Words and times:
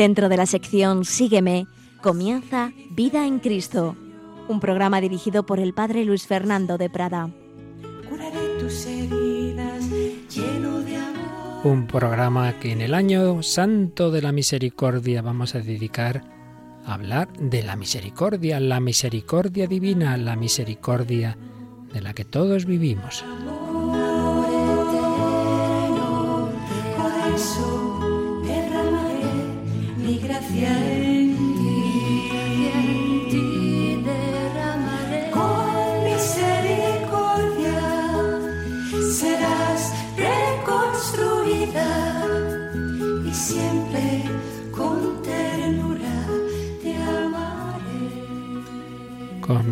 Dentro 0.00 0.30
de 0.30 0.38
la 0.38 0.46
sección 0.46 1.04
Sígueme, 1.04 1.66
comienza 2.00 2.72
Vida 2.88 3.26
en 3.26 3.38
Cristo, 3.38 3.96
un 4.48 4.58
programa 4.58 4.98
dirigido 4.98 5.44
por 5.44 5.60
el 5.60 5.74
Padre 5.74 6.06
Luis 6.06 6.26
Fernando 6.26 6.78
de 6.78 6.88
Prada. 6.88 7.28
Un 11.64 11.86
programa 11.86 12.58
que 12.58 12.72
en 12.72 12.80
el 12.80 12.94
año 12.94 13.42
santo 13.42 14.10
de 14.10 14.22
la 14.22 14.32
misericordia 14.32 15.20
vamos 15.20 15.54
a 15.54 15.60
dedicar 15.60 16.24
a 16.86 16.94
hablar 16.94 17.30
de 17.34 17.62
la 17.62 17.76
misericordia, 17.76 18.58
la 18.58 18.80
misericordia 18.80 19.66
divina, 19.66 20.16
la 20.16 20.34
misericordia 20.34 21.36
de 21.92 22.00
la 22.00 22.14
que 22.14 22.24
todos 22.24 22.64
vivimos. 22.64 23.22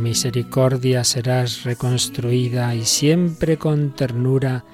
Misericordia 0.08 1.04
serás 1.04 1.64
reconstruida 1.64 2.74
y 2.74 2.86
siempre 2.86 3.58
con 3.58 3.94
ternura 3.94 4.64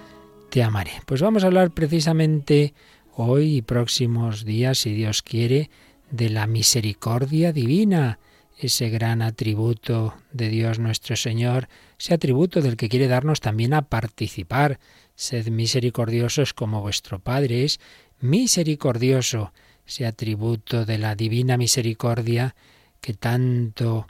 te 0.48 0.62
amaré. 0.62 0.92
Pues 1.06 1.22
vamos 1.22 1.42
a 1.42 1.48
hablar 1.48 1.72
precisamente 1.72 2.72
hoy 3.16 3.56
y 3.56 3.62
próximos 3.62 4.44
días, 4.44 4.78
si 4.78 4.94
Dios 4.94 5.22
quiere, 5.22 5.70
de 6.12 6.30
la 6.30 6.46
misericordia 6.46 7.52
divina, 7.52 8.20
ese 8.56 8.90
gran 8.90 9.22
atributo 9.22 10.14
de 10.30 10.50
Dios 10.50 10.78
nuestro 10.78 11.16
Señor, 11.16 11.68
ese 11.98 12.14
atributo 12.14 12.60
del 12.60 12.76
que 12.76 12.88
quiere 12.88 13.08
darnos 13.08 13.40
también 13.40 13.74
a 13.74 13.82
participar. 13.82 14.78
Sed 15.16 15.48
misericordiosos 15.48 16.54
como 16.54 16.80
vuestro 16.80 17.18
Padre 17.18 17.64
es 17.64 17.80
misericordioso, 18.20 19.52
ese 19.84 20.06
atributo 20.06 20.84
de 20.84 20.98
la 20.98 21.16
divina 21.16 21.56
misericordia 21.56 22.54
que 23.00 23.14
tanto 23.14 24.06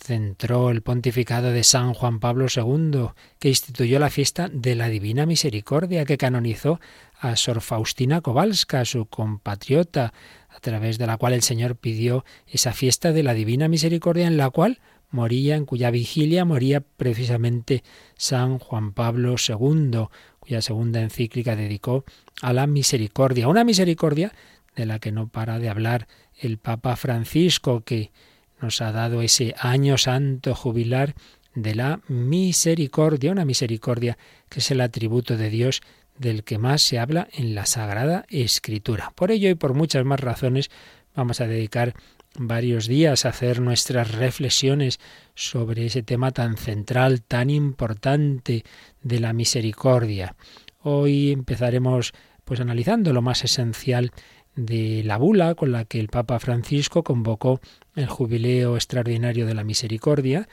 centró 0.00 0.70
el 0.70 0.82
pontificado 0.82 1.50
de 1.50 1.64
San 1.64 1.94
Juan 1.94 2.20
Pablo 2.20 2.46
II, 2.54 3.08
que 3.38 3.48
instituyó 3.48 3.98
la 3.98 4.10
fiesta 4.10 4.48
de 4.48 4.74
la 4.74 4.88
Divina 4.88 5.26
Misericordia, 5.26 6.04
que 6.04 6.18
canonizó 6.18 6.80
a 7.20 7.36
Sor 7.36 7.60
Faustina 7.60 8.20
Kowalska, 8.20 8.84
su 8.84 9.06
compatriota, 9.06 10.12
a 10.48 10.60
través 10.60 10.98
de 10.98 11.06
la 11.06 11.16
cual 11.16 11.34
el 11.34 11.42
Señor 11.42 11.76
pidió 11.76 12.24
esa 12.46 12.72
fiesta 12.72 13.12
de 13.12 13.22
la 13.22 13.34
Divina 13.34 13.68
Misericordia 13.68 14.26
en 14.26 14.36
la 14.36 14.50
cual 14.50 14.80
moría, 15.10 15.56
en 15.56 15.64
cuya 15.64 15.90
vigilia 15.90 16.44
moría 16.44 16.80
precisamente 16.80 17.82
San 18.16 18.58
Juan 18.58 18.92
Pablo 18.92 19.36
II, 19.36 20.08
cuya 20.40 20.62
segunda 20.62 21.00
encíclica 21.00 21.56
dedicó 21.56 22.04
a 22.42 22.52
la 22.52 22.66
misericordia, 22.66 23.48
una 23.48 23.64
misericordia 23.64 24.32
de 24.76 24.86
la 24.86 24.98
que 24.98 25.12
no 25.12 25.28
para 25.28 25.58
de 25.58 25.68
hablar 25.68 26.08
el 26.40 26.58
Papa 26.58 26.96
Francisco, 26.96 27.82
que 27.82 28.12
nos 28.60 28.80
ha 28.80 28.92
dado 28.92 29.22
ese 29.22 29.54
año 29.58 29.98
santo 29.98 30.54
jubilar 30.54 31.14
de 31.54 31.74
la 31.74 32.00
misericordia, 32.08 33.32
una 33.32 33.44
misericordia 33.44 34.18
que 34.48 34.60
es 34.60 34.70
el 34.70 34.80
atributo 34.80 35.36
de 35.36 35.50
Dios 35.50 35.80
del 36.18 36.44
que 36.44 36.58
más 36.58 36.82
se 36.82 36.98
habla 36.98 37.28
en 37.32 37.54
la 37.54 37.66
Sagrada 37.66 38.26
Escritura. 38.28 39.12
Por 39.14 39.30
ello 39.30 39.48
y 39.48 39.54
por 39.54 39.74
muchas 39.74 40.04
más 40.04 40.20
razones 40.20 40.70
vamos 41.14 41.40
a 41.40 41.46
dedicar 41.46 41.94
varios 42.36 42.86
días 42.86 43.24
a 43.24 43.30
hacer 43.30 43.60
nuestras 43.60 44.12
reflexiones 44.12 45.00
sobre 45.34 45.86
ese 45.86 46.02
tema 46.02 46.30
tan 46.30 46.56
central, 46.56 47.22
tan 47.22 47.50
importante 47.50 48.64
de 49.02 49.20
la 49.20 49.32
misericordia. 49.32 50.36
Hoy 50.80 51.32
empezaremos 51.32 52.12
pues 52.44 52.60
analizando 52.60 53.12
lo 53.12 53.20
más 53.20 53.44
esencial 53.44 54.10
de 54.58 55.04
la 55.04 55.18
bula 55.18 55.54
con 55.54 55.70
la 55.70 55.84
que 55.84 56.00
el 56.00 56.08
Papa 56.08 56.40
Francisco 56.40 57.04
convocó 57.04 57.60
el 57.94 58.06
jubileo 58.06 58.74
extraordinario 58.74 59.46
de 59.46 59.54
la 59.54 59.62
misericordia, 59.62 60.48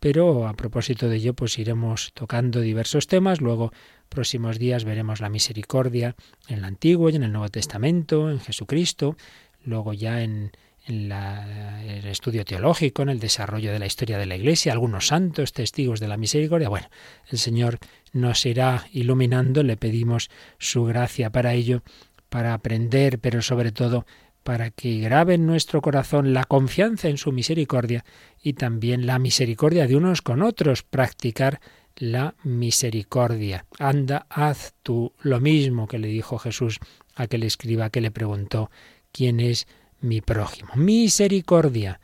pero 0.00 0.48
a 0.48 0.54
propósito 0.54 1.10
de 1.10 1.16
ello 1.16 1.34
pues 1.34 1.58
iremos 1.58 2.12
tocando 2.14 2.62
diversos 2.62 3.06
temas, 3.06 3.42
luego 3.42 3.70
próximos 4.08 4.58
días 4.58 4.84
veremos 4.84 5.20
la 5.20 5.28
misericordia 5.28 6.16
en 6.48 6.58
el 6.58 6.64
Antiguo 6.64 7.10
y 7.10 7.16
en 7.16 7.22
el 7.22 7.32
Nuevo 7.32 7.50
Testamento, 7.50 8.30
en 8.30 8.40
Jesucristo, 8.40 9.16
luego 9.62 9.92
ya 9.92 10.22
en, 10.22 10.52
en 10.86 11.12
el 11.12 12.06
estudio 12.06 12.46
teológico, 12.46 13.02
en 13.02 13.10
el 13.10 13.20
desarrollo 13.20 13.72
de 13.72 13.78
la 13.78 13.86
historia 13.86 14.16
de 14.16 14.24
la 14.24 14.36
Iglesia, 14.36 14.72
algunos 14.72 15.08
santos 15.08 15.52
testigos 15.52 16.00
de 16.00 16.08
la 16.08 16.16
misericordia. 16.16 16.70
Bueno, 16.70 16.88
el 17.28 17.36
Señor 17.36 17.78
nos 18.12 18.44
irá 18.46 18.86
iluminando, 18.92 19.62
le 19.62 19.76
pedimos 19.76 20.30
su 20.58 20.84
gracia 20.84 21.30
para 21.30 21.52
ello 21.52 21.82
para 22.30 22.54
aprender, 22.54 23.18
pero 23.18 23.42
sobre 23.42 23.72
todo 23.72 24.06
para 24.42 24.70
que 24.70 24.98
grabe 24.98 25.34
en 25.34 25.46
nuestro 25.46 25.82
corazón 25.82 26.32
la 26.32 26.44
confianza 26.44 27.08
en 27.08 27.18
su 27.18 27.30
misericordia 27.30 28.04
y 28.42 28.54
también 28.54 29.06
la 29.06 29.18
misericordia 29.18 29.86
de 29.86 29.96
unos 29.96 30.22
con 30.22 30.42
otros, 30.42 30.82
practicar 30.82 31.60
la 31.96 32.34
misericordia. 32.42 33.66
Anda, 33.78 34.26
haz 34.30 34.74
tú 34.82 35.12
lo 35.20 35.40
mismo 35.40 35.86
que 35.86 35.98
le 35.98 36.08
dijo 36.08 36.38
Jesús 36.38 36.78
a 37.14 37.24
aquel 37.24 37.42
escriba 37.42 37.90
que 37.90 38.00
le 38.00 38.10
preguntó 38.10 38.70
quién 39.12 39.40
es 39.40 39.66
mi 40.00 40.22
prójimo. 40.22 40.70
Misericordia. 40.76 42.00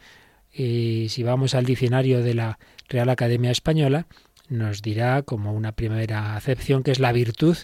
Y 0.53 1.07
si 1.09 1.23
vamos 1.23 1.55
al 1.55 1.65
diccionario 1.65 2.23
de 2.23 2.35
la 2.35 2.59
Real 2.89 3.09
Academia 3.09 3.51
Española, 3.51 4.07
nos 4.49 4.83
dirá 4.83 5.23
como 5.23 5.53
una 5.53 5.73
primera 5.73 6.37
acepción 6.37 6.83
que 6.83 6.93
es 6.93 7.01
la 7.01 7.13
virtud 7.13 7.57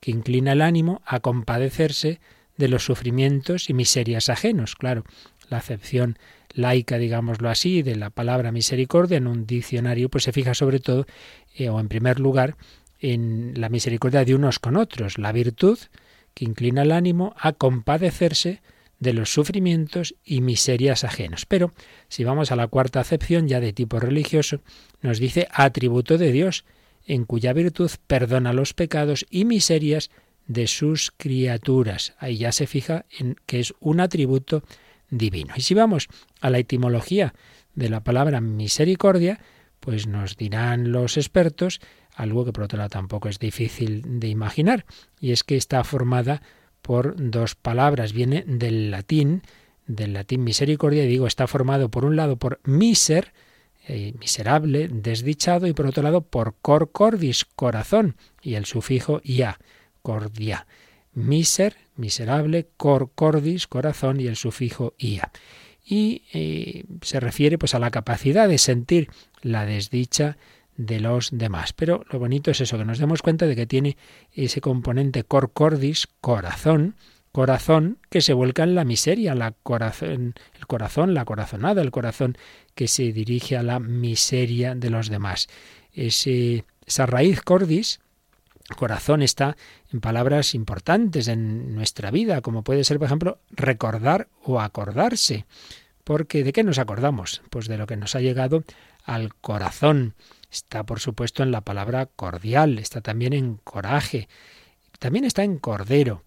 que 0.00 0.10
inclina 0.10 0.52
el 0.52 0.62
ánimo 0.62 1.02
a 1.04 1.20
compadecerse 1.20 2.20
de 2.56 2.68
los 2.68 2.84
sufrimientos 2.84 3.70
y 3.70 3.74
miserias 3.74 4.28
ajenos. 4.28 4.74
Claro, 4.74 5.04
la 5.48 5.58
acepción 5.58 6.18
laica, 6.52 6.98
digámoslo 6.98 7.48
así, 7.48 7.82
de 7.82 7.96
la 7.96 8.10
palabra 8.10 8.52
misericordia 8.52 9.18
en 9.18 9.26
un 9.26 9.46
diccionario, 9.46 10.08
pues 10.08 10.24
se 10.24 10.32
fija 10.32 10.54
sobre 10.54 10.80
todo, 10.80 11.06
eh, 11.54 11.68
o 11.68 11.80
en 11.80 11.88
primer 11.88 12.20
lugar, 12.20 12.56
en 12.98 13.54
la 13.56 13.68
misericordia 13.68 14.24
de 14.24 14.34
unos 14.34 14.58
con 14.58 14.76
otros, 14.76 15.18
la 15.18 15.32
virtud 15.32 15.78
que 16.34 16.44
inclina 16.44 16.82
el 16.82 16.92
ánimo 16.92 17.34
a 17.38 17.52
compadecerse 17.52 18.62
de 18.98 19.14
los 19.14 19.32
sufrimientos 19.32 20.14
y 20.24 20.42
miserias 20.42 21.04
ajenos. 21.04 21.46
Pero 21.46 21.72
si 22.08 22.22
vamos 22.22 22.52
a 22.52 22.56
la 22.56 22.68
cuarta 22.68 23.00
acepción, 23.00 23.48
ya 23.48 23.58
de 23.58 23.72
tipo 23.72 23.98
religioso, 23.98 24.60
nos 25.00 25.18
dice 25.18 25.48
atributo 25.50 26.18
de 26.18 26.30
Dios, 26.30 26.64
en 27.10 27.24
cuya 27.24 27.52
virtud 27.52 27.90
perdona 28.06 28.52
los 28.52 28.72
pecados 28.72 29.26
y 29.30 29.44
miserias 29.44 30.10
de 30.46 30.68
sus 30.68 31.10
criaturas. 31.10 32.14
Ahí 32.18 32.38
ya 32.38 32.52
se 32.52 32.68
fija 32.68 33.04
en 33.18 33.34
que 33.46 33.58
es 33.58 33.74
un 33.80 33.98
atributo 33.98 34.62
divino. 35.10 35.52
Y 35.56 35.62
si 35.62 35.74
vamos 35.74 36.06
a 36.40 36.50
la 36.50 36.58
etimología 36.58 37.34
de 37.74 37.88
la 37.88 38.04
palabra 38.04 38.40
misericordia, 38.40 39.40
pues 39.80 40.06
nos 40.06 40.36
dirán 40.36 40.92
los 40.92 41.16
expertos 41.16 41.80
algo 42.14 42.44
que 42.44 42.52
por 42.52 42.64
otro 42.64 42.78
lado 42.78 42.90
tampoco 42.90 43.28
es 43.28 43.40
difícil 43.40 44.20
de 44.20 44.28
imaginar, 44.28 44.84
y 45.20 45.32
es 45.32 45.42
que 45.42 45.56
está 45.56 45.82
formada 45.82 46.42
por 46.80 47.14
dos 47.16 47.56
palabras, 47.56 48.12
viene 48.12 48.44
del 48.46 48.92
latín, 48.92 49.42
del 49.86 50.12
latín 50.12 50.44
misericordia, 50.44 51.04
y 51.04 51.08
digo, 51.08 51.26
está 51.26 51.48
formado 51.48 51.90
por 51.90 52.04
un 52.04 52.14
lado 52.14 52.36
por 52.36 52.60
miser, 52.64 53.32
eh, 53.92 54.14
miserable, 54.20 54.86
desdichado, 54.88 55.66
y 55.66 55.72
por 55.72 55.86
otro 55.86 56.04
lado 56.04 56.20
por 56.20 56.54
cor 56.62 56.92
cordis, 56.92 57.44
corazón, 57.44 58.14
y 58.40 58.54
el 58.54 58.64
sufijo 58.64 59.20
ia, 59.24 59.58
cordia. 60.02 60.68
Miser, 61.12 61.74
miserable, 61.96 62.68
cor 62.76 63.10
cordis, 63.12 63.66
corazón, 63.66 64.20
y 64.20 64.28
el 64.28 64.36
sufijo 64.36 64.94
ia. 64.96 65.32
Y 65.84 66.22
eh, 66.32 66.84
se 67.02 67.18
refiere 67.18 67.58
pues 67.58 67.74
a 67.74 67.80
la 67.80 67.90
capacidad 67.90 68.48
de 68.48 68.58
sentir 68.58 69.10
la 69.42 69.66
desdicha 69.66 70.36
de 70.76 71.00
los 71.00 71.30
demás. 71.32 71.72
Pero 71.72 72.04
lo 72.12 72.20
bonito 72.20 72.52
es 72.52 72.60
eso, 72.60 72.78
que 72.78 72.84
nos 72.84 73.00
demos 73.00 73.22
cuenta 73.22 73.46
de 73.46 73.56
que 73.56 73.66
tiene 73.66 73.96
ese 74.30 74.60
componente 74.60 75.24
cor 75.24 75.52
cordis, 75.52 76.06
corazón, 76.20 76.94
corazón 77.32 77.98
que 78.08 78.20
se 78.20 78.32
vuelca 78.32 78.64
en 78.64 78.74
la 78.74 78.84
miseria, 78.84 79.34
la 79.34 79.52
corazón, 79.52 80.34
el 80.58 80.66
corazón, 80.66 81.14
la 81.14 81.24
corazonada, 81.24 81.82
el 81.82 81.90
corazón 81.90 82.36
que 82.74 82.88
se 82.88 83.12
dirige 83.12 83.56
a 83.56 83.62
la 83.62 83.78
miseria 83.78 84.74
de 84.74 84.90
los 84.90 85.08
demás. 85.08 85.48
Ese, 85.92 86.64
esa 86.86 87.06
raíz 87.06 87.42
cordis, 87.42 88.00
corazón, 88.76 89.22
está 89.22 89.56
en 89.92 90.00
palabras 90.00 90.54
importantes 90.54 91.28
en 91.28 91.74
nuestra 91.74 92.10
vida, 92.10 92.40
como 92.40 92.62
puede 92.62 92.84
ser, 92.84 92.98
por 92.98 93.06
ejemplo, 93.06 93.38
recordar 93.50 94.28
o 94.42 94.60
acordarse. 94.60 95.46
Porque 96.04 96.42
¿de 96.42 96.52
qué 96.52 96.64
nos 96.64 96.78
acordamos? 96.78 97.42
Pues 97.50 97.68
de 97.68 97.78
lo 97.78 97.86
que 97.86 97.96
nos 97.96 98.14
ha 98.14 98.20
llegado 98.20 98.64
al 99.04 99.34
corazón. 99.34 100.14
Está, 100.50 100.82
por 100.84 100.98
supuesto, 100.98 101.44
en 101.44 101.52
la 101.52 101.60
palabra 101.60 102.06
cordial, 102.06 102.78
está 102.80 103.00
también 103.00 103.32
en 103.32 103.56
coraje, 103.56 104.28
también 104.98 105.24
está 105.24 105.44
en 105.44 105.58
cordero 105.58 106.24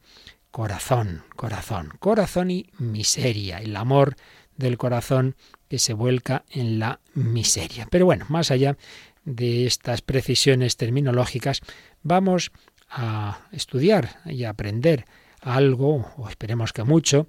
corazón, 0.54 1.24
corazón, 1.36 1.90
corazón 1.98 2.52
y 2.52 2.70
miseria, 2.78 3.58
el 3.58 3.76
amor 3.76 4.16
del 4.56 4.78
corazón 4.78 5.36
que 5.68 5.80
se 5.80 5.94
vuelca 5.94 6.46
en 6.52 6.78
la 6.78 7.00
miseria. 7.16 7.88
Pero 7.90 8.06
bueno, 8.06 8.28
más 8.30 8.52
allá 8.52 8.78
de 9.26 9.66
estas 9.66 10.04
precisiones 10.04 10.78
terminológicas, 10.78 11.62
vamos 12.04 12.52
a 12.88 13.48
estudiar 13.52 14.20
y 14.26 14.44
a 14.44 14.52
aprender 14.52 15.06
algo, 15.42 16.14
o 16.18 16.30
esperemos 16.30 16.72
que 16.72 16.84
mucho, 16.84 17.26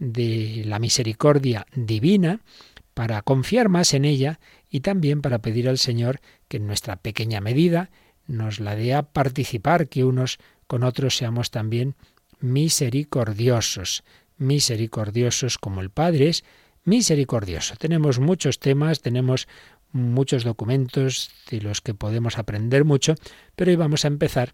de 0.00 0.64
la 0.66 0.80
misericordia 0.80 1.68
divina 1.76 2.40
para 2.92 3.22
confiar 3.22 3.68
más 3.68 3.94
en 3.94 4.04
ella 4.04 4.40
y 4.68 4.80
también 4.80 5.22
para 5.22 5.38
pedir 5.38 5.68
al 5.68 5.78
Señor 5.78 6.20
que 6.48 6.56
en 6.56 6.66
nuestra 6.66 6.96
pequeña 6.96 7.40
medida 7.40 7.90
nos 8.26 8.58
la 8.58 8.74
dé 8.74 8.94
a 8.94 9.04
participar, 9.04 9.86
que 9.86 10.02
unos 10.02 10.38
con 10.66 10.82
otros 10.82 11.16
seamos 11.16 11.52
también 11.52 11.94
misericordiosos, 12.44 14.04
misericordiosos 14.36 15.58
como 15.58 15.80
el 15.80 15.90
Padre 15.90 16.28
es 16.28 16.44
misericordioso. 16.84 17.74
Tenemos 17.76 18.20
muchos 18.20 18.58
temas, 18.60 19.00
tenemos 19.00 19.48
muchos 19.92 20.44
documentos 20.44 21.30
de 21.50 21.60
los 21.62 21.80
que 21.80 21.94
podemos 21.94 22.38
aprender 22.38 22.84
mucho, 22.84 23.14
pero 23.56 23.70
hoy 23.70 23.76
vamos 23.76 24.04
a 24.04 24.08
empezar 24.08 24.52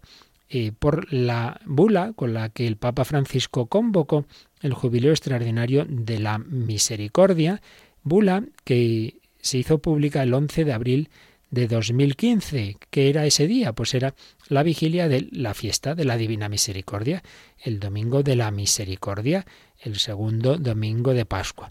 eh, 0.49 0.71
por 0.77 1.11
la 1.13 1.59
bula 1.65 2.13
con 2.13 2.33
la 2.33 2.49
que 2.49 2.67
el 2.67 2.77
Papa 2.77 3.05
Francisco 3.05 3.67
convocó 3.67 4.25
el 4.61 4.73
jubileo 4.73 5.11
extraordinario 5.11 5.85
de 5.87 6.19
la 6.19 6.37
misericordia, 6.37 7.61
bula 8.03 8.45
que 8.63 9.17
se 9.39 9.57
hizo 9.57 9.79
pública 9.79 10.23
el 10.23 10.33
11 10.33 10.65
de 10.65 10.73
abril 10.73 11.09
de 11.51 11.67
2015. 11.67 12.77
¿Qué 12.89 13.09
era 13.09 13.25
ese 13.25 13.45
día? 13.45 13.73
Pues 13.73 13.93
era 13.93 14.15
la 14.47 14.63
vigilia 14.63 15.07
de 15.07 15.27
la 15.31 15.53
fiesta 15.53 15.93
de 15.93 16.05
la 16.05 16.17
Divina 16.17 16.49
Misericordia, 16.49 17.21
el 17.59 17.79
domingo 17.79 18.23
de 18.23 18.35
la 18.35 18.49
Misericordia, 18.49 19.45
el 19.79 19.99
segundo 19.99 20.57
domingo 20.57 21.13
de 21.13 21.25
Pascua. 21.25 21.69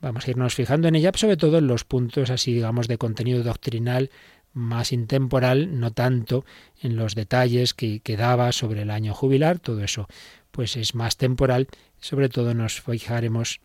Vamos 0.00 0.26
a 0.26 0.30
irnos 0.30 0.54
fijando 0.54 0.88
en 0.88 0.96
ella, 0.96 1.12
sobre 1.14 1.36
todo 1.36 1.58
en 1.58 1.66
los 1.66 1.84
puntos 1.84 2.30
así, 2.30 2.52
digamos, 2.52 2.88
de 2.88 2.98
contenido 2.98 3.42
doctrinal 3.42 4.10
más 4.52 4.92
intemporal, 4.92 5.78
no 5.78 5.92
tanto 5.92 6.44
en 6.80 6.96
los 6.96 7.14
detalles 7.14 7.74
que, 7.74 8.00
quedaba 8.00 8.52
sobre 8.52 8.82
el 8.82 8.90
año 8.90 9.14
jubilar, 9.14 9.60
todo 9.60 9.82
eso 9.84 10.08
pues 10.50 10.76
es 10.76 10.96
más 10.96 11.16
temporal, 11.16 11.68
sobre 12.00 12.28
todo 12.28 12.54
nos 12.54 12.80
fijaremos 12.80 13.60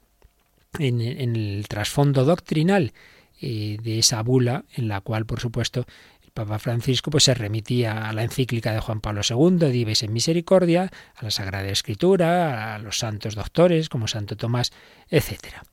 en, 0.77 1.01
el 1.01 1.65
trasfondo 1.67 2.25
doctrinal 2.25 2.93
eh, 3.41 3.77
de 3.81 3.99
esa 3.99 4.21
bula, 4.23 4.65
en 4.75 4.87
la 4.87 5.01
cual, 5.01 5.25
por 5.25 5.39
supuesto, 5.39 5.85
el 6.23 6.31
Papa 6.31 6.59
Francisco 6.59 7.11
pues, 7.11 7.25
se 7.25 7.33
remitía 7.33 8.07
a 8.07 8.13
la 8.13 8.23
encíclica 8.23 8.73
de 8.73 8.79
Juan 8.79 9.01
Pablo 9.01 9.21
II, 9.27 9.69
Dives 9.71 10.03
en 10.03 10.13
Misericordia, 10.13 10.91
a 11.15 11.23
la 11.23 11.31
Sagrada 11.31 11.69
Escritura, 11.69 12.75
a 12.75 12.79
los 12.79 12.99
santos 12.99 13.35
doctores 13.35 13.89
como 13.89 14.07
Santo 14.07 14.37
Tomás, 14.37 14.71
etcétera. 15.09 15.63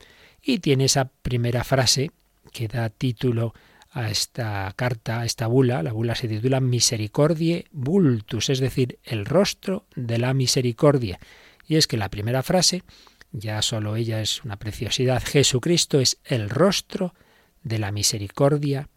Y 0.43 0.59
tiene 0.59 0.87
esa 0.87 1.11
primera 1.23 1.63
frase 1.63 2.11
que 2.53 2.69
da 2.69 2.91
título 2.91 3.55
a 3.93 4.11
esta 4.11 4.73
carta, 4.75 5.21
a 5.21 5.25
esta 5.25 5.47
bula. 5.47 5.83
La 5.83 5.93
bula 5.93 6.15
se 6.15 6.29
titula 6.29 6.61
Misericordie 6.61 7.67
Vultus, 7.71 8.51
es 8.51 8.59
decir, 8.59 8.99
el 9.05 9.27
rostro 9.27 9.87
de 9.95 10.19
la 10.19 10.35
misericordia. 10.35 11.21
Y 11.67 11.77
es 11.77 11.87
que 11.87 11.97
la 11.97 12.09
primera 12.09 12.43
frase, 12.43 12.83
ya 13.31 13.63
solo 13.63 13.97
ella 13.97 14.21
es 14.21 14.45
una 14.45 14.57
preciosidad, 14.57 15.23
Jesucristo 15.23 16.01
es 16.01 16.19
el 16.25 16.51
rostro 16.51 17.15
de 17.63 17.79
la 17.79 17.93
misericordia 17.93 18.89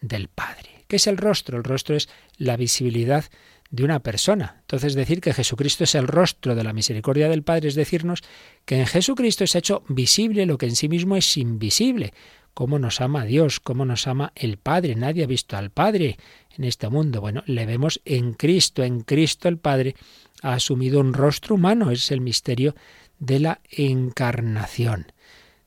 del 0.00 0.28
Padre. 0.28 0.84
¿Qué 0.88 0.96
es 0.96 1.06
el 1.06 1.16
rostro? 1.16 1.56
El 1.56 1.64
rostro 1.64 1.96
es 1.96 2.08
la 2.36 2.56
visibilidad 2.56 3.24
de 3.70 3.84
una 3.84 4.00
persona. 4.00 4.58
Entonces 4.60 4.94
decir 4.94 5.20
que 5.20 5.32
Jesucristo 5.32 5.84
es 5.84 5.94
el 5.94 6.06
rostro 6.06 6.54
de 6.54 6.62
la 6.62 6.72
misericordia 6.72 7.28
del 7.28 7.42
Padre 7.42 7.68
es 7.68 7.74
decirnos 7.74 8.22
que 8.64 8.78
en 8.78 8.86
Jesucristo 8.86 9.44
es 9.44 9.54
hecho 9.54 9.82
visible 9.88 10.46
lo 10.46 10.58
que 10.58 10.66
en 10.66 10.76
sí 10.76 10.88
mismo 10.88 11.16
es 11.16 11.36
invisible. 11.36 12.12
Cómo 12.52 12.78
nos 12.78 13.00
ama 13.00 13.24
Dios, 13.24 13.58
cómo 13.58 13.84
nos 13.84 14.06
ama 14.06 14.32
el 14.36 14.58
Padre. 14.58 14.94
Nadie 14.94 15.24
ha 15.24 15.26
visto 15.26 15.56
al 15.56 15.70
Padre 15.70 16.18
en 16.56 16.64
este 16.64 16.88
mundo. 16.88 17.20
Bueno, 17.20 17.42
le 17.46 17.66
vemos 17.66 18.00
en 18.04 18.34
Cristo. 18.34 18.84
En 18.84 19.00
Cristo 19.00 19.48
el 19.48 19.58
Padre 19.58 19.96
ha 20.40 20.52
asumido 20.52 21.00
un 21.00 21.14
rostro 21.14 21.56
humano. 21.56 21.90
Es 21.90 22.12
el 22.12 22.20
misterio 22.20 22.76
de 23.18 23.40
la 23.40 23.60
encarnación. 23.72 25.06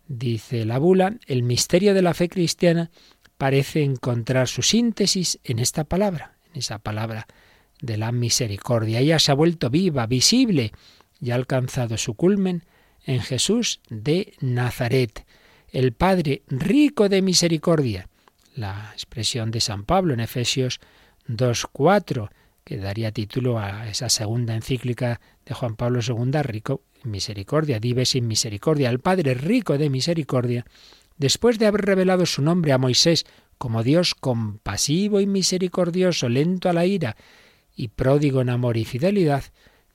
Dice 0.07 0.65
la 0.65 0.77
bula, 0.77 1.17
el 1.27 1.43
misterio 1.43 1.93
de 1.93 2.01
la 2.01 2.13
fe 2.13 2.29
cristiana 2.29 2.91
parece 3.37 3.83
encontrar 3.83 4.47
su 4.47 4.61
síntesis 4.61 5.39
en 5.43 5.59
esta 5.59 5.83
palabra, 5.83 6.37
en 6.53 6.59
esa 6.59 6.79
palabra 6.79 7.27
de 7.81 7.97
la 7.97 8.11
misericordia. 8.11 8.99
Ella 8.99 9.19
se 9.19 9.31
ha 9.31 9.35
vuelto 9.35 9.69
viva, 9.69 10.07
visible, 10.07 10.71
y 11.19 11.31
ha 11.31 11.35
alcanzado 11.35 11.97
su 11.97 12.13
culmen 12.13 12.63
en 13.05 13.21
Jesús 13.21 13.81
de 13.89 14.33
Nazaret, 14.39 15.25
el 15.71 15.93
Padre 15.93 16.43
rico 16.47 17.09
de 17.09 17.21
misericordia. 17.21 18.07
La 18.55 18.91
expresión 18.93 19.51
de 19.51 19.61
San 19.61 19.83
Pablo 19.83 20.13
en 20.13 20.19
Efesios 20.19 20.79
2.4, 21.27 22.29
que 22.63 22.77
daría 22.77 23.11
título 23.11 23.59
a 23.59 23.87
esa 23.87 24.09
segunda 24.09 24.55
encíclica 24.55 25.21
de 25.45 25.53
Juan 25.53 25.75
Pablo 25.75 25.99
II, 26.01 26.41
rico 26.43 26.81
misericordia, 27.07 27.79
vive 27.79 28.05
sin 28.05 28.27
misericordia, 28.27 28.89
el 28.89 28.99
Padre 28.99 29.33
rico 29.33 29.77
de 29.77 29.89
misericordia, 29.89 30.65
después 31.17 31.59
de 31.59 31.67
haber 31.67 31.81
revelado 31.81 32.25
su 32.25 32.41
nombre 32.41 32.73
a 32.73 32.77
Moisés 32.77 33.25
como 33.57 33.83
Dios 33.83 34.15
compasivo 34.15 35.19
y 35.19 35.25
misericordioso, 35.25 36.29
lento 36.29 36.69
a 36.69 36.73
la 36.73 36.85
ira, 36.85 37.17
y 37.75 37.89
pródigo 37.89 38.41
en 38.41 38.49
amor 38.49 38.77
y 38.77 38.85
fidelidad, 38.85 39.43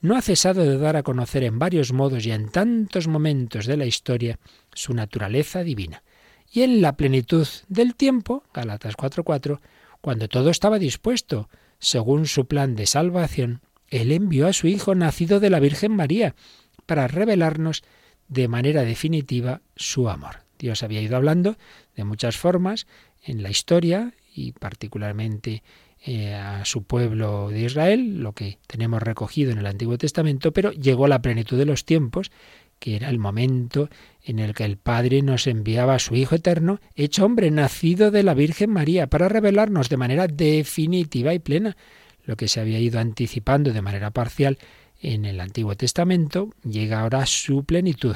no 0.01 0.17
ha 0.17 0.21
cesado 0.21 0.63
de 0.63 0.77
dar 0.77 0.97
a 0.97 1.03
conocer 1.03 1.43
en 1.43 1.59
varios 1.59 1.93
modos 1.93 2.25
y 2.25 2.31
en 2.31 2.49
tantos 2.49 3.07
momentos 3.07 3.65
de 3.65 3.77
la 3.77 3.85
historia 3.85 4.37
su 4.73 4.93
naturaleza 4.93 5.63
divina. 5.63 6.03
Y 6.51 6.61
en 6.61 6.81
la 6.81 6.97
plenitud 6.97 7.47
del 7.69 7.95
tiempo, 7.95 8.43
Galatas 8.53 8.95
4:4, 8.97 9.61
cuando 10.01 10.27
todo 10.27 10.49
estaba 10.49 10.77
dispuesto, 10.77 11.49
según 11.79 12.27
su 12.27 12.47
plan 12.47 12.75
de 12.75 12.85
salvación, 12.85 13.61
Él 13.87 14.11
envió 14.11 14.47
a 14.47 14.53
su 14.53 14.67
Hijo 14.67 14.93
nacido 14.93 15.39
de 15.39 15.49
la 15.49 15.61
Virgen 15.61 15.95
María, 15.95 16.35
para 16.85 17.07
revelarnos 17.07 17.83
de 18.27 18.47
manera 18.47 18.83
definitiva 18.83 19.61
su 19.75 20.09
amor. 20.09 20.43
Dios 20.57 20.83
había 20.83 21.01
ido 21.01 21.15
hablando 21.15 21.57
de 21.95 22.03
muchas 22.03 22.37
formas 22.37 22.87
en 23.21 23.43
la 23.43 23.49
historia 23.49 24.13
y 24.33 24.53
particularmente 24.53 25.63
eh, 26.05 26.33
a 26.33 26.65
su 26.65 26.83
pueblo 26.83 27.49
de 27.49 27.61
Israel, 27.61 28.19
lo 28.19 28.33
que 28.33 28.57
tenemos 28.67 29.01
recogido 29.01 29.51
en 29.51 29.57
el 29.57 29.65
Antiguo 29.65 29.97
Testamento, 29.97 30.51
pero 30.51 30.71
llegó 30.71 31.07
la 31.07 31.21
plenitud 31.21 31.57
de 31.57 31.65
los 31.65 31.85
tiempos, 31.85 32.31
que 32.79 32.97
era 32.97 33.09
el 33.09 33.19
momento 33.19 33.89
en 34.21 34.39
el 34.39 34.53
que 34.53 34.65
el 34.65 34.75
Padre 34.75 35.21
nos 35.21 35.47
enviaba 35.47 35.95
a 35.95 35.99
su 35.99 36.15
Hijo 36.15 36.35
eterno, 36.35 36.81
hecho 36.95 37.23
hombre, 37.23 37.49
nacido 37.51 38.11
de 38.11 38.23
la 38.23 38.33
Virgen 38.33 38.71
María, 38.71 39.07
para 39.07 39.29
revelarnos 39.29 39.87
de 39.87 39.95
manera 39.95 40.27
definitiva 40.27 41.33
y 41.33 41.39
plena 41.39 41.77
lo 42.25 42.35
que 42.35 42.49
se 42.49 42.59
había 42.59 42.79
ido 42.79 42.99
anticipando 42.99 43.71
de 43.71 43.81
manera 43.81 44.11
parcial 44.11 44.57
en 45.03 45.25
el 45.25 45.39
Antiguo 45.41 45.75
Testamento, 45.75 46.49
llega 46.63 47.01
ahora 47.01 47.19
a 47.19 47.25
su 47.25 47.65
plenitud, 47.65 48.15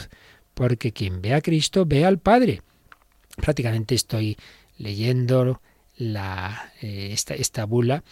porque 0.53 0.93
quien 0.93 1.21
ve 1.21 1.33
a 1.33 1.41
Cristo 1.41 1.85
ve 1.85 2.05
al 2.05 2.17
Padre. 2.17 2.61
Prácticamente 3.35 3.93
estoy 3.93 4.37
leyendo 4.77 5.61
la, 5.97 6.71
eh, 6.81 7.09
esta, 7.11 7.35
esta 7.35 7.65
bula, 7.65 8.03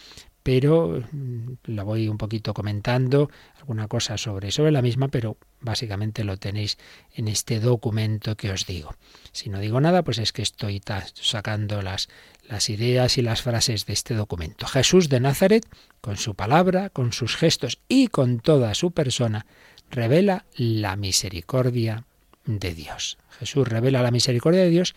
pero 0.46 1.02
mm, 1.12 1.54
la 1.64 1.82
voy 1.82 2.08
un 2.08 2.20
poquito 2.20 2.54
comentando, 2.54 3.32
alguna 3.58 3.88
cosa 3.88 4.16
sobre, 4.16 4.52
sobre 4.52 4.72
la 4.72 4.84
misma, 4.84 5.08
pero 5.08 5.38
básicamente 5.60 6.24
lo 6.24 6.38
tenéis 6.38 6.78
en 7.16 7.28
este 7.28 7.60
documento 7.60 8.38
que 8.38 8.52
os 8.52 8.68
digo. 8.68 8.94
Si 9.32 9.50
no 9.50 9.58
digo 9.60 9.82
nada, 9.82 10.04
pues 10.04 10.20
es 10.20 10.32
que 10.34 10.44
estoy 10.44 10.84
sacando 11.16 11.82
las, 11.82 12.10
las 12.48 12.70
ideas 12.70 13.18
y 13.18 13.24
las 13.24 13.42
frases 13.42 13.88
de 13.88 13.94
este 13.94 14.14
documento. 14.14 14.68
Jesús 14.68 15.10
de 15.10 15.20
Nazaret, 15.20 15.68
con 16.00 16.16
su 16.16 16.36
palabra, 16.36 16.92
con 16.92 17.12
sus 17.12 17.36
gestos 17.36 17.80
y 17.88 18.10
con 18.10 18.40
toda 18.40 18.75
su 18.75 18.92
persona, 18.92 19.48
revela 19.90 20.46
la 20.56 20.96
misericordia 20.96 22.06
de 22.46 22.75
Dios. 22.75 23.18
Jesús 23.40 23.68
revela 23.68 24.04
la 24.04 24.12
misericordia 24.12 24.62
de 24.62 24.70
Dios 24.70 24.94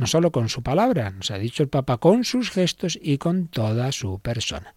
no 0.00 0.06
solo 0.06 0.32
con 0.32 0.48
su 0.48 0.62
palabra, 0.62 1.10
nos 1.10 1.30
ha 1.30 1.36
dicho 1.36 1.62
el 1.62 1.68
Papa, 1.68 1.98
con 1.98 2.24
sus 2.24 2.50
gestos 2.50 2.98
y 3.02 3.18
con 3.18 3.48
toda 3.48 3.92
su 3.92 4.18
persona. 4.18 4.74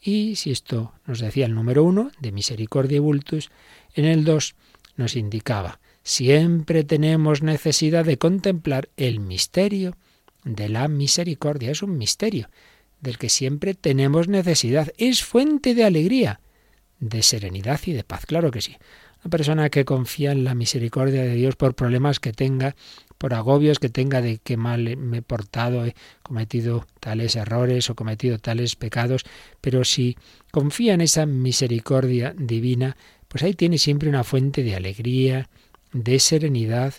Y 0.00 0.36
si 0.36 0.52
esto 0.52 0.92
nos 1.06 1.18
decía 1.18 1.46
el 1.46 1.56
número 1.56 1.82
uno, 1.82 2.12
de 2.20 2.30
misericordia 2.30 2.98
y 2.98 3.00
vultus, 3.00 3.50
en 3.94 4.04
el 4.04 4.24
dos 4.24 4.54
nos 4.94 5.16
indicaba, 5.16 5.80
siempre 6.04 6.84
tenemos 6.84 7.42
necesidad 7.42 8.04
de 8.04 8.16
contemplar 8.16 8.90
el 8.96 9.18
misterio 9.18 9.96
de 10.44 10.68
la 10.68 10.86
misericordia. 10.86 11.72
Es 11.72 11.82
un 11.82 11.98
misterio 11.98 12.48
del 13.00 13.18
que 13.18 13.30
siempre 13.30 13.74
tenemos 13.74 14.28
necesidad. 14.28 14.92
Es 14.98 15.24
fuente 15.24 15.74
de 15.74 15.82
alegría, 15.82 16.38
de 17.00 17.24
serenidad 17.24 17.80
y 17.86 17.92
de 17.92 18.04
paz. 18.04 18.24
Claro 18.24 18.52
que 18.52 18.62
sí. 18.62 18.76
Una 19.24 19.30
persona 19.30 19.68
que 19.70 19.84
confía 19.84 20.30
en 20.30 20.44
la 20.44 20.54
misericordia 20.54 21.22
de 21.22 21.34
Dios 21.34 21.56
por 21.56 21.74
problemas 21.74 22.20
que 22.20 22.32
tenga, 22.32 22.76
por 23.24 23.32
agobios 23.32 23.78
que 23.78 23.88
tenga 23.88 24.20
de 24.20 24.36
qué 24.36 24.58
mal 24.58 24.98
me 24.98 25.16
he 25.16 25.22
portado, 25.22 25.86
he 25.86 25.94
cometido 26.22 26.86
tales 27.00 27.36
errores 27.36 27.88
o 27.88 27.94
cometido 27.94 28.38
tales 28.38 28.76
pecados, 28.76 29.24
pero 29.62 29.82
si 29.84 30.18
confía 30.50 30.92
en 30.92 31.00
esa 31.00 31.24
misericordia 31.24 32.34
divina, 32.36 32.98
pues 33.28 33.42
ahí 33.42 33.54
tiene 33.54 33.78
siempre 33.78 34.10
una 34.10 34.24
fuente 34.24 34.62
de 34.62 34.76
alegría, 34.76 35.48
de 35.94 36.18
serenidad 36.18 36.92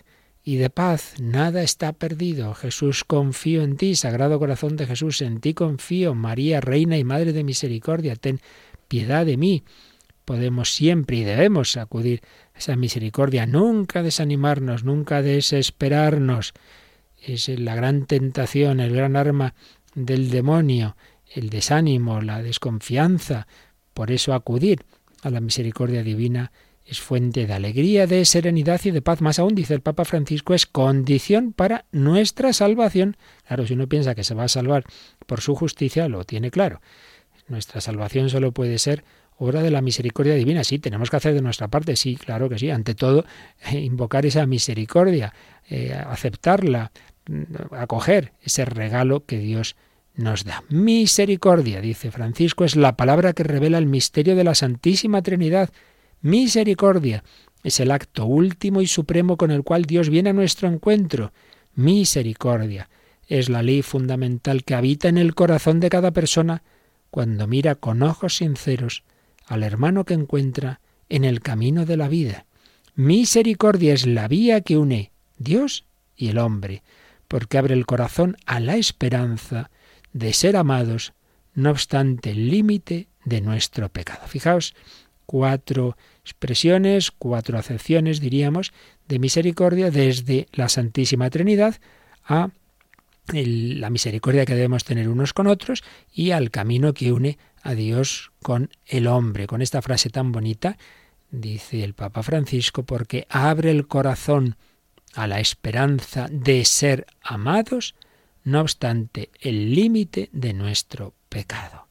y 0.43 0.55
de 0.55 0.71
paz. 0.71 1.13
Nada 1.21 1.61
está 1.61 1.93
perdido. 1.93 2.55
Jesús, 2.55 3.03
confío 3.03 3.61
en 3.61 3.77
ti, 3.77 3.93
Sagrado 3.93 4.39
Corazón 4.39 4.77
de 4.77 4.87
Jesús, 4.87 5.21
en 5.21 5.39
ti 5.39 5.53
confío. 5.53 6.15
María, 6.15 6.59
Reina 6.59 6.97
y 6.97 7.03
Madre 7.03 7.33
de 7.33 7.43
Misericordia, 7.43 8.15
ten 8.15 8.39
piedad 8.87 9.27
de 9.27 9.37
mí. 9.37 9.63
Podemos 10.25 10.73
siempre 10.73 11.17
y 11.17 11.23
debemos 11.23 11.77
acudir 11.77 12.23
esa 12.57 12.75
misericordia, 12.75 13.45
nunca 13.45 14.03
desanimarnos, 14.03 14.83
nunca 14.83 15.21
desesperarnos. 15.21 16.53
Es 17.21 17.47
la 17.49 17.75
gran 17.75 18.05
tentación, 18.05 18.79
el 18.79 18.95
gran 18.95 19.15
arma 19.15 19.55
del 19.93 20.29
demonio, 20.29 20.95
el 21.33 21.49
desánimo, 21.49 22.21
la 22.21 22.41
desconfianza. 22.41 23.47
Por 23.93 24.11
eso 24.11 24.33
acudir 24.33 24.85
a 25.23 25.29
la 25.29 25.41
misericordia 25.41 26.03
divina 26.03 26.51
es 26.85 27.01
fuente 27.01 27.47
de 27.47 27.53
alegría, 27.53 28.05
de 28.05 28.23
serenidad 28.25 28.79
y 28.83 28.91
de 28.91 29.01
paz. 29.01 29.19
Más 29.19 29.39
aún, 29.39 29.55
dice 29.55 29.73
el 29.73 29.81
Papa 29.81 30.05
Francisco, 30.05 30.53
es 30.53 30.67
condición 30.67 31.51
para 31.51 31.85
nuestra 31.91 32.53
salvación. 32.53 33.17
Claro, 33.47 33.65
si 33.65 33.73
uno 33.73 33.87
piensa 33.87 34.13
que 34.13 34.23
se 34.23 34.35
va 34.35 34.43
a 34.43 34.49
salvar 34.49 34.83
por 35.25 35.41
su 35.41 35.55
justicia, 35.55 36.07
lo 36.07 36.23
tiene 36.25 36.51
claro. 36.51 36.81
Nuestra 37.47 37.81
salvación 37.81 38.29
solo 38.29 38.51
puede 38.51 38.77
ser 38.77 39.03
obra 39.37 39.61
de 39.61 39.71
la 39.71 39.81
misericordia 39.81 40.35
divina. 40.35 40.63
Sí, 40.63 40.79
tenemos 40.79 41.09
que 41.09 41.17
hacer 41.17 41.33
de 41.33 41.41
nuestra 41.41 41.67
parte, 41.67 41.95
sí, 41.95 42.15
claro 42.15 42.49
que 42.49 42.57
sí. 42.57 42.69
Ante 42.69 42.95
todo, 42.95 43.25
invocar 43.71 44.25
esa 44.25 44.45
misericordia, 44.45 45.33
eh, 45.69 45.93
aceptarla, 45.93 46.91
mm, 47.27 47.73
acoger 47.75 48.33
ese 48.41 48.65
regalo 48.65 49.25
que 49.25 49.39
Dios 49.39 49.75
nos 50.15 50.45
da. 50.45 50.63
Misericordia, 50.69 51.81
dice 51.81 52.11
Francisco, 52.11 52.63
es 52.63 52.75
la 52.75 52.95
palabra 52.95 53.33
que 53.33 53.43
revela 53.43 53.77
el 53.77 53.85
misterio 53.85 54.35
de 54.35 54.43
la 54.43 54.55
Santísima 54.55 55.21
Trinidad. 55.21 55.69
Misericordia 56.21 57.23
es 57.63 57.79
el 57.79 57.91
acto 57.91 58.25
último 58.25 58.81
y 58.81 58.87
supremo 58.87 59.37
con 59.37 59.51
el 59.51 59.63
cual 59.63 59.83
Dios 59.83 60.09
viene 60.09 60.29
a 60.29 60.33
nuestro 60.33 60.69
encuentro. 60.69 61.33
Misericordia 61.73 62.89
es 63.27 63.49
la 63.49 63.63
ley 63.63 63.81
fundamental 63.81 64.63
que 64.63 64.75
habita 64.75 65.09
en 65.09 65.17
el 65.17 65.35
corazón 65.35 65.79
de 65.79 65.89
cada 65.89 66.11
persona 66.11 66.63
cuando 67.09 67.47
mira 67.47 67.75
con 67.75 68.03
ojos 68.03 68.37
sinceros 68.37 69.03
al 69.47 69.63
hermano 69.63 70.05
que 70.05 70.13
encuentra 70.13 70.81
en 71.09 71.23
el 71.23 71.41
camino 71.41 71.85
de 71.85 71.97
la 71.97 72.07
vida. 72.07 72.45
Misericordia 72.95 73.93
es 73.93 74.05
la 74.05 74.27
vía 74.27 74.61
que 74.61 74.77
une 74.77 75.11
Dios 75.37 75.85
y 76.15 76.29
el 76.29 76.37
hombre, 76.37 76.83
porque 77.27 77.57
abre 77.57 77.73
el 77.73 77.85
corazón 77.85 78.37
a 78.45 78.59
la 78.59 78.77
esperanza 78.77 79.69
de 80.13 80.33
ser 80.33 80.55
amados, 80.55 81.13
no 81.53 81.71
obstante 81.71 82.31
el 82.31 82.49
límite 82.49 83.07
de 83.25 83.41
nuestro 83.41 83.89
pecado. 83.89 84.27
Fijaos, 84.27 84.75
cuatro 85.25 85.97
expresiones, 86.23 87.11
cuatro 87.11 87.57
acepciones, 87.57 88.19
diríamos, 88.19 88.71
de 89.07 89.19
misericordia 89.19 89.91
desde 89.91 90.47
la 90.53 90.69
Santísima 90.69 91.29
Trinidad 91.29 91.75
a 92.23 92.49
la 93.33 93.89
misericordia 93.89 94.45
que 94.45 94.55
debemos 94.55 94.83
tener 94.83 95.09
unos 95.09 95.33
con 95.33 95.47
otros 95.47 95.83
y 96.13 96.31
al 96.31 96.51
camino 96.51 96.93
que 96.93 97.11
une 97.11 97.37
a 97.65 97.73
Dios 97.73 98.31
con 98.43 98.69
el 98.85 99.07
hombre. 99.07 99.47
Con 99.47 99.61
esta 99.63 99.81
frase 99.81 100.11
tan 100.11 100.31
bonita, 100.31 100.77
dice 101.31 101.83
el 101.83 101.95
Papa 101.95 102.21
Francisco, 102.21 102.83
porque 102.83 103.25
abre 103.27 103.71
el 103.71 103.87
corazón 103.87 104.55
a 105.15 105.25
la 105.25 105.39
esperanza 105.39 106.27
de 106.31 106.63
ser 106.63 107.07
amados, 107.23 107.95
no 108.43 108.61
obstante 108.61 109.31
el 109.41 109.73
límite 109.73 110.29
de 110.31 110.53
nuestro 110.53 111.15
pecado. 111.27 111.87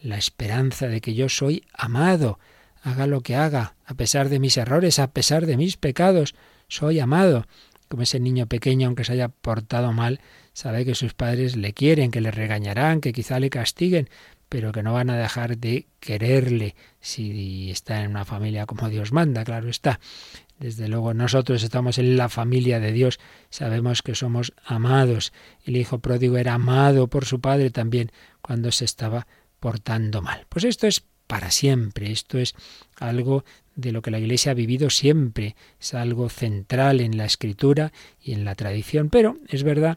La 0.00 0.16
esperanza 0.16 0.88
de 0.88 1.02
que 1.02 1.12
yo 1.14 1.28
soy 1.28 1.62
amado, 1.74 2.38
haga 2.82 3.06
lo 3.06 3.20
que 3.20 3.36
haga, 3.36 3.74
a 3.84 3.94
pesar 3.94 4.30
de 4.30 4.40
mis 4.40 4.56
errores, 4.56 4.98
a 4.98 5.10
pesar 5.10 5.44
de 5.44 5.58
mis 5.58 5.76
pecados, 5.76 6.34
soy 6.68 7.00
amado. 7.00 7.46
Como 7.88 8.04
ese 8.04 8.18
niño 8.18 8.46
pequeño, 8.46 8.86
aunque 8.86 9.04
se 9.04 9.12
haya 9.12 9.28
portado 9.28 9.92
mal, 9.92 10.20
sabe 10.54 10.86
que 10.86 10.94
sus 10.94 11.12
padres 11.12 11.54
le 11.54 11.74
quieren, 11.74 12.10
que 12.10 12.22
le 12.22 12.30
regañarán, 12.30 13.02
que 13.02 13.12
quizá 13.12 13.38
le 13.38 13.50
castiguen, 13.50 14.08
pero 14.52 14.70
que 14.70 14.82
no 14.82 14.92
van 14.92 15.08
a 15.08 15.16
dejar 15.16 15.56
de 15.56 15.86
quererle 15.98 16.74
si 17.00 17.70
está 17.70 18.02
en 18.02 18.10
una 18.10 18.26
familia 18.26 18.66
como 18.66 18.90
Dios 18.90 19.10
manda, 19.10 19.44
claro 19.44 19.70
está. 19.70 19.98
Desde 20.58 20.88
luego 20.88 21.14
nosotros 21.14 21.62
estamos 21.62 21.96
en 21.96 22.18
la 22.18 22.28
familia 22.28 22.78
de 22.78 22.92
Dios, 22.92 23.18
sabemos 23.48 24.02
que 24.02 24.14
somos 24.14 24.52
amados. 24.62 25.32
El 25.64 25.78
hijo 25.78 26.00
pródigo 26.00 26.36
era 26.36 26.52
amado 26.52 27.06
por 27.06 27.24
su 27.24 27.40
padre 27.40 27.70
también 27.70 28.12
cuando 28.42 28.70
se 28.72 28.84
estaba 28.84 29.26
portando 29.58 30.20
mal. 30.20 30.44
Pues 30.50 30.66
esto 30.66 30.86
es 30.86 31.02
para 31.26 31.50
siempre, 31.50 32.12
esto 32.12 32.36
es 32.36 32.54
algo 32.98 33.46
de 33.74 33.90
lo 33.90 34.02
que 34.02 34.10
la 34.10 34.18
Iglesia 34.18 34.52
ha 34.52 34.54
vivido 34.54 34.90
siempre, 34.90 35.56
es 35.80 35.94
algo 35.94 36.28
central 36.28 37.00
en 37.00 37.16
la 37.16 37.24
escritura 37.24 37.90
y 38.20 38.32
en 38.32 38.44
la 38.44 38.54
tradición, 38.54 39.08
pero 39.08 39.38
es 39.48 39.62
verdad 39.62 39.96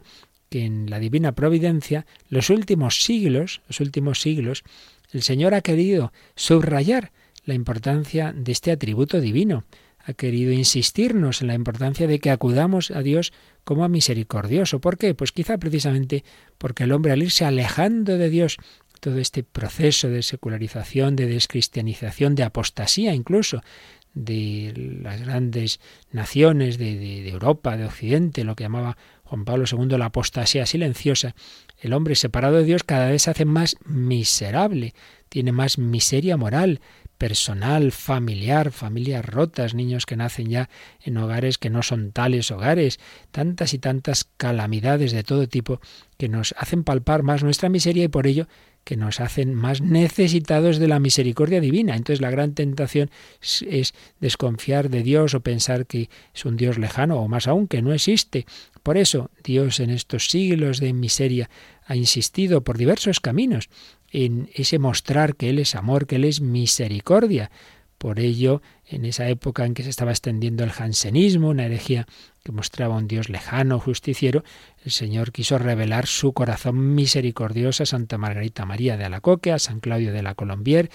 que 0.49 0.65
en 0.65 0.89
la 0.89 0.99
divina 0.99 1.33
providencia, 1.33 2.05
los 2.29 2.49
últimos 2.49 3.03
siglos, 3.03 3.61
los 3.67 3.79
últimos 3.79 4.21
siglos, 4.21 4.63
el 5.11 5.21
Señor 5.21 5.53
ha 5.53 5.61
querido 5.61 6.11
subrayar 6.35 7.11
la 7.45 7.53
importancia 7.53 8.33
de 8.35 8.51
este 8.51 8.71
atributo 8.71 9.21
divino 9.21 9.63
ha 10.05 10.13
querido 10.13 10.51
insistirnos 10.51 11.41
en 11.41 11.47
la 11.47 11.55
importancia 11.55 12.07
de 12.07 12.19
que 12.19 12.29
acudamos 12.29 12.91
a 12.91 13.01
Dios 13.01 13.33
como 13.63 13.83
a 13.83 13.89
misericordioso. 13.89 14.79
¿Por 14.79 14.97
qué? 14.99 15.15
Pues 15.15 15.31
quizá 15.31 15.57
precisamente 15.57 16.23
porque 16.59 16.83
el 16.83 16.91
hombre 16.91 17.11
al 17.11 17.23
irse 17.23 17.43
alejando 17.43 18.17
de 18.17 18.29
Dios, 18.29 18.57
todo 18.99 19.17
este 19.17 19.43
proceso 19.43 20.07
de 20.07 20.21
secularización, 20.21 21.15
de 21.15 21.25
descristianización, 21.25 22.35
de 22.35 22.43
apostasía 22.43 23.15
incluso, 23.15 23.63
de 24.13 24.99
las 25.01 25.19
grandes 25.21 25.79
naciones 26.11 26.77
de, 26.77 26.95
de, 26.97 27.27
Europa, 27.27 27.75
de 27.75 27.85
Occidente, 27.85 28.43
lo 28.43 28.55
que 28.55 28.63
llamaba 28.63 28.97
Juan 29.25 29.43
Pablo 29.43 29.65
II 29.69 29.97
la 29.97 30.05
apostasía 30.05 30.65
silenciosa, 30.65 31.35
el 31.79 31.93
hombre 31.93 32.15
separado 32.15 32.57
de 32.57 32.63
Dios 32.63 32.83
cada 32.83 33.09
vez 33.09 33.23
se 33.23 33.31
hace 33.31 33.45
más 33.45 33.75
miserable, 33.83 34.93
tiene 35.29 35.51
más 35.51 35.77
miseria 35.77 36.37
moral, 36.37 36.79
personal, 37.17 37.91
familiar, 37.91 38.71
familias 38.71 39.25
rotas, 39.25 39.73
niños 39.73 40.05
que 40.05 40.15
nacen 40.15 40.49
ya 40.49 40.69
en 41.01 41.17
hogares 41.17 41.57
que 41.57 41.69
no 41.69 41.81
son 41.81 42.11
tales 42.11 42.51
hogares, 42.51 42.99
tantas 43.31 43.73
y 43.73 43.79
tantas 43.79 44.25
calamidades 44.37 45.11
de 45.11 45.23
todo 45.23 45.47
tipo 45.47 45.79
que 46.17 46.29
nos 46.29 46.53
hacen 46.57 46.83
palpar 46.83 47.23
más 47.23 47.43
nuestra 47.43 47.69
miseria 47.69 48.03
y 48.03 48.09
por 48.09 48.27
ello 48.27 48.47
que 48.85 48.95
nos 48.95 49.19
hacen 49.19 49.53
más 49.55 49.81
necesitados 49.81 50.77
de 50.77 50.87
la 50.87 50.99
misericordia 50.99 51.59
divina. 51.59 51.95
Entonces 51.95 52.21
la 52.21 52.29
gran 52.29 52.53
tentación 52.53 53.09
es, 53.41 53.93
desconfiar 54.21 54.89
de 54.89 55.03
Dios 55.03 55.33
o 55.33 55.41
pensar 55.41 55.87
que 55.87 56.09
es 56.33 56.45
un 56.45 56.55
Dios 56.55 56.77
lejano 56.77 57.17
o 57.17 57.27
más 57.27 57.47
aún 57.47 57.67
que 57.67 57.81
no 57.81 57.91
existe. 57.91 58.45
Por 58.83 58.97
eso 58.97 59.31
Dios 59.43 59.79
en 59.79 59.89
estos 59.89 60.29
siglos 60.29 60.79
de 60.79 60.93
miseria 60.93 61.49
ha 61.85 61.95
insistido 61.95 62.63
por 62.63 62.77
diversos 62.77 63.19
caminos 63.19 63.69
en 64.11 64.49
ese 64.53 64.77
mostrar 64.79 65.35
que 65.35 65.49
Él 65.49 65.59
es 65.59 65.75
amor, 65.75 66.05
que 66.05 66.17
Él 66.17 66.23
es 66.23 66.39
misericordia. 66.39 67.49
Por 68.05 68.19
ello, 68.19 68.61
en 68.85 69.03
esa 69.03 69.27
época 69.29 69.65
en 69.65 69.73
que 69.73 69.81
se 69.81 69.89
estaba 69.89 70.11
extendiendo 70.11 70.63
el 70.63 70.69
jansenismo, 70.69 71.49
una 71.49 71.65
herejía 71.65 72.05
que 72.43 72.51
mostraba 72.51 72.97
un 72.97 73.07
Dios 73.07 73.29
lejano, 73.29 73.79
justiciero, 73.79 74.43
el 74.83 74.91
Señor 74.91 75.31
quiso 75.31 75.57
revelar 75.57 76.05
su 76.05 76.31
corazón 76.31 76.93
misericordioso 76.93 77.81
a 77.81 77.87
Santa 77.87 78.19
Margarita 78.19 78.63
María 78.63 78.95
de 78.95 79.05
Alacoque, 79.05 79.51
a 79.51 79.57
San 79.57 79.79
Claudio 79.79 80.13
de 80.13 80.21
la 80.21 80.35
Colombier, 80.35 80.91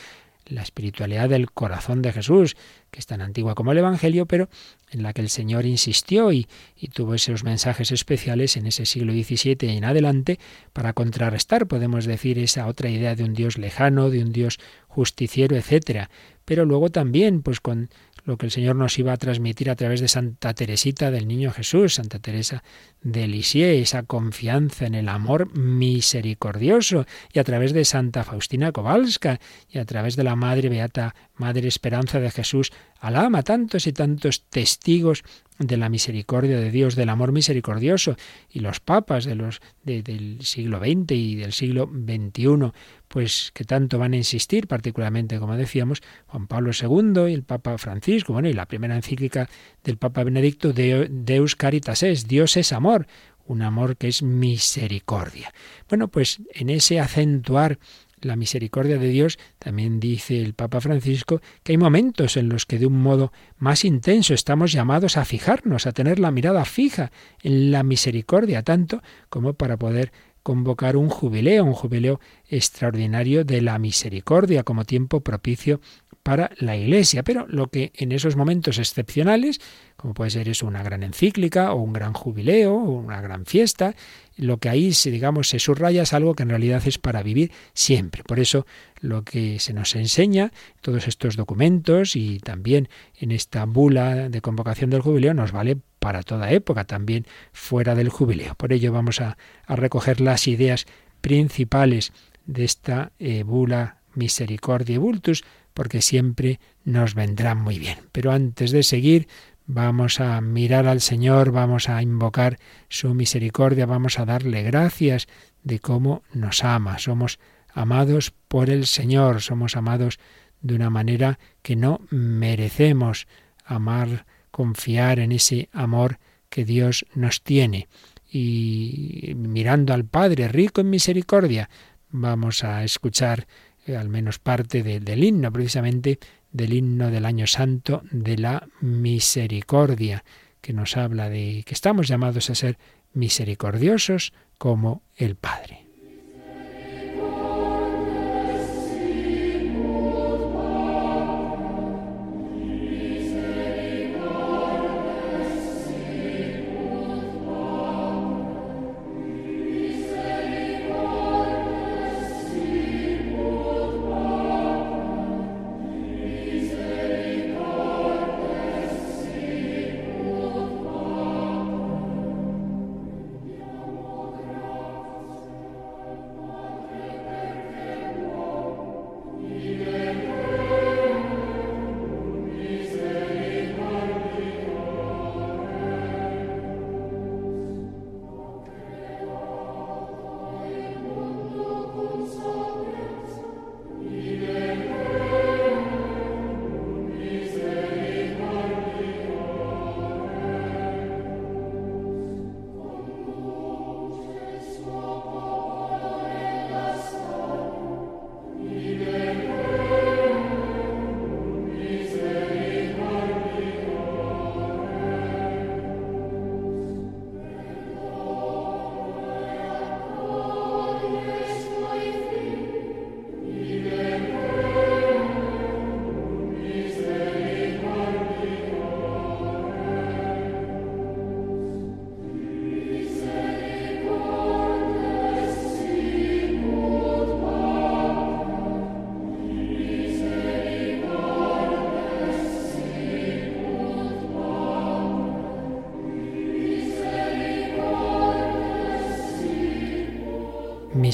la 0.50 0.62
espiritualidad 0.62 1.28
del 1.28 1.50
corazón 1.50 2.02
de 2.02 2.12
Jesús, 2.12 2.56
que 2.90 2.98
es 2.98 3.06
tan 3.06 3.20
antigua 3.20 3.54
como 3.54 3.72
el 3.72 3.78
Evangelio, 3.78 4.26
pero 4.26 4.48
en 4.90 5.02
la 5.02 5.12
que 5.12 5.20
el 5.20 5.30
Señor 5.30 5.64
insistió 5.64 6.32
y, 6.32 6.48
y, 6.76 6.88
tuvo 6.88 7.14
esos 7.14 7.44
mensajes 7.44 7.92
especiales 7.92 8.56
en 8.56 8.66
ese 8.66 8.84
siglo 8.84 9.12
XVII 9.12 9.56
en 9.76 9.84
adelante 9.84 10.38
para 10.72 10.92
contrarrestar, 10.92 11.66
podemos 11.66 12.04
decir, 12.04 12.38
esa 12.38 12.66
otra 12.66 12.90
idea 12.90 13.14
de 13.14 13.24
un 13.24 13.34
Dios 13.34 13.58
lejano, 13.58 14.10
de 14.10 14.22
un 14.22 14.32
Dios 14.32 14.58
justiciero, 14.88 15.56
etcétera. 15.56 16.10
Pero 16.44 16.64
luego 16.64 16.90
también, 16.90 17.42
pues 17.42 17.60
con 17.60 17.90
lo 18.24 18.36
que 18.36 18.46
el 18.46 18.52
Señor 18.52 18.76
nos 18.76 18.98
iba 18.98 19.12
a 19.12 19.16
transmitir 19.16 19.70
a 19.70 19.76
través 19.76 20.00
de 20.00 20.08
Santa 20.08 20.54
Teresita 20.54 21.10
del 21.10 21.28
Niño 21.28 21.50
Jesús, 21.52 21.94
Santa 21.94 22.18
Teresa 22.18 22.62
de 23.02 23.26
Lisieux, 23.26 23.82
esa 23.82 24.02
confianza 24.02 24.86
en 24.86 24.94
el 24.94 25.08
amor 25.08 25.56
misericordioso, 25.56 27.06
y 27.32 27.38
a 27.38 27.44
través 27.44 27.72
de 27.72 27.84
Santa 27.84 28.24
Faustina 28.24 28.72
Kowalska, 28.72 29.40
y 29.68 29.78
a 29.78 29.84
través 29.84 30.16
de 30.16 30.24
la 30.24 30.36
Madre 30.36 30.68
Beata 30.68 31.14
Madre 31.40 31.66
Esperanza 31.66 32.20
de 32.20 32.30
Jesús, 32.30 32.70
alama 33.00 33.42
tantos 33.42 33.86
y 33.86 33.92
tantos 33.92 34.42
testigos 34.42 35.24
de 35.58 35.78
la 35.78 35.88
misericordia 35.88 36.60
de 36.60 36.70
Dios, 36.70 36.96
del 36.96 37.08
amor 37.08 37.32
misericordioso, 37.32 38.16
y 38.50 38.60
los 38.60 38.80
papas 38.80 39.24
de 39.24 39.34
los 39.34 39.60
del 39.82 40.38
siglo 40.42 40.78
XX 40.78 41.12
y 41.12 41.36
del 41.36 41.52
siglo 41.52 41.90
XXI, 41.90 42.72
pues 43.08 43.52
que 43.54 43.64
tanto 43.64 43.98
van 43.98 44.12
a 44.12 44.18
insistir, 44.18 44.68
particularmente, 44.68 45.38
como 45.38 45.56
decíamos, 45.56 46.02
Juan 46.26 46.46
Pablo 46.46 46.72
II 46.78 47.30
y 47.30 47.34
el 47.34 47.42
Papa 47.42 47.78
Francisco, 47.78 48.34
bueno, 48.34 48.48
y 48.48 48.52
la 48.52 48.66
primera 48.66 48.94
encíclica 48.94 49.48
del 49.82 49.96
Papa 49.96 50.22
Benedicto, 50.24 50.72
Deus 50.74 51.56
Caritas 51.56 52.02
es, 52.02 52.28
Dios 52.28 52.58
es 52.58 52.72
amor, 52.72 53.06
un 53.46 53.62
amor 53.62 53.96
que 53.96 54.08
es 54.08 54.22
misericordia. 54.22 55.52
Bueno, 55.88 56.08
pues 56.08 56.40
en 56.52 56.70
ese 56.70 57.00
acentuar 57.00 57.78
la 58.22 58.36
misericordia 58.36 58.98
de 58.98 59.08
Dios, 59.08 59.38
también 59.58 60.00
dice 60.00 60.40
el 60.40 60.54
Papa 60.54 60.80
Francisco 60.80 61.40
que 61.62 61.72
hay 61.72 61.78
momentos 61.78 62.36
en 62.36 62.48
los 62.48 62.66
que 62.66 62.78
de 62.78 62.86
un 62.86 63.00
modo 63.00 63.32
más 63.58 63.84
intenso 63.84 64.34
estamos 64.34 64.72
llamados 64.72 65.16
a 65.16 65.24
fijarnos, 65.24 65.86
a 65.86 65.92
tener 65.92 66.18
la 66.18 66.30
mirada 66.30 66.64
fija 66.64 67.12
en 67.42 67.70
la 67.70 67.82
misericordia, 67.82 68.62
tanto 68.62 69.02
como 69.28 69.54
para 69.54 69.76
poder 69.76 70.12
convocar 70.42 70.96
un 70.96 71.08
jubileo, 71.08 71.64
un 71.64 71.74
jubileo 71.74 72.20
extraordinario 72.48 73.44
de 73.44 73.60
la 73.60 73.78
misericordia 73.78 74.62
como 74.62 74.84
tiempo 74.84 75.20
propicio 75.20 75.80
para 76.22 76.50
la 76.58 76.76
Iglesia. 76.76 77.22
Pero 77.22 77.46
lo 77.48 77.68
que 77.68 77.92
en 77.94 78.12
esos 78.12 78.36
momentos 78.36 78.78
excepcionales, 78.78 79.60
como 79.96 80.14
puede 80.14 80.30
ser 80.30 80.48
eso 80.48 80.66
una 80.66 80.82
gran 80.82 81.02
encíclica 81.02 81.72
o 81.72 81.76
un 81.76 81.92
gran 81.92 82.12
jubileo 82.12 82.74
o 82.74 82.98
una 82.98 83.20
gran 83.20 83.46
fiesta, 83.46 83.94
lo 84.36 84.58
que 84.58 84.68
ahí, 84.68 84.92
digamos, 85.04 85.48
se 85.48 85.58
subraya 85.58 86.02
es 86.02 86.12
algo 86.12 86.34
que 86.34 86.42
en 86.42 86.48
realidad 86.50 86.82
es 86.86 86.98
para 86.98 87.22
vivir 87.22 87.52
siempre. 87.74 88.22
Por 88.22 88.40
eso 88.40 88.66
lo 89.00 89.22
que 89.22 89.58
se 89.58 89.72
nos 89.72 89.94
enseña, 89.94 90.52
todos 90.80 91.08
estos 91.08 91.36
documentos 91.36 92.16
y 92.16 92.38
también 92.38 92.88
en 93.18 93.32
esta 93.32 93.64
bula 93.64 94.28
de 94.28 94.40
convocación 94.40 94.90
del 94.90 95.02
jubileo 95.02 95.34
nos 95.34 95.52
vale 95.52 95.78
para 95.98 96.22
toda 96.22 96.50
época, 96.50 96.84
también 96.84 97.26
fuera 97.52 97.94
del 97.94 98.08
jubileo. 98.08 98.54
Por 98.54 98.72
ello 98.72 98.92
vamos 98.92 99.20
a, 99.20 99.36
recoger 99.68 100.20
las 100.20 100.48
ideas 100.48 100.86
principales 101.20 102.12
de 102.46 102.64
esta 102.64 103.12
eh, 103.18 103.42
bula 103.42 103.98
Misericordia 104.14 104.98
Vultus, 104.98 105.44
porque 105.80 106.02
siempre 106.02 106.60
nos 106.84 107.14
vendrán 107.14 107.56
muy 107.56 107.78
bien. 107.78 107.96
Pero 108.12 108.32
antes 108.32 108.70
de 108.70 108.82
seguir, 108.82 109.28
Vamos 109.72 110.18
a 110.18 110.40
mirar 110.40 110.88
al 110.88 111.00
Señor, 111.00 111.52
vamos 111.52 111.88
a 111.88 112.02
invocar 112.02 112.58
su 112.88 113.14
misericordia, 113.14 113.86
vamos 113.86 114.18
a 114.18 114.24
darle 114.24 114.64
gracias 114.64 115.28
de 115.62 115.78
cómo 115.78 116.24
nos 116.34 116.64
ama. 116.64 116.98
Somos 116.98 117.38
amados 117.72 118.34
por 118.48 118.68
el 118.68 118.86
Señor, 118.86 119.42
somos 119.42 119.76
amados 119.76 120.18
de 120.60 120.74
una 120.74 120.90
manera 120.90 121.38
que 121.62 121.76
no 121.76 122.00
merecemos. 122.10 123.28
Amar, 123.64 124.26
confiar 124.50 125.20
en 125.20 125.30
ese 125.30 125.68
amor 125.72 126.18
que 126.48 126.64
Dios 126.64 127.06
nos 127.14 127.42
tiene. 127.42 127.86
Y 128.28 129.34
mirando 129.36 129.94
al 129.94 130.04
Padre, 130.04 130.48
rico 130.48 130.80
en 130.80 130.90
misericordia, 130.90 131.70
vamos 132.10 132.64
a 132.64 132.82
escuchar 132.82 133.46
eh, 133.86 133.96
al 133.96 134.08
menos 134.08 134.38
parte 134.38 134.82
del 134.82 135.24
himno, 135.24 135.52
precisamente 135.52 136.18
del 136.52 136.72
himno 136.72 137.10
del 137.10 137.24
año 137.24 137.46
santo 137.46 138.02
de 138.10 138.38
la 138.38 138.68
misericordia, 138.80 140.24
que 140.60 140.72
nos 140.72 140.96
habla 140.96 141.28
de 141.28 141.62
que 141.66 141.74
estamos 141.74 142.08
llamados 142.08 142.50
a 142.50 142.54
ser 142.54 142.78
misericordiosos 143.12 144.32
como 144.58 145.02
el 145.16 145.36
Padre. 145.36 145.89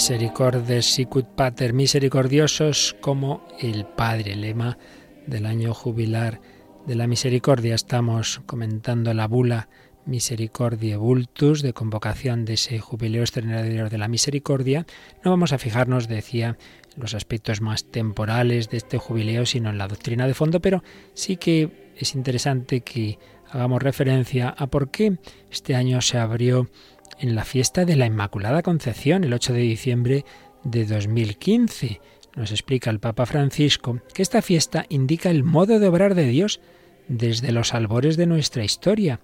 Misericordes 0.06 0.86
sicut 0.86 1.26
pater, 1.26 1.72
misericordiosos 1.72 2.94
como 3.00 3.44
el 3.58 3.84
Padre, 3.86 4.36
lema 4.36 4.78
del 5.26 5.46
año 5.46 5.74
jubilar 5.74 6.40
de 6.86 6.94
la 6.94 7.08
misericordia. 7.08 7.74
Estamos 7.74 8.40
comentando 8.46 9.12
la 9.14 9.26
bula 9.26 9.68
Misericordia 10.04 10.96
Vultus 10.96 11.60
de 11.60 11.72
convocación 11.72 12.44
de 12.44 12.52
ese 12.52 12.78
jubileo 12.78 13.22
extraordinario 13.22 13.88
de 13.88 13.98
la 13.98 14.06
misericordia. 14.06 14.86
No 15.24 15.32
vamos 15.32 15.52
a 15.52 15.58
fijarnos, 15.58 16.06
decía, 16.06 16.56
en 16.94 17.02
los 17.02 17.14
aspectos 17.14 17.60
más 17.60 17.84
temporales 17.86 18.70
de 18.70 18.76
este 18.76 18.98
jubileo, 18.98 19.44
sino 19.44 19.70
en 19.70 19.78
la 19.78 19.88
doctrina 19.88 20.28
de 20.28 20.34
fondo, 20.34 20.60
pero 20.60 20.84
sí 21.14 21.36
que 21.36 21.90
es 21.96 22.14
interesante 22.14 22.82
que 22.82 23.18
hagamos 23.50 23.82
referencia 23.82 24.50
a 24.50 24.68
por 24.68 24.92
qué 24.92 25.18
este 25.50 25.74
año 25.74 26.00
se 26.00 26.18
abrió 26.18 26.70
en 27.18 27.34
la 27.34 27.44
fiesta 27.44 27.84
de 27.84 27.96
la 27.96 28.06
Inmaculada 28.06 28.62
Concepción, 28.62 29.24
el 29.24 29.32
8 29.32 29.52
de 29.52 29.60
diciembre 29.60 30.24
de 30.64 30.84
2015. 30.84 32.00
Nos 32.34 32.50
explica 32.50 32.90
el 32.90 33.00
Papa 33.00 33.26
Francisco 33.26 34.00
que 34.12 34.22
esta 34.22 34.42
fiesta 34.42 34.86
indica 34.88 35.30
el 35.30 35.44
modo 35.44 35.78
de 35.78 35.88
obrar 35.88 36.14
de 36.14 36.26
Dios 36.26 36.60
desde 37.08 37.52
los 37.52 37.74
albores 37.74 38.16
de 38.16 38.26
nuestra 38.26 38.64
historia, 38.64 39.20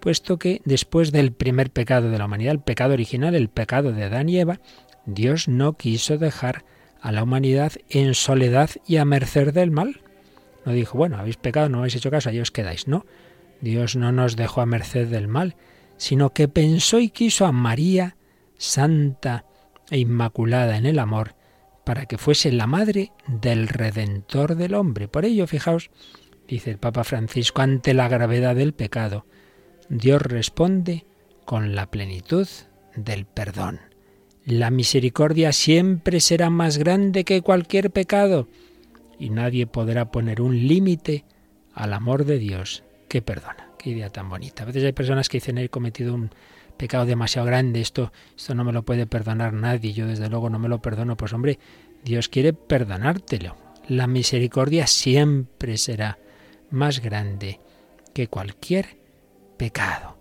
puesto 0.00 0.38
que 0.38 0.62
después 0.64 1.12
del 1.12 1.32
primer 1.32 1.70
pecado 1.70 2.10
de 2.10 2.18
la 2.18 2.24
humanidad, 2.24 2.52
el 2.52 2.60
pecado 2.60 2.94
original, 2.94 3.34
el 3.34 3.48
pecado 3.48 3.92
de 3.92 4.04
Adán 4.04 4.28
y 4.28 4.38
Eva, 4.38 4.60
Dios 5.04 5.48
no 5.48 5.74
quiso 5.74 6.18
dejar 6.18 6.64
a 7.00 7.12
la 7.12 7.22
humanidad 7.22 7.72
en 7.88 8.14
soledad 8.14 8.70
y 8.86 8.96
a 8.96 9.04
merced 9.04 9.52
del 9.52 9.70
mal. 9.70 10.00
No 10.64 10.72
dijo, 10.72 10.98
bueno, 10.98 11.18
habéis 11.18 11.36
pecado, 11.36 11.68
no 11.68 11.78
habéis 11.78 11.94
hecho 11.94 12.10
caso, 12.10 12.30
ahí 12.30 12.40
os 12.40 12.50
quedáis. 12.50 12.88
No, 12.88 13.06
Dios 13.60 13.94
no 13.94 14.10
nos 14.10 14.34
dejó 14.34 14.60
a 14.60 14.66
merced 14.66 15.06
del 15.06 15.28
mal, 15.28 15.54
sino 15.96 16.30
que 16.30 16.48
pensó 16.48 16.98
y 17.00 17.10
quiso 17.10 17.46
a 17.46 17.52
María, 17.52 18.16
santa 18.58 19.44
e 19.90 19.98
inmaculada 19.98 20.76
en 20.76 20.86
el 20.86 20.98
amor, 20.98 21.34
para 21.84 22.06
que 22.06 22.18
fuese 22.18 22.50
la 22.52 22.66
madre 22.66 23.12
del 23.28 23.68
Redentor 23.68 24.56
del 24.56 24.74
hombre. 24.74 25.08
Por 25.08 25.24
ello, 25.24 25.46
fijaos, 25.46 25.90
dice 26.48 26.70
el 26.70 26.78
Papa 26.78 27.04
Francisco, 27.04 27.62
ante 27.62 27.94
la 27.94 28.08
gravedad 28.08 28.56
del 28.56 28.72
pecado, 28.72 29.26
Dios 29.88 30.20
responde 30.22 31.06
con 31.44 31.74
la 31.74 31.90
plenitud 31.90 32.48
del 32.96 33.24
perdón. 33.24 33.80
La 34.44 34.70
misericordia 34.70 35.52
siempre 35.52 36.20
será 36.20 36.50
más 36.50 36.78
grande 36.78 37.24
que 37.24 37.42
cualquier 37.42 37.90
pecado. 37.90 38.48
y 39.18 39.30
nadie 39.30 39.66
podrá 39.66 40.10
poner 40.10 40.42
un 40.42 40.66
límite 40.68 41.24
al 41.72 41.94
amor 41.94 42.26
de 42.26 42.38
Dios 42.38 42.84
que 43.08 43.22
perdona. 43.22 43.70
Qué 43.78 43.90
idea 43.90 44.10
tan 44.10 44.28
bonita. 44.28 44.62
A 44.62 44.66
veces 44.66 44.84
hay 44.84 44.92
personas 44.92 45.28
que 45.28 45.38
dicen 45.38 45.58
he 45.58 45.68
cometido 45.68 46.14
un 46.14 46.30
pecado 46.76 47.06
demasiado 47.06 47.46
grande, 47.46 47.80
esto, 47.80 48.12
esto 48.36 48.54
no 48.54 48.64
me 48.64 48.72
lo 48.72 48.84
puede 48.84 49.06
perdonar 49.06 49.52
nadie, 49.52 49.92
yo 49.92 50.06
desde 50.06 50.28
luego 50.28 50.50
no 50.50 50.58
me 50.58 50.68
lo 50.68 50.82
perdono. 50.82 51.16
Pues 51.16 51.32
hombre, 51.32 51.58
Dios 52.04 52.28
quiere 52.28 52.52
perdonártelo. 52.52 53.56
La 53.88 54.06
misericordia 54.06 54.86
siempre 54.86 55.76
será 55.76 56.18
más 56.70 57.00
grande 57.00 57.60
que 58.12 58.28
cualquier 58.28 58.98
pecado. 59.56 60.16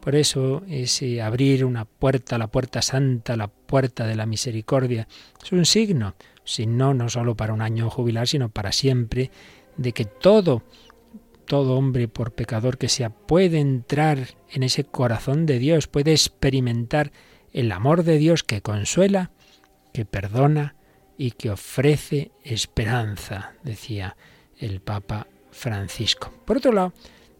Por 0.00 0.14
eso 0.14 0.62
ese 0.68 1.20
abrir 1.20 1.64
una 1.64 1.84
puerta, 1.84 2.38
la 2.38 2.46
puerta 2.46 2.80
santa, 2.80 3.36
la 3.36 3.48
puerta 3.48 4.06
de 4.06 4.14
la 4.14 4.26
misericordia, 4.26 5.08
es 5.42 5.50
un 5.50 5.64
signo, 5.64 6.14
si 6.44 6.66
no, 6.66 6.94
no 6.94 7.08
solo 7.08 7.36
para 7.36 7.52
un 7.52 7.60
año 7.60 7.90
jubilar, 7.90 8.28
sino 8.28 8.48
para 8.48 8.70
siempre, 8.70 9.32
de 9.76 9.92
que 9.92 10.04
todo, 10.04 10.62
todo 11.46 11.76
hombre, 11.76 12.08
por 12.08 12.32
pecador 12.32 12.78
que 12.78 12.88
sea, 12.88 13.10
puede 13.10 13.58
entrar 13.58 14.18
en 14.50 14.62
ese 14.62 14.84
corazón 14.84 15.46
de 15.46 15.58
Dios, 15.58 15.86
puede 15.86 16.12
experimentar 16.12 17.12
el 17.52 17.72
amor 17.72 18.02
de 18.02 18.18
Dios 18.18 18.42
que 18.42 18.60
consuela, 18.60 19.30
que 19.92 20.04
perdona 20.04 20.74
y 21.16 21.30
que 21.30 21.50
ofrece 21.50 22.30
esperanza, 22.44 23.54
decía 23.62 24.16
el 24.58 24.80
Papa 24.80 25.26
Francisco. 25.50 26.32
Por 26.44 26.58
otro 26.58 26.72
lado, 26.72 26.92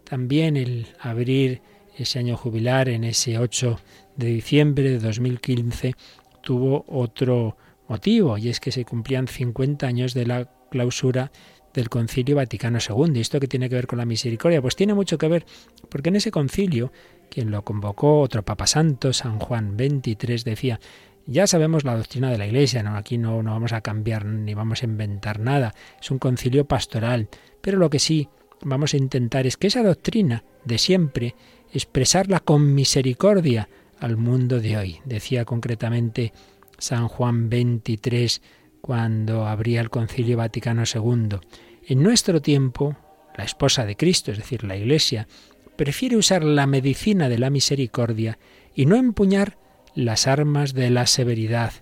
también 0.03 0.57
el 0.57 0.87
abrir 0.99 1.61
ese 1.97 2.19
año 2.19 2.37
jubilar 2.37 2.89
en 2.89 3.03
ese 3.03 3.37
8 3.37 3.79
de 4.15 4.27
diciembre 4.27 4.89
de 4.89 4.99
2015 4.99 5.95
tuvo 6.41 6.85
otro 6.87 7.57
motivo 7.87 8.37
y 8.37 8.49
es 8.49 8.59
que 8.59 8.71
se 8.71 8.85
cumplían 8.85 9.27
50 9.27 9.85
años 9.85 10.13
de 10.13 10.25
la 10.25 10.49
clausura 10.69 11.31
del 11.73 11.89
Concilio 11.89 12.35
Vaticano 12.35 12.79
II. 12.79 13.13
¿Y 13.15 13.21
esto 13.21 13.39
qué 13.39 13.47
tiene 13.47 13.69
que 13.69 13.75
ver 13.75 13.87
con 13.87 13.97
la 13.97 14.05
misericordia? 14.05 14.61
Pues 14.61 14.75
tiene 14.75 14.93
mucho 14.93 15.17
que 15.17 15.27
ver, 15.27 15.45
porque 15.89 16.09
en 16.09 16.15
ese 16.15 16.31
concilio, 16.31 16.91
quien 17.29 17.51
lo 17.51 17.63
convocó, 17.63 18.21
otro 18.21 18.43
Papa 18.43 18.67
Santo, 18.67 19.13
San 19.13 19.39
Juan 19.39 19.77
XXIII, 19.77 20.43
decía, 20.43 20.79
ya 21.25 21.45
sabemos 21.45 21.83
la 21.83 21.95
doctrina 21.95 22.31
de 22.31 22.37
la 22.37 22.47
Iglesia, 22.47 22.83
¿no? 22.83 22.95
aquí 22.95 23.17
no, 23.17 23.43
no 23.43 23.51
vamos 23.51 23.73
a 23.73 23.81
cambiar 23.81 24.25
ni 24.25 24.53
vamos 24.53 24.81
a 24.81 24.85
inventar 24.85 25.39
nada, 25.39 25.75
es 26.01 26.09
un 26.09 26.19
concilio 26.19 26.65
pastoral, 26.65 27.27
pero 27.61 27.77
lo 27.77 27.89
que 27.89 27.99
sí 27.99 28.29
vamos 28.63 28.93
a 28.93 28.97
intentar 28.97 29.45
es 29.45 29.57
que 29.57 29.67
esa 29.67 29.83
doctrina 29.83 30.43
de 30.67 30.77
siempre, 30.77 31.35
expresarla 31.73 32.39
con 32.39 32.73
misericordia 32.73 33.69
al 33.99 34.17
mundo 34.17 34.59
de 34.59 34.77
hoy. 34.77 34.99
Decía 35.05 35.45
concretamente 35.45 36.33
San 36.77 37.07
Juan 37.07 37.49
XXIII 37.49 38.41
cuando 38.87 39.45
abría 39.45 39.81
el 39.81 39.89
Concilio 39.89 40.37
Vaticano 40.37 40.83
II. 40.85 41.39
En 41.87 42.01
nuestro 42.01 42.41
tiempo, 42.41 42.95
la 43.37 43.43
esposa 43.43 43.85
de 43.85 43.97
Cristo, 43.97 44.31
es 44.31 44.37
decir, 44.37 44.63
la 44.63 44.77
Iglesia, 44.77 45.27
prefiere 45.75 46.15
usar 46.15 46.45
la 46.45 46.67
medicina 46.67 47.27
de 47.27 47.37
la 47.37 47.49
misericordia 47.49 48.39
y 48.73 48.85
no 48.85 48.95
empuñar 48.95 49.57
las 49.93 50.25
armas 50.25 50.73
de 50.73 50.89
la 50.89 51.05
severidad. 51.05 51.73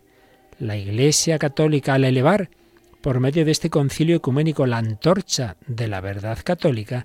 La 0.57 0.77
Iglesia 0.77 1.37
católica, 1.37 1.93
al 1.93 2.05
elevar 2.05 2.49
por 3.01 3.19
medio 3.19 3.45
de 3.45 3.51
este 3.51 3.69
concilio 3.69 4.15
ecuménico 4.15 4.65
la 4.65 4.79
antorcha 4.79 5.57
de 5.67 5.87
la 5.87 6.01
verdad 6.01 6.39
católica, 6.43 7.03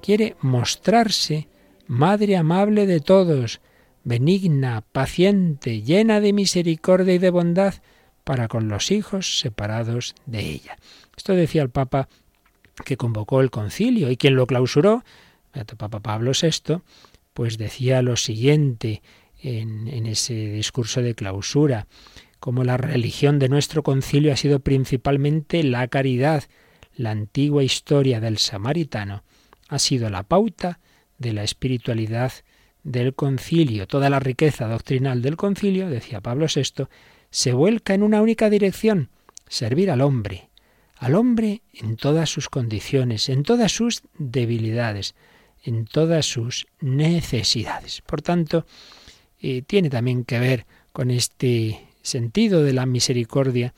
quiere 0.00 0.34
mostrarse 0.40 1.46
Madre 1.86 2.38
amable 2.38 2.86
de 2.86 3.00
todos, 3.00 3.60
benigna, 4.02 4.82
paciente, 4.92 5.82
llena 5.82 6.20
de 6.20 6.32
misericordia 6.32 7.12
y 7.12 7.18
de 7.18 7.28
bondad 7.28 7.74
para 8.24 8.48
con 8.48 8.68
los 8.68 8.90
hijos 8.90 9.40
separados 9.40 10.14
de 10.26 10.40
ella. 10.40 10.76
Esto 11.16 11.34
decía 11.34 11.62
el 11.62 11.70
Papa 11.70 12.08
que 12.84 12.96
convocó 12.96 13.40
el 13.40 13.50
concilio 13.50 14.10
y 14.10 14.16
quien 14.16 14.36
lo 14.36 14.46
clausuró, 14.46 15.04
el 15.52 15.64
Papa 15.64 16.00
Pablo 16.00 16.32
VI, 16.40 16.80
pues 17.34 17.58
decía 17.58 18.02
lo 18.02 18.16
siguiente 18.16 19.02
en, 19.40 19.88
en 19.88 20.06
ese 20.06 20.34
discurso 20.34 21.02
de 21.02 21.14
clausura, 21.14 21.86
como 22.40 22.64
la 22.64 22.76
religión 22.76 23.38
de 23.38 23.48
nuestro 23.48 23.82
concilio 23.82 24.32
ha 24.32 24.36
sido 24.36 24.60
principalmente 24.60 25.62
la 25.62 25.86
caridad, 25.88 26.44
la 26.96 27.10
antigua 27.10 27.62
historia 27.62 28.20
del 28.20 28.38
samaritano 28.38 29.22
ha 29.68 29.78
sido 29.78 30.10
la 30.10 30.22
pauta 30.24 30.80
de 31.18 31.32
la 31.32 31.44
espiritualidad 31.44 32.32
del 32.82 33.14
concilio. 33.14 33.86
Toda 33.86 34.10
la 34.10 34.20
riqueza 34.20 34.68
doctrinal 34.68 35.22
del 35.22 35.36
concilio, 35.36 35.88
decía 35.88 36.20
Pablo 36.20 36.46
VI, 36.54 36.88
se 37.32 37.54
vuelca 37.54 37.94
en 37.94 38.04
una 38.04 38.22
única 38.22 38.50
dirección, 38.50 39.08
servir 39.48 39.90
al 39.90 40.02
hombre, 40.02 40.50
al 40.98 41.16
hombre 41.16 41.62
en 41.72 41.96
todas 41.96 42.30
sus 42.30 42.48
condiciones, 42.48 43.28
en 43.28 43.42
todas 43.42 43.72
sus 43.72 44.02
debilidades, 44.18 45.14
en 45.64 45.86
todas 45.86 46.26
sus 46.26 46.66
necesidades. 46.80 48.02
Por 48.02 48.20
tanto, 48.22 48.66
eh, 49.40 49.62
tiene 49.62 49.90
también 49.90 50.24
que 50.24 50.38
ver 50.38 50.66
con 50.92 51.10
este 51.10 51.88
sentido 52.02 52.62
de 52.62 52.74
la 52.74 52.84
misericordia, 52.84 53.74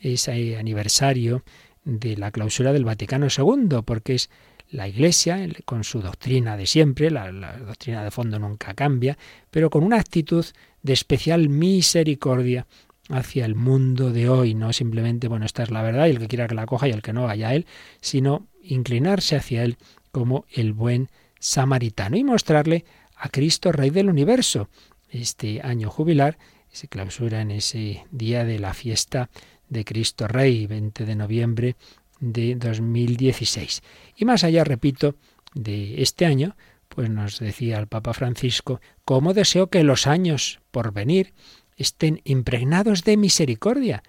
ese 0.00 0.56
aniversario 0.56 1.44
de 1.84 2.16
la 2.16 2.32
clausura 2.32 2.72
del 2.72 2.84
Vaticano 2.84 3.28
II, 3.28 3.82
porque 3.84 4.16
es 4.16 4.30
la 4.70 4.88
Iglesia, 4.88 5.46
con 5.64 5.84
su 5.84 6.00
doctrina 6.00 6.56
de 6.56 6.66
siempre, 6.66 7.10
la, 7.10 7.30
doctrina 7.30 8.02
de 8.02 8.10
fondo 8.10 8.38
nunca 8.40 8.74
cambia, 8.74 9.16
pero 9.50 9.70
con 9.70 9.84
una 9.84 9.98
actitud 9.98 10.44
de 10.82 10.92
especial 10.92 11.48
misericordia 11.48 12.66
hacia 13.08 13.44
el 13.44 13.54
mundo 13.54 14.12
de 14.12 14.28
hoy, 14.28 14.54
no 14.54 14.72
simplemente, 14.72 15.28
bueno, 15.28 15.46
esta 15.46 15.62
es 15.62 15.70
la 15.70 15.82
verdad 15.82 16.06
y 16.06 16.10
el 16.10 16.18
que 16.18 16.28
quiera 16.28 16.48
que 16.48 16.54
la 16.54 16.66
coja 16.66 16.88
y 16.88 16.92
el 16.92 17.02
que 17.02 17.12
no 17.12 17.24
vaya 17.24 17.48
a 17.48 17.54
él, 17.54 17.66
sino 18.00 18.48
inclinarse 18.62 19.36
hacia 19.36 19.62
él 19.62 19.76
como 20.10 20.44
el 20.52 20.72
buen 20.72 21.08
samaritano 21.38 22.16
y 22.16 22.24
mostrarle 22.24 22.84
a 23.16 23.28
Cristo 23.28 23.72
Rey 23.72 23.90
del 23.90 24.08
universo. 24.08 24.68
Este 25.10 25.60
año 25.62 25.90
jubilar 25.90 26.38
se 26.70 26.88
clausura 26.88 27.40
en 27.40 27.50
ese 27.52 28.04
día 28.10 28.44
de 28.44 28.58
la 28.58 28.74
fiesta 28.74 29.30
de 29.68 29.84
Cristo 29.84 30.28
Rey, 30.28 30.66
20 30.66 31.04
de 31.04 31.16
noviembre 31.16 31.76
de 32.20 32.54
2016. 32.54 33.82
Y 34.16 34.24
más 34.24 34.44
allá, 34.44 34.64
repito, 34.64 35.16
de 35.54 36.02
este 36.02 36.26
año, 36.26 36.56
pues 36.88 37.10
nos 37.10 37.38
decía 37.38 37.78
el 37.78 37.86
Papa 37.86 38.12
Francisco, 38.14 38.80
cómo 39.04 39.34
deseo 39.34 39.68
que 39.68 39.82
los 39.84 40.06
años 40.06 40.60
por 40.70 40.92
venir 40.92 41.32
estén 41.76 42.20
impregnados 42.24 43.04
de 43.04 43.16
misericordia 43.16 44.02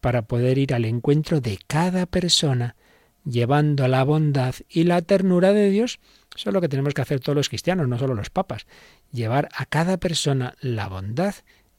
para 0.00 0.22
poder 0.22 0.58
ir 0.58 0.74
al 0.74 0.84
encuentro 0.84 1.40
de 1.40 1.58
cada 1.66 2.06
persona, 2.06 2.76
llevando 3.24 3.88
la 3.88 4.04
bondad 4.04 4.54
y 4.68 4.84
la 4.84 5.00
ternura 5.02 5.52
de 5.52 5.70
Dios. 5.70 5.98
Eso 6.36 6.50
es 6.50 6.54
lo 6.54 6.60
que 6.60 6.68
tenemos 6.68 6.94
que 6.94 7.02
hacer 7.02 7.20
todos 7.20 7.36
los 7.36 7.48
cristianos, 7.48 7.88
no 7.88 7.98
solo 7.98 8.14
los 8.14 8.28
papas, 8.28 8.66
llevar 9.12 9.48
a 9.56 9.64
cada 9.64 9.96
persona 9.96 10.54
la 10.60 10.88
bondad 10.88 11.34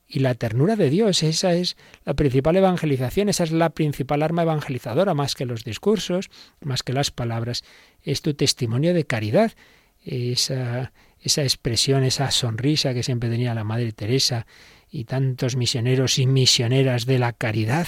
y 0.07 0.19
la 0.19 0.33
ternura 0.33 0.75
de 0.75 0.89
Dios. 0.89 1.23
Esa 1.23 1.53
es 1.53 1.77
la 2.03 2.13
principal 2.15 2.55
evangelización, 2.55 3.29
esa 3.29 3.43
es 3.43 3.51
la 3.51 3.69
principal 3.69 4.23
arma 4.23 4.43
evangelizadora, 4.43 5.13
más 5.13 5.35
que 5.35 5.45
los 5.45 5.63
discursos, 5.63 6.29
más 6.61 6.83
que 6.83 6.93
las 6.93 7.11
palabras. 7.11 7.63
Es 8.01 8.21
tu 8.21 8.33
testimonio 8.33 8.93
de 8.93 9.05
caridad, 9.05 9.53
esa, 10.03 10.93
esa 11.19 11.43
expresión, 11.43 12.03
esa 12.03 12.31
sonrisa 12.31 12.93
que 12.93 13.03
siempre 13.03 13.29
tenía 13.29 13.53
la 13.53 13.63
Madre 13.63 13.91
Teresa 13.91 14.45
y 14.95 15.03
tantos 15.03 15.57
misioneros 15.57 16.19
y 16.19 16.25
misioneras 16.25 17.05
de 17.05 17.19
la 17.19 17.33
caridad. 17.33 17.87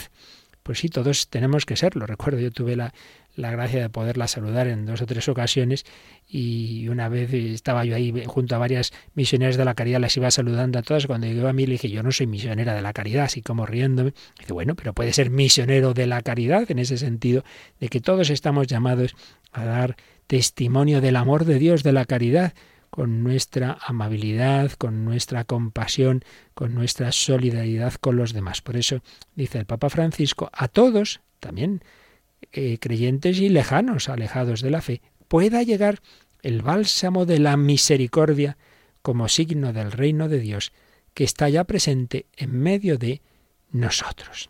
Pues 0.62 0.80
sí, 0.80 0.89
todos 0.89 1.30
tenemos 1.30 1.65
que 1.65 1.78
serlo. 1.78 2.06
Recuerdo, 2.06 2.39
yo 2.39 2.52
tuve 2.52 2.76
la, 2.76 2.93
la 3.38 3.50
gracia 3.50 3.82
de 3.82 3.89
poderla 3.89 4.28
saludar 4.28 4.67
en 4.67 4.86
dos 4.86 5.02
o 5.02 5.06
tres 5.06 5.30
ocasiones 5.30 5.86
y 6.28 6.89
una 6.89 7.08
vez 7.08 7.34
estaba 7.34 7.86
yo 7.86 7.96
ahí 7.96 8.13
junto 8.26 8.56
a 8.56 8.58
varias 8.58 8.91
misioneras 9.15 9.56
de 9.56 9.63
la 9.63 9.74
caridad, 9.74 10.02
las 10.02 10.17
iba 10.17 10.30
saludando 10.32 10.80
a 10.80 10.82
todas. 10.82 11.08
Cuando 11.08 11.28
llegó 11.28 11.48
a 11.48 11.54
mí 11.54 11.65
le 11.65 11.74
dije, 11.74 11.89
yo 11.89 12.04
no 12.04 12.12
soy 12.12 12.28
misionera 12.28 12.76
de 12.76 12.82
la 12.82 12.91
caridad, 12.91 13.24
así 13.24 13.41
como 13.41 13.65
riéndome. 13.65 14.13
dice, 14.38 14.52
bueno, 14.52 14.76
pero 14.76 14.91
puede 14.91 15.13
ser 15.13 15.30
misionero 15.30 15.93
de 15.93 16.08
la 16.08 16.22
caridad 16.22 16.70
en 16.70 16.80
ese 16.80 16.98
sentido 16.98 17.46
de 17.80 17.88
que 17.88 18.02
todos 18.02 18.30
estamos 18.30 18.67
llamados 18.67 19.15
a 19.54 19.63
dar 19.63 19.96
testimonio 20.28 21.00
del 21.00 21.15
amor 21.15 21.46
de 21.46 21.58
Dios, 21.58 21.84
de 21.84 21.93
la 21.93 22.04
caridad, 22.04 22.54
con 22.98 23.22
nuestra 23.22 23.78
amabilidad, 23.86 24.72
con 24.72 25.06
nuestra 25.06 25.44
compasión, 25.44 26.26
con 26.56 26.74
nuestra 26.74 27.12
solidaridad 27.12 27.94
con 27.94 28.16
los 28.16 28.34
demás. 28.34 28.62
Por 28.64 28.76
eso 28.76 29.04
dice 29.36 29.60
el 29.60 29.66
Papa 29.68 29.92
Francisco, 29.92 30.50
a 30.52 30.68
todos, 30.68 31.22
también 31.40 31.84
eh, 32.52 32.80
creyentes 32.80 33.38
y 33.38 33.50
lejanos, 33.50 34.10
alejados 34.10 34.64
de 34.64 34.72
la 34.72 34.82
fe, 34.82 35.04
pueda 35.28 35.62
llegar 35.62 36.00
el 36.42 36.64
bálsamo 36.64 37.28
de 37.28 37.38
la 37.38 37.56
misericordia 37.56 38.58
como 39.04 39.28
signo 39.28 39.74
del 39.74 39.92
reino 39.92 40.28
de 40.28 40.40
Dios 40.40 40.72
que 41.14 41.24
está 41.24 41.50
ya 41.50 41.66
presente 41.66 42.26
en 42.36 42.60
medio 42.60 42.98
de 42.98 43.22
nosotros. 43.70 44.50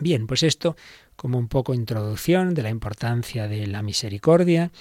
Bien, 0.00 0.26
pues 0.26 0.42
esto 0.42 0.74
como 1.14 1.38
un 1.38 1.46
poco 1.46 1.74
introducción 1.74 2.54
de 2.54 2.62
la 2.64 2.70
importancia 2.70 3.46
de 3.46 3.68
la 3.68 3.82
misericordia, 3.82 4.72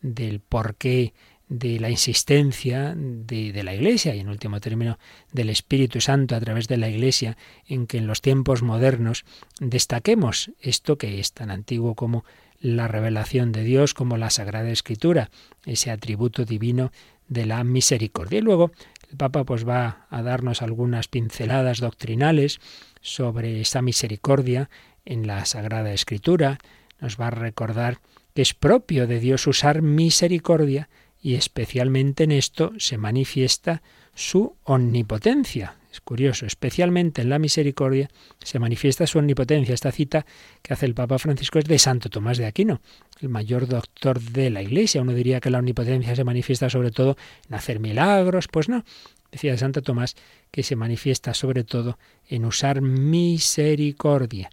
del 0.00 0.40
por 0.40 0.74
qué 0.74 1.12
de 1.50 1.80
la 1.80 1.90
insistencia 1.90 2.94
de, 2.96 3.62
la 3.64 3.74
Iglesia 3.74 4.14
y 4.14 4.20
en 4.20 4.28
último 4.28 4.60
término 4.60 4.98
del 5.32 5.50
Espíritu 5.50 6.00
Santo 6.00 6.36
a 6.36 6.40
través 6.40 6.68
de 6.68 6.76
la 6.76 6.88
Iglesia 6.88 7.36
en 7.66 7.88
que 7.88 7.98
en 7.98 8.06
los 8.06 8.22
tiempos 8.22 8.62
modernos 8.62 9.24
destaquemos 9.58 10.52
esto 10.60 10.96
que 10.96 11.18
es 11.18 11.32
tan 11.32 11.50
antiguo 11.50 11.96
como 11.96 12.24
la 12.60 12.86
revelación 12.86 13.50
de 13.50 13.64
Dios 13.64 13.94
como 13.94 14.16
la 14.16 14.30
Sagrada 14.30 14.70
Escritura, 14.70 15.30
ese 15.66 15.90
atributo 15.90 16.44
divino 16.44 16.92
de 17.26 17.46
la 17.46 17.64
misericordia. 17.64 18.38
Y 18.38 18.42
luego 18.42 18.70
el 19.10 19.16
Papa 19.16 19.42
pues 19.42 19.66
va 19.68 20.06
a 20.08 20.22
darnos 20.22 20.62
algunas 20.62 21.08
pinceladas 21.08 21.80
doctrinales 21.80 22.60
sobre 23.00 23.60
esa 23.60 23.82
misericordia 23.82 24.70
en 25.04 25.26
la 25.26 25.44
Sagrada 25.46 25.92
Escritura, 25.92 26.58
nos 27.00 27.18
va 27.18 27.26
a 27.26 27.30
recordar 27.30 27.98
que 28.34 28.42
es 28.42 28.54
propio 28.54 29.08
de 29.08 29.18
Dios 29.18 29.48
usar 29.48 29.82
misericordia 29.82 30.88
y 31.22 31.34
especialmente 31.34 32.24
en 32.24 32.32
esto 32.32 32.72
se 32.78 32.98
manifiesta 32.98 33.82
su 34.14 34.56
omnipotencia. 34.64 35.76
Es 35.92 36.00
curioso, 36.00 36.46
especialmente 36.46 37.20
en 37.22 37.30
la 37.30 37.40
misericordia 37.40 38.08
se 38.42 38.60
manifiesta 38.60 39.06
su 39.08 39.18
omnipotencia. 39.18 39.74
Esta 39.74 39.90
cita 39.90 40.24
que 40.62 40.72
hace 40.72 40.86
el 40.86 40.94
Papa 40.94 41.18
Francisco 41.18 41.58
es 41.58 41.64
de 41.64 41.78
Santo 41.80 42.08
Tomás 42.10 42.38
de 42.38 42.46
Aquino, 42.46 42.80
el 43.20 43.28
mayor 43.28 43.66
doctor 43.66 44.20
de 44.20 44.50
la 44.50 44.62
Iglesia. 44.62 45.02
Uno 45.02 45.14
diría 45.14 45.40
que 45.40 45.50
la 45.50 45.58
omnipotencia 45.58 46.14
se 46.14 46.22
manifiesta 46.22 46.70
sobre 46.70 46.92
todo 46.92 47.16
en 47.48 47.54
hacer 47.54 47.80
milagros, 47.80 48.46
pues 48.46 48.68
no. 48.68 48.84
Decía 49.32 49.56
Santo 49.56 49.82
Tomás 49.82 50.16
que 50.50 50.62
se 50.62 50.76
manifiesta 50.76 51.34
sobre 51.34 51.64
todo 51.64 51.98
en 52.28 52.44
usar 52.44 52.82
misericordia. 52.82 54.50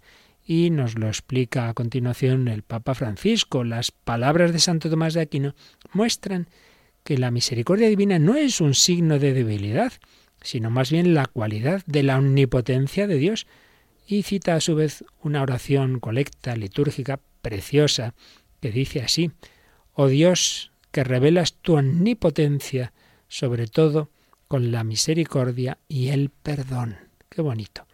Y 0.50 0.70
nos 0.70 0.98
lo 0.98 1.08
explica 1.08 1.68
a 1.68 1.74
continuación 1.74 2.48
el 2.48 2.62
Papa 2.62 2.94
Francisco. 2.94 3.64
Las 3.64 3.90
palabras 3.90 4.50
de 4.50 4.58
Santo 4.58 4.88
Tomás 4.88 5.12
de 5.12 5.20
Aquino 5.20 5.54
muestran 5.92 6.48
que 7.04 7.18
la 7.18 7.30
misericordia 7.30 7.86
divina 7.86 8.18
no 8.18 8.34
es 8.34 8.62
un 8.62 8.72
signo 8.72 9.18
de 9.18 9.34
debilidad, 9.34 9.92
sino 10.40 10.70
más 10.70 10.90
bien 10.90 11.12
la 11.12 11.26
cualidad 11.26 11.82
de 11.84 12.02
la 12.02 12.16
omnipotencia 12.16 13.06
de 13.06 13.18
Dios. 13.18 13.46
Y 14.06 14.22
cita 14.22 14.54
a 14.54 14.62
su 14.62 14.74
vez 14.74 15.04
una 15.22 15.42
oración 15.42 16.00
colecta 16.00 16.56
litúrgica 16.56 17.20
preciosa 17.42 18.14
que 18.62 18.72
dice 18.72 19.02
así, 19.02 19.32
Oh 19.92 20.08
Dios, 20.08 20.72
que 20.92 21.04
revelas 21.04 21.56
tu 21.60 21.76
omnipotencia, 21.76 22.94
sobre 23.28 23.66
todo 23.66 24.08
con 24.48 24.72
la 24.72 24.82
misericordia 24.82 25.76
y 25.88 26.08
el 26.08 26.30
perdón. 26.30 26.96
Qué 27.28 27.42
bonito. 27.42 27.87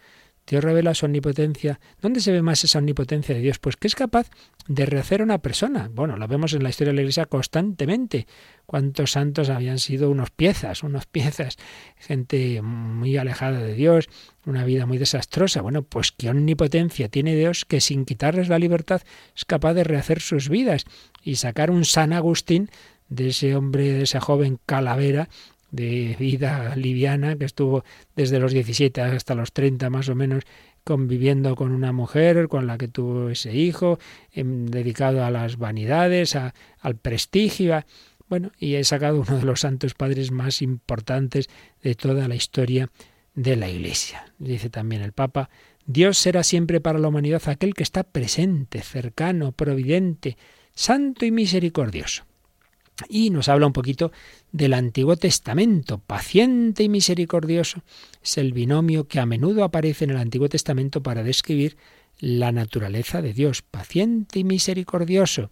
Dios 0.47 0.63
revela 0.63 0.95
su 0.95 1.07
omnipotencia. 1.07 1.81
¿Dónde 2.03 2.21
se 2.21 2.33
ve 2.33 2.43
más 2.43 2.63
esa 2.65 2.79
omnipotencia 2.79 3.35
de 3.35 3.41
Dios? 3.41 3.59
Pues 3.59 3.77
que 3.77 3.87
es 3.87 3.95
capaz 3.95 4.31
de 4.69 4.85
rehacer 4.85 5.21
a 5.21 5.25
una 5.25 5.39
persona. 5.39 5.91
Bueno, 5.93 6.17
lo 6.17 6.29
vemos 6.29 6.53
en 6.53 6.63
la 6.63 6.69
historia 6.69 6.93
de 6.93 6.97
la 6.97 7.03
Iglesia 7.03 7.27
constantemente. 7.27 8.27
¿Cuántos 8.67 9.13
santos 9.13 9.49
habían 9.49 9.79
sido 9.79 10.11
unos 10.11 10.31
piezas, 10.31 10.83
unos 10.83 11.07
piezas? 11.11 11.57
Gente 11.97 12.61
muy 12.63 13.17
alejada 13.17 13.61
de 13.61 13.75
Dios, 13.75 14.09
una 14.45 14.65
vida 14.65 14.87
muy 14.87 14.99
desastrosa. 14.99 15.63
Bueno, 15.63 15.83
pues 15.83 16.13
qué 16.13 16.29
omnipotencia 16.29 17.09
tiene 17.09 17.35
Dios 17.35 17.65
que 17.65 17.81
sin 17.81 18.05
quitarles 18.05 18.49
la 18.49 18.59
libertad 18.59 19.03
es 19.35 19.45
capaz 19.45 19.75
de 19.75 19.85
rehacer 19.85 20.21
sus 20.21 20.49
vidas 20.49 20.85
y 21.23 21.37
sacar 21.37 21.71
un 21.71 21.85
San 21.85 22.13
Agustín 22.13 22.71
de 23.09 23.29
ese 23.29 23.55
hombre, 23.55 23.93
de 23.93 24.03
ese 24.03 24.21
joven 24.21 24.59
calavera 24.67 25.29
de 25.75 26.17
vida 26.19 26.75
liviana, 26.77 27.37
que 27.37 27.45
estuvo 27.45 27.85
desde 28.15 28.39
los 28.39 28.53
17 28.53 29.01
hasta 29.01 29.35
los 29.35 29.53
30 29.53 29.91
más 29.91 30.09
o 30.09 30.15
menos 30.15 30.45
conviviendo 30.85 31.57
con 31.57 31.73
una 31.73 31.93
mujer 31.93 32.49
con 32.49 32.67
la 32.67 32.79
que 32.79 32.89
tuvo 32.89 33.31
ese 33.31 33.55
hijo, 33.57 33.99
em, 34.33 34.67
dedicado 34.67 35.25
a 35.25 35.31
las 35.31 35.57
vanidades, 35.57 36.37
al 36.37 36.97
prestigio. 36.97 37.83
Bueno, 38.29 38.53
y 38.59 38.75
he 38.75 38.85
sacado 38.85 39.21
uno 39.21 39.39
de 39.39 39.45
los 39.45 39.61
santos 39.61 39.95
padres 39.95 40.31
más 40.31 40.63
importantes 40.63 41.49
de 41.83 41.95
toda 41.95 42.29
la 42.29 42.37
historia 42.37 42.91
de 43.35 43.57
la 43.57 43.69
Iglesia. 43.69 44.33
Dice 44.39 44.71
también 44.71 45.03
el 45.03 45.13
Papa, 45.13 45.51
Dios 45.87 46.19
será 46.19 46.43
siempre 46.45 46.81
para 46.81 46.99
la 46.99 47.09
humanidad 47.09 47.43
aquel 47.47 47.75
que 47.75 47.83
está 47.83 48.05
presente, 48.05 48.81
cercano, 48.81 49.53
providente, 49.53 50.37
santo 50.73 51.27
y 51.27 51.31
misericordioso. 51.31 52.25
Y 53.09 53.31
nos 53.31 53.49
habla 53.49 53.67
un 53.67 53.73
poquito 53.73 54.13
del 54.53 54.73
Antiguo 54.73 55.17
Testamento. 55.17 55.99
Paciente 55.99 56.85
y 56.85 56.89
misericordioso 56.89 57.83
es 58.23 58.39
el 58.39 58.53
binomio 58.53 59.09
que 59.09 59.21
a 59.21 59.27
menudo 59.27 59.65
aparece 59.65 60.05
en 60.05 60.11
el 60.11 60.17
Antiguo 60.19 60.49
Testamento 60.49 61.03
para 61.03 61.23
describir 61.23 61.77
la 62.21 62.53
naturaleza 62.53 63.21
de 63.21 63.33
Dios. 63.33 63.63
Paciente 63.63 64.39
y 64.39 64.45
misericordioso. 64.45 65.51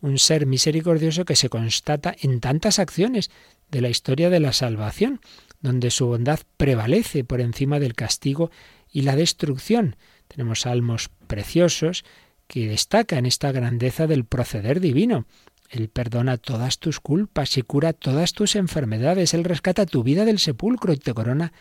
Un 0.00 0.18
ser 0.18 0.46
misericordioso 0.46 1.24
que 1.24 1.36
se 1.36 1.48
constata 1.48 2.14
en 2.20 2.40
tantas 2.40 2.78
acciones 2.78 3.30
de 3.70 3.80
la 3.80 3.88
historia 3.88 4.30
de 4.30 4.40
la 4.40 4.52
salvación, 4.52 5.20
donde 5.60 5.90
su 5.90 6.06
bondad 6.06 6.40
prevalece 6.56 7.24
por 7.24 7.40
encima 7.40 7.80
del 7.80 7.94
castigo 7.94 8.50
y 8.92 9.02
la 9.02 9.16
destrucción. 9.16 9.96
Tenemos 10.28 10.60
salmos 10.60 11.10
preciosos 11.26 12.04
que 12.46 12.68
destacan 12.68 13.26
esta 13.26 13.52
grandeza 13.52 14.06
del 14.06 14.24
proceder 14.24 14.80
divino. 14.80 15.26
Él 15.68 15.88
perdona 15.88 16.38
todas 16.38 16.78
tus 16.78 16.98
culpas 17.00 17.58
y 17.58 17.62
cura 17.62 17.92
todas 17.92 18.32
tus 18.32 18.56
enfermedades. 18.56 19.34
Él 19.34 19.44
rescata 19.44 19.84
tu 19.86 20.02
vida 20.02 20.24
del 20.24 20.38
sepulcro 20.38 20.92
y 20.92 20.96
te 20.96 21.12
corona 21.12 21.52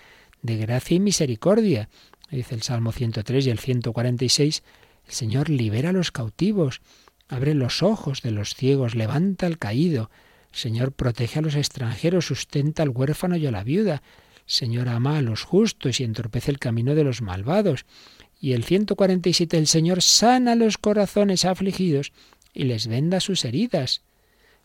de 0.41 0.57
gracia 0.57 0.95
y 0.95 0.99
misericordia. 0.99 1.89
Dice 2.31 2.55
el 2.55 2.61
Salmo 2.61 2.91
103 2.91 3.45
y 3.45 3.49
el 3.49 3.59
146. 3.59 4.63
El 5.07 5.13
Señor 5.13 5.49
libera 5.49 5.89
a 5.89 5.93
los 5.93 6.11
cautivos, 6.11 6.81
abre 7.27 7.53
los 7.53 7.83
ojos 7.83 8.21
de 8.21 8.31
los 8.31 8.55
ciegos, 8.55 8.95
levanta 8.95 9.45
al 9.45 9.57
caído. 9.57 10.09
El 10.51 10.59
Señor 10.59 10.91
protege 10.93 11.39
a 11.39 11.41
los 11.41 11.55
extranjeros, 11.55 12.27
sustenta 12.27 12.83
al 12.83 12.89
huérfano 12.89 13.35
y 13.35 13.45
a 13.45 13.51
la 13.51 13.63
viuda. 13.63 14.01
El 14.37 14.53
Señor 14.53 14.87
ama 14.87 15.17
a 15.17 15.21
los 15.21 15.43
justos 15.43 15.99
y 15.99 16.05
entorpece 16.05 16.51
el 16.51 16.59
camino 16.59 16.95
de 16.95 17.03
los 17.03 17.21
malvados. 17.21 17.85
Y 18.39 18.53
el 18.53 18.63
147. 18.63 19.57
El 19.57 19.67
Señor 19.67 20.01
sana 20.01 20.55
los 20.55 20.77
corazones 20.77 21.43
afligidos 21.43 22.13
y 22.57 22.63
les 22.63 22.87
venda 22.87 23.19
sus 23.19 23.45
heridas. 23.45 24.01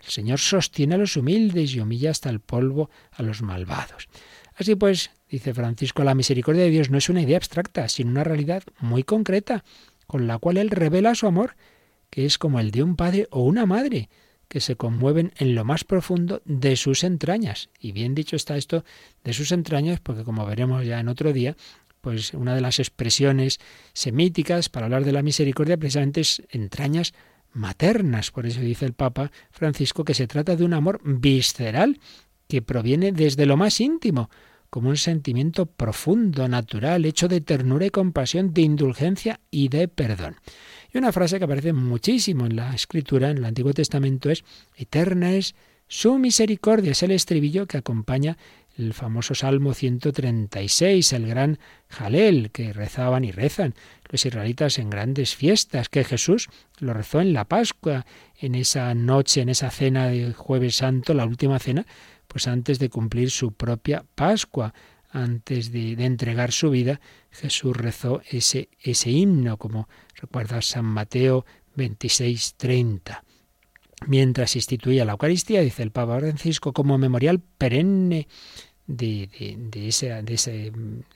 El 0.03 0.11
Señor 0.11 0.41
sostiene 0.41 0.95
a 0.95 0.99
los 0.99 1.17
humildes 1.17 1.75
y 1.75 1.81
humilla 1.81 2.11
hasta 2.11 2.31
el 2.31 2.41
polvo 2.41 2.91
a 3.13 3.23
los 3.23 3.43
malvados. 3.43 4.09
Así 4.55 4.75
pues, 4.75 5.11
dice 5.29 5.55
Francisco, 5.55 6.03
la 6.03 6.15
misericordia 6.15 6.65
de 6.65 6.71
Dios 6.71 6.91
no 6.91 6.99
es 6.99 7.09
una 7.09 7.23
idea 7.23 7.37
abstracta, 7.37 7.89
sino 7.89 8.11
una 8.11 8.25
realidad 8.25 8.63
muy 8.81 9.03
concreta, 9.05 9.63
con 10.07 10.27
la 10.27 10.39
cual 10.39 10.57
Él 10.57 10.71
revela 10.71 11.15
su 11.15 11.27
amor, 11.27 11.55
que 12.11 12.25
es 12.25 12.39
como 12.39 12.61
el 12.61 12.71
de 12.71 12.83
un 12.83 12.97
padre 12.97 13.29
o 13.31 13.43
una 13.43 13.67
madre, 13.67 14.09
que 14.49 14.61
se 14.61 14.77
conmueven 14.77 15.33
en 15.37 15.55
lo 15.55 15.65
más 15.65 15.85
profundo 15.85 16.43
de 16.45 16.77
sus 16.77 17.05
entrañas. 17.05 17.71
Y 17.79 17.93
bien 17.93 18.15
dicho 18.15 18.37
está 18.37 18.57
esto 18.57 18.85
de 19.25 19.33
sus 19.33 19.53
entrañas, 19.53 20.01
porque 20.01 20.25
como 20.25 20.45
veremos 20.45 20.85
ya 20.85 21.01
en 21.01 21.09
otro 21.09 21.33
día, 21.33 21.57
pues 22.03 22.35
una 22.35 22.55
de 22.55 22.61
las 22.61 22.79
expresiones 22.79 23.61
semíticas 23.95 24.69
para 24.69 24.87
hablar 24.87 25.05
de 25.05 25.13
la 25.13 25.23
misericordia 25.23 25.77
precisamente 25.79 26.21
es 26.21 26.43
entrañas 26.51 27.15
maternas. 27.53 28.31
Por 28.31 28.47
eso 28.47 28.61
dice 28.61 28.85
el 28.85 28.93
Papa 28.93 29.31
Francisco 29.51 30.05
que 30.05 30.15
se 30.15 30.27
trata 30.27 30.57
de 30.57 30.65
un 30.65 30.75
amor 30.75 31.01
visceral 31.05 31.99
que 32.49 32.63
proviene 32.63 33.13
desde 33.13 33.47
lo 33.47 33.57
más 33.57 33.81
íntimo, 33.81 34.31
como 34.69 34.89
un 34.89 34.97
sentimiento 34.97 35.67
profundo, 35.67 36.49
natural, 36.49 37.05
hecho 37.05 37.29
de 37.29 37.41
ternura 37.41 37.87
y 37.87 37.91
compasión, 37.91 38.55
de 38.55 38.63
indulgencia 38.63 39.41
y 39.51 39.69
de 39.69 39.89
perdón. 39.89 40.37
Y 40.93 40.99
una 40.99 41.13
frase 41.13 41.39
que 41.39 41.45
aparece 41.45 41.73
muchísimo 41.73 42.47
en 42.47 42.57
la 42.57 42.75
escritura, 42.75 43.31
en 43.31 43.39
el 43.39 43.45
Antiguo 43.45 43.73
Testamento, 43.73 44.31
es, 44.31 44.45
Eterna 44.77 45.33
es 45.33 45.55
su 45.89 46.19
misericordia, 46.19 46.93
es 46.93 47.03
el 47.03 47.11
estribillo 47.11 47.67
que 47.67 47.77
acompaña 47.77 48.39
el 48.87 48.95
famoso 48.95 49.35
Salmo 49.35 49.75
136, 49.75 51.13
el 51.13 51.27
gran 51.27 51.59
Jalel, 51.89 52.51
que 52.51 52.73
rezaban 52.73 53.25
y 53.25 53.31
rezan 53.31 53.75
los 54.11 54.25
israelitas 54.27 54.79
en 54.79 54.91
grandes 54.91 55.35
fiestas, 55.37 55.89
que 55.89 56.05
Jesús 56.05 56.49
lo 56.79 56.93
rezó 56.93 57.21
en 57.21 57.33
la 57.33 57.45
Pascua, 57.47 58.05
en 58.39 58.55
esa 58.55 58.95
noche, 58.95 59.41
en 59.41 59.49
esa 59.49 59.71
cena 59.71 60.09
de 60.09 60.33
jueves 60.33 60.77
santo, 60.77 61.15
la 61.15 61.25
última 61.25 61.59
cena, 61.59 61.87
pues 62.29 62.49
antes 62.49 62.79
de 62.79 62.91
cumplir 62.91 63.31
su 63.31 63.53
propia 63.53 64.05
Pascua, 64.15 64.75
antes 65.11 65.73
de, 65.73 65.93
entregar 65.93 66.53
su 66.53 66.71
vida, 66.71 67.01
Jesús 67.31 67.77
rezó 67.77 68.23
ese, 68.31 68.71
ese 68.81 69.11
himno, 69.11 69.59
como 69.59 69.89
recuerda 70.15 70.63
San 70.63 70.87
Mateo 70.87 71.45
26, 71.77 72.55
30 72.57 73.25
mientras 74.07 74.57
instituía 74.57 75.05
la 75.05 75.13
Eucaristía, 75.13 75.61
dice 75.61 75.83
el 75.83 75.91
Papa 75.91 76.19
Francisco, 76.19 76.73
como 76.73 76.99
memorial 76.99 77.41
perenne 77.41 78.29
de, 78.93 79.29
de, 79.39 79.57
de, 79.59 79.89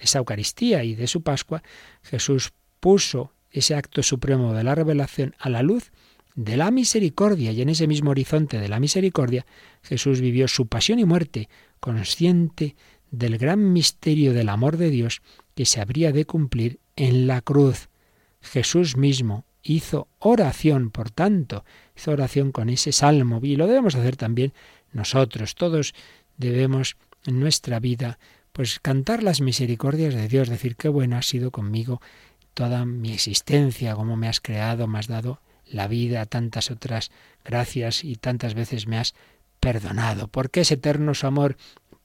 esa 0.00 0.18
Eucaristía 0.18 0.82
y 0.84 0.94
de 0.94 1.06
su 1.06 1.22
Pascua, 1.22 1.62
Jesús 2.02 2.52
puso 2.80 3.32
ese 3.50 3.74
acto 3.74 4.02
supremo 4.02 4.54
de 4.54 4.64
la 4.64 4.74
revelación 4.74 5.34
a 5.38 5.50
la 5.50 5.62
luz 5.62 5.92
de 6.34 6.56
la 6.56 6.70
misericordia 6.70 7.52
y 7.52 7.62
en 7.62 7.70
ese 7.70 7.86
mismo 7.86 8.10
horizonte 8.10 8.58
de 8.58 8.68
la 8.68 8.78
misericordia 8.78 9.46
Jesús 9.82 10.20
vivió 10.20 10.48
su 10.48 10.66
pasión 10.66 10.98
y 10.98 11.04
muerte, 11.04 11.48
consciente 11.80 12.76
del 13.10 13.38
gran 13.38 13.72
misterio 13.72 14.34
del 14.34 14.50
amor 14.50 14.76
de 14.76 14.90
Dios 14.90 15.22
que 15.54 15.64
se 15.64 15.80
habría 15.80 16.12
de 16.12 16.26
cumplir 16.26 16.78
en 16.96 17.26
la 17.26 17.40
cruz. 17.40 17.88
Jesús 18.42 18.96
mismo 18.96 19.44
hizo 19.62 20.08
oración, 20.18 20.90
por 20.90 21.10
tanto, 21.10 21.64
hizo 21.96 22.10
oración 22.10 22.52
con 22.52 22.68
ese 22.68 22.92
salmo 22.92 23.40
y 23.42 23.56
lo 23.56 23.66
debemos 23.66 23.94
hacer 23.94 24.16
también 24.16 24.52
nosotros. 24.92 25.54
Todos 25.54 25.94
debemos 26.36 26.96
en 27.28 27.40
nuestra 27.40 27.80
vida 27.80 28.18
pues 28.56 28.80
cantar 28.80 29.22
las 29.22 29.42
misericordias 29.42 30.14
de 30.14 30.28
Dios, 30.28 30.48
decir 30.48 30.76
qué 30.76 30.88
bueno 30.88 31.18
has 31.18 31.26
sido 31.26 31.50
conmigo 31.50 32.00
toda 32.54 32.86
mi 32.86 33.12
existencia, 33.12 33.94
cómo 33.94 34.16
me 34.16 34.28
has 34.28 34.40
creado, 34.40 34.86
me 34.86 34.98
has 34.98 35.08
dado 35.08 35.42
la 35.66 35.88
vida, 35.88 36.24
tantas 36.24 36.70
otras 36.70 37.10
gracias 37.44 38.02
y 38.02 38.16
tantas 38.16 38.54
veces 38.54 38.86
me 38.86 38.96
has 38.96 39.14
perdonado. 39.60 40.28
Porque 40.28 40.62
es 40.62 40.72
eterno 40.72 41.12
su 41.12 41.26
amor, 41.26 41.58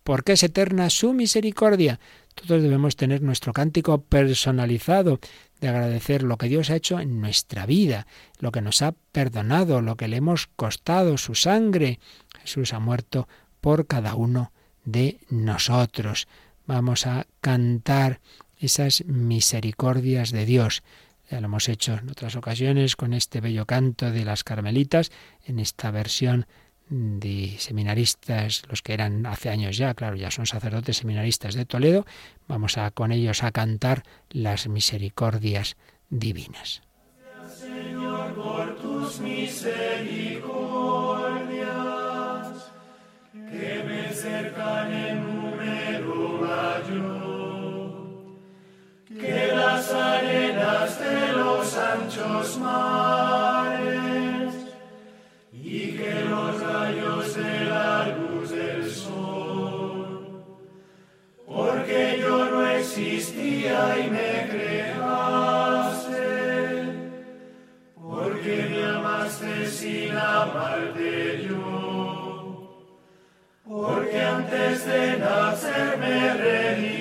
porque 0.03 0.34
es 0.34 0.43
eterna 0.43 0.89
su 0.89 1.13
misericordia. 1.13 2.01
Todos 2.36 2.62
debemos 2.62 2.97
tener 2.97 3.21
nuestro 3.21 3.53
cántico 3.53 4.01
personalizado 4.01 5.21
de 5.62 5.69
agradecer 5.69 6.21
lo 6.21 6.38
que 6.38 6.49
Dios 6.49 6.69
ha 6.69 6.75
hecho 6.75 6.99
en 6.99 7.21
nuestra 7.21 7.65
vida, 7.65 8.07
lo 8.39 8.51
que 8.51 8.60
nos 8.60 8.81
ha 8.81 8.93
perdonado, 9.13 9.81
lo 9.81 9.95
que 9.95 10.10
le 10.10 10.17
hemos 10.17 10.47
costado, 10.47 11.17
su 11.17 11.34
sangre. 11.34 12.01
Jesús 12.41 12.73
ha 12.73 12.79
muerto 12.79 13.29
por 13.62 13.88
cada 13.88 14.15
uno 14.15 14.51
de 14.86 15.20
nosotros. 15.30 16.28
Vamos 16.65 17.08
a 17.08 17.28
cantar 17.41 18.20
esas 18.60 19.04
misericordias 19.06 20.32
de 20.32 20.46
Dios. 20.46 20.84
Ya 21.30 21.39
lo 21.39 21.46
hemos 21.46 21.70
hecho 21.70 21.94
en 21.94 22.10
otras 22.10 22.36
ocasiones 22.36 22.96
con 22.96 23.13
este 23.13 23.41
bello 23.41 23.65
canto 23.65 24.12
de 24.12 24.26
las 24.26 24.44
Carmelitas, 24.44 25.12
en 25.46 25.60
esta 25.60 25.91
versión 25.91 26.46
de 26.89 27.56
seminaristas, 27.58 28.63
los 28.70 28.82
que 28.82 28.94
eran 28.94 29.26
hace 29.26 29.50
años 29.50 29.78
ya, 29.78 29.94
claro, 29.94 30.17
ya 30.17 30.30
son 30.30 30.46
sacerdotes 30.46 30.98
seminaristas 30.98 31.56
de 31.56 31.65
Toledo, 31.65 32.06
vamos 32.50 32.78
a 32.78 32.91
con 32.91 33.13
ellos 33.13 33.44
a 33.44 33.52
cantar 33.52 34.04
las 34.30 34.67
misericordias 34.67 35.78
divinas. 36.10 36.82
Señor, 37.58 38.36
por 38.36 38.76
tus 38.82 39.20
misericordias, 39.22 40.70
que 43.51 43.83
me 43.83 44.13
cercan 44.13 44.93
en 44.93 45.25
número 45.25 46.39
mayor, 46.39 47.91
que 49.19 49.47
las 49.53 49.91
arenas 49.93 50.99
de 50.99 51.33
los 51.33 51.77
anchos 51.77 52.57
mares 52.59 54.53
y 55.51 55.91
que 55.97 56.25
los 56.29 56.61
rayos 56.61 57.35
de 57.35 57.65
la 57.65 58.07
luz 58.15 58.51
del 58.51 58.89
sol, 58.89 60.45
porque 61.45 62.19
yo 62.21 62.45
no 62.51 62.65
existía 62.67 63.99
y 63.99 64.09
me 64.09 64.47
creaste, 64.49 66.21
porque 68.01 68.67
me 68.71 68.83
amaste 68.85 69.67
sin 69.67 70.15
amarte 70.15 71.40
porque 73.82 74.22
antes 74.22 74.86
de 74.86 75.17
nacer 75.17 75.98
me 75.98 76.34
redimiste. 76.34 77.00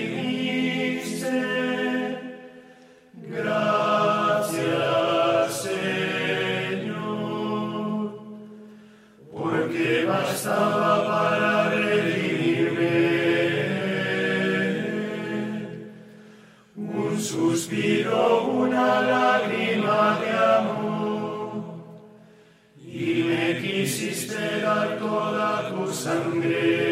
Dar 24.62 24.88
toda 24.98 25.50
tu 25.68 25.92
sangre. 25.92 26.89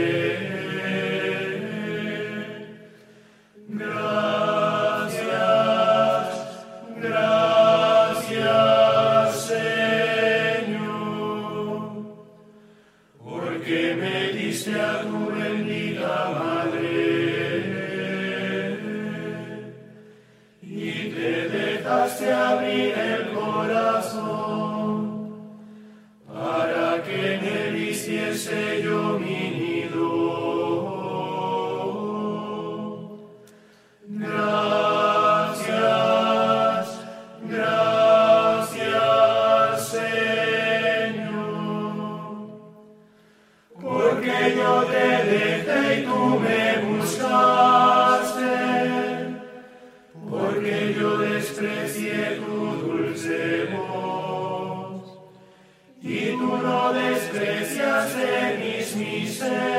No 56.57 56.93
despreciaste 56.93 58.59
mis 58.59 58.97
miserias. 58.97 59.78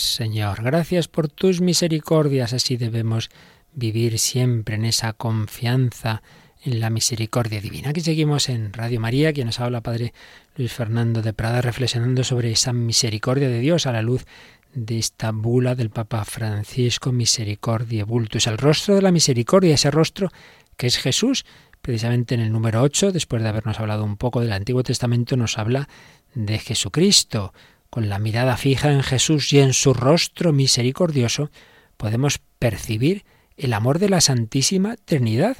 Señor. 0.00 0.62
Gracias 0.62 1.08
por 1.08 1.28
tus 1.28 1.60
misericordias. 1.60 2.52
Así 2.52 2.76
debemos 2.76 3.30
vivir 3.72 4.18
siempre 4.18 4.74
en 4.74 4.84
esa 4.84 5.12
confianza 5.12 6.22
en 6.62 6.80
la 6.80 6.90
misericordia 6.90 7.60
divina. 7.60 7.90
Aquí 7.90 8.00
seguimos 8.00 8.48
en 8.48 8.72
Radio 8.72 9.00
María, 9.00 9.32
quien 9.32 9.46
nos 9.46 9.60
habla 9.60 9.82
Padre 9.82 10.12
Luis 10.56 10.72
Fernando 10.72 11.22
de 11.22 11.32
Prada, 11.32 11.60
reflexionando 11.60 12.24
sobre 12.24 12.50
esa 12.50 12.72
misericordia 12.72 13.48
de 13.48 13.60
Dios 13.60 13.86
a 13.86 13.92
la 13.92 14.02
luz 14.02 14.26
de 14.74 14.98
esta 14.98 15.32
bula 15.32 15.74
del 15.74 15.90
Papa 15.90 16.24
Francisco, 16.24 17.12
Misericordia 17.12 18.04
Vultus, 18.04 18.46
el 18.46 18.58
rostro 18.58 18.94
de 18.94 19.02
la 19.02 19.12
misericordia, 19.12 19.74
ese 19.74 19.90
rostro 19.90 20.30
que 20.76 20.86
es 20.86 20.98
Jesús. 20.98 21.44
Precisamente 21.80 22.34
en 22.34 22.40
el 22.40 22.52
número 22.52 22.82
8, 22.82 23.10
después 23.10 23.42
de 23.42 23.48
habernos 23.48 23.80
hablado 23.80 24.04
un 24.04 24.16
poco 24.16 24.40
del 24.40 24.52
Antiguo 24.52 24.82
Testamento, 24.82 25.36
nos 25.36 25.58
habla 25.58 25.88
de 26.34 26.58
Jesucristo. 26.58 27.52
Con 27.90 28.08
la 28.08 28.20
mirada 28.20 28.56
fija 28.56 28.92
en 28.92 29.02
Jesús 29.02 29.52
y 29.52 29.58
en 29.58 29.72
su 29.72 29.94
rostro 29.94 30.52
misericordioso, 30.52 31.50
podemos 31.96 32.40
percibir 32.60 33.24
el 33.56 33.72
amor 33.72 33.98
de 33.98 34.08
la 34.08 34.20
Santísima 34.20 34.96
Trinidad, 35.04 35.56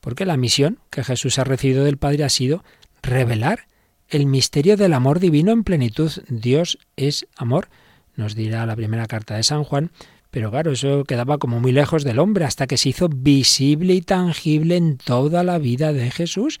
porque 0.00 0.26
la 0.26 0.36
misión 0.36 0.78
que 0.90 1.02
Jesús 1.02 1.38
ha 1.38 1.44
recibido 1.44 1.84
del 1.84 1.96
Padre 1.96 2.24
ha 2.24 2.28
sido 2.28 2.62
revelar 3.02 3.66
el 4.08 4.26
misterio 4.26 4.76
del 4.76 4.92
amor 4.92 5.20
divino 5.20 5.52
en 5.52 5.64
plenitud. 5.64 6.12
Dios 6.28 6.78
es 6.96 7.26
amor, 7.34 7.68
nos 8.14 8.34
dirá 8.34 8.66
la 8.66 8.76
primera 8.76 9.06
carta 9.06 9.36
de 9.36 9.42
San 9.42 9.64
Juan, 9.64 9.90
pero 10.30 10.50
claro, 10.50 10.72
eso 10.72 11.04
quedaba 11.04 11.38
como 11.38 11.60
muy 11.60 11.72
lejos 11.72 12.04
del 12.04 12.18
hombre 12.18 12.44
hasta 12.44 12.66
que 12.66 12.76
se 12.76 12.90
hizo 12.90 13.08
visible 13.08 13.94
y 13.94 14.02
tangible 14.02 14.76
en 14.76 14.98
toda 14.98 15.42
la 15.44 15.58
vida 15.58 15.92
de 15.92 16.10
Jesús. 16.10 16.60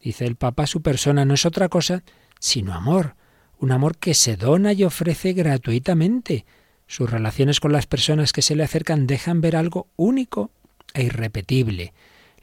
Dice 0.00 0.26
el 0.26 0.36
Papa, 0.36 0.66
su 0.66 0.82
persona 0.82 1.24
no 1.24 1.34
es 1.34 1.46
otra 1.46 1.68
cosa 1.68 2.02
sino 2.38 2.74
amor, 2.74 3.14
un 3.58 3.72
amor 3.72 3.96
que 3.96 4.14
se 4.14 4.36
dona 4.36 4.72
y 4.72 4.84
ofrece 4.84 5.32
gratuitamente. 5.32 6.44
Sus 6.86 7.10
relaciones 7.10 7.60
con 7.60 7.72
las 7.72 7.86
personas 7.86 8.32
que 8.32 8.42
se 8.42 8.54
le 8.54 8.64
acercan 8.64 9.06
dejan 9.06 9.40
ver 9.40 9.56
algo 9.56 9.88
único 9.96 10.50
e 10.94 11.04
irrepetible. 11.04 11.92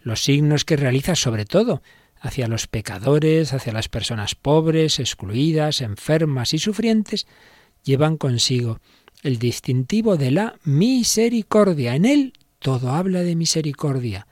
Los 0.02 0.24
signos 0.24 0.66
que 0.66 0.76
realiza 0.76 1.16
sobre 1.16 1.46
todo 1.46 1.82
hacia 2.20 2.48
los 2.48 2.68
pecadores, 2.68 3.54
hacia 3.54 3.74
las 3.74 3.90
personas 3.90 4.36
pobres, 4.36 5.00
excluidas, 5.00 5.82
enfermas 5.82 6.54
y 6.54 6.60
sufrientes, 6.60 7.28
llevan 7.84 8.18
consigo 8.18 8.80
el 9.24 9.40
distintivo 9.40 10.18
de 10.18 10.32
la 10.32 10.56
misericordia. 10.64 11.96
En 11.96 12.06
él 12.06 12.34
todo 12.60 12.92
habla 12.92 13.22
de 13.22 13.36
misericordia. 13.36 14.28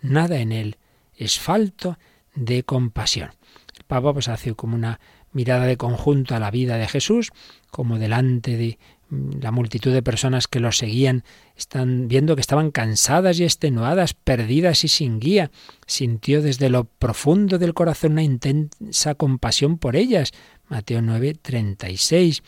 Nada 0.00 0.40
en 0.40 0.52
él 0.52 0.76
es 1.16 1.38
falto 1.38 1.98
de 2.34 2.62
compasión. 2.62 3.30
El 3.76 3.84
Papa 3.84 4.12
pues 4.12 4.28
hace 4.28 4.54
como 4.54 4.76
una 4.76 5.00
mirada 5.34 5.66
de 5.66 5.76
conjunto 5.76 6.34
a 6.34 6.40
la 6.40 6.50
vida 6.50 6.78
de 6.78 6.88
Jesús, 6.88 7.30
como 7.70 7.98
delante 7.98 8.56
de 8.56 8.78
la 9.10 9.50
multitud 9.50 9.92
de 9.92 10.02
personas 10.02 10.48
que 10.48 10.60
lo 10.60 10.72
seguían 10.72 11.24
están 11.56 12.08
viendo 12.08 12.34
que 12.34 12.40
estaban 12.40 12.70
cansadas 12.70 13.38
y 13.38 13.44
extenuadas, 13.44 14.14
perdidas 14.14 14.84
y 14.84 14.88
sin 14.88 15.20
guía. 15.20 15.50
Sintió 15.86 16.42
desde 16.42 16.70
lo 16.70 16.84
profundo 16.84 17.58
del 17.58 17.74
corazón 17.74 18.12
una 18.12 18.22
intensa 18.22 19.14
compasión 19.14 19.78
por 19.78 19.96
ellas. 19.96 20.32
Mateo 20.68 21.02
9, 21.02 21.34
36. 21.40 22.42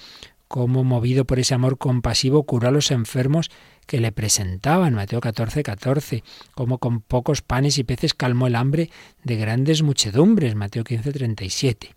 Cómo 0.49 0.85
movido 0.85 1.25
por 1.25 1.41
ese 1.41 1.55
amor 1.55 1.77
compasivo 1.77 2.45
curó 2.45 2.69
a 2.69 2.71
los 2.71 2.93
enfermos 2.93 3.51
que 3.87 4.01
le 4.01 4.13
presentaban. 4.13 4.95
Mateo 4.95 5.21
14, 5.21 5.63
14. 5.63 6.23
Cómo 6.55 6.79
con 6.79 7.01
pocos 7.01 7.43
panes 7.43 7.79
y 7.79 7.85
peces 7.85 8.15
calmó 8.15 8.47
el 8.47 8.55
hambre 8.55 8.91
de 9.25 9.37
grandes 9.37 9.83
muchedumbres. 9.83 10.55
Mateo 10.55 10.85
15, 10.85 11.13
37. 11.13 11.95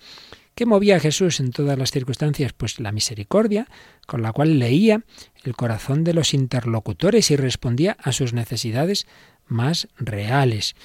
¿Qué 0.59 0.65
movía 0.65 0.97
a 0.97 0.99
Jesús 0.99 1.39
en 1.39 1.51
todas 1.51 1.79
las 1.79 1.89
circunstancias? 1.89 2.51
Pues 2.51 2.81
la 2.81 2.91
misericordia, 2.91 3.69
con 4.05 4.21
la 4.21 4.33
cual 4.33 4.59
leía 4.59 5.05
el 5.45 5.55
corazón 5.55 6.03
de 6.03 6.13
los 6.13 6.33
interlocutores 6.33 7.31
y 7.31 7.37
respondía 7.37 7.95
a 7.97 8.11
sus 8.11 8.33
necesidades 8.33 9.07
más 9.47 9.87
reales. 9.95 10.75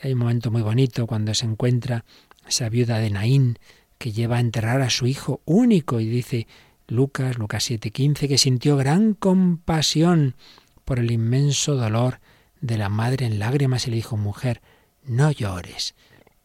Hay 0.00 0.12
un 0.12 0.20
momento 0.20 0.52
muy 0.52 0.62
bonito 0.62 1.08
cuando 1.08 1.34
se 1.34 1.44
encuentra 1.44 2.04
esa 2.46 2.68
viuda 2.68 3.00
de 3.00 3.10
Naín 3.10 3.58
que 3.98 4.12
lleva 4.12 4.36
a 4.36 4.40
enterrar 4.40 4.80
a 4.80 4.90
su 4.90 5.08
hijo 5.08 5.40
único 5.44 5.98
y 5.98 6.06
dice 6.06 6.46
Lucas, 6.86 7.36
Lucas 7.36 7.68
7:15, 7.68 8.28
que 8.28 8.38
sintió 8.38 8.76
gran 8.76 9.12
compasión 9.14 10.36
por 10.84 11.00
el 11.00 11.10
inmenso 11.10 11.74
dolor 11.74 12.20
de 12.60 12.78
la 12.78 12.90
madre 12.90 13.26
en 13.26 13.40
lágrimas 13.40 13.88
y 13.88 13.90
le 13.90 13.96
dijo, 13.96 14.16
mujer, 14.16 14.62
no 15.02 15.32
llores. 15.32 15.96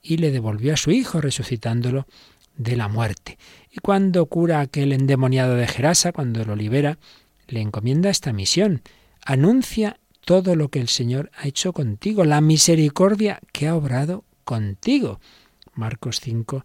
Y 0.01 0.17
le 0.17 0.31
devolvió 0.31 0.73
a 0.73 0.77
su 0.77 0.89
hijo, 0.89 1.21
resucitándolo 1.21 2.07
de 2.61 2.75
la 2.75 2.87
muerte. 2.87 3.37
Y 3.71 3.79
cuando 3.79 4.25
cura 4.27 4.59
aquel 4.59 4.93
endemoniado 4.93 5.55
de 5.55 5.67
Gerasa, 5.67 6.11
cuando 6.11 6.43
lo 6.45 6.55
libera, 6.55 6.97
le 7.47 7.61
encomienda 7.61 8.09
esta 8.09 8.33
misión. 8.33 8.81
Anuncia 9.25 9.99
todo 10.25 10.55
lo 10.55 10.69
que 10.69 10.79
el 10.79 10.87
Señor 10.87 11.31
ha 11.35 11.47
hecho 11.47 11.73
contigo, 11.73 12.23
la 12.23 12.41
misericordia 12.41 13.39
que 13.51 13.67
ha 13.67 13.75
obrado 13.75 14.23
contigo. 14.43 15.19
Marcos 15.73 16.19
5, 16.21 16.63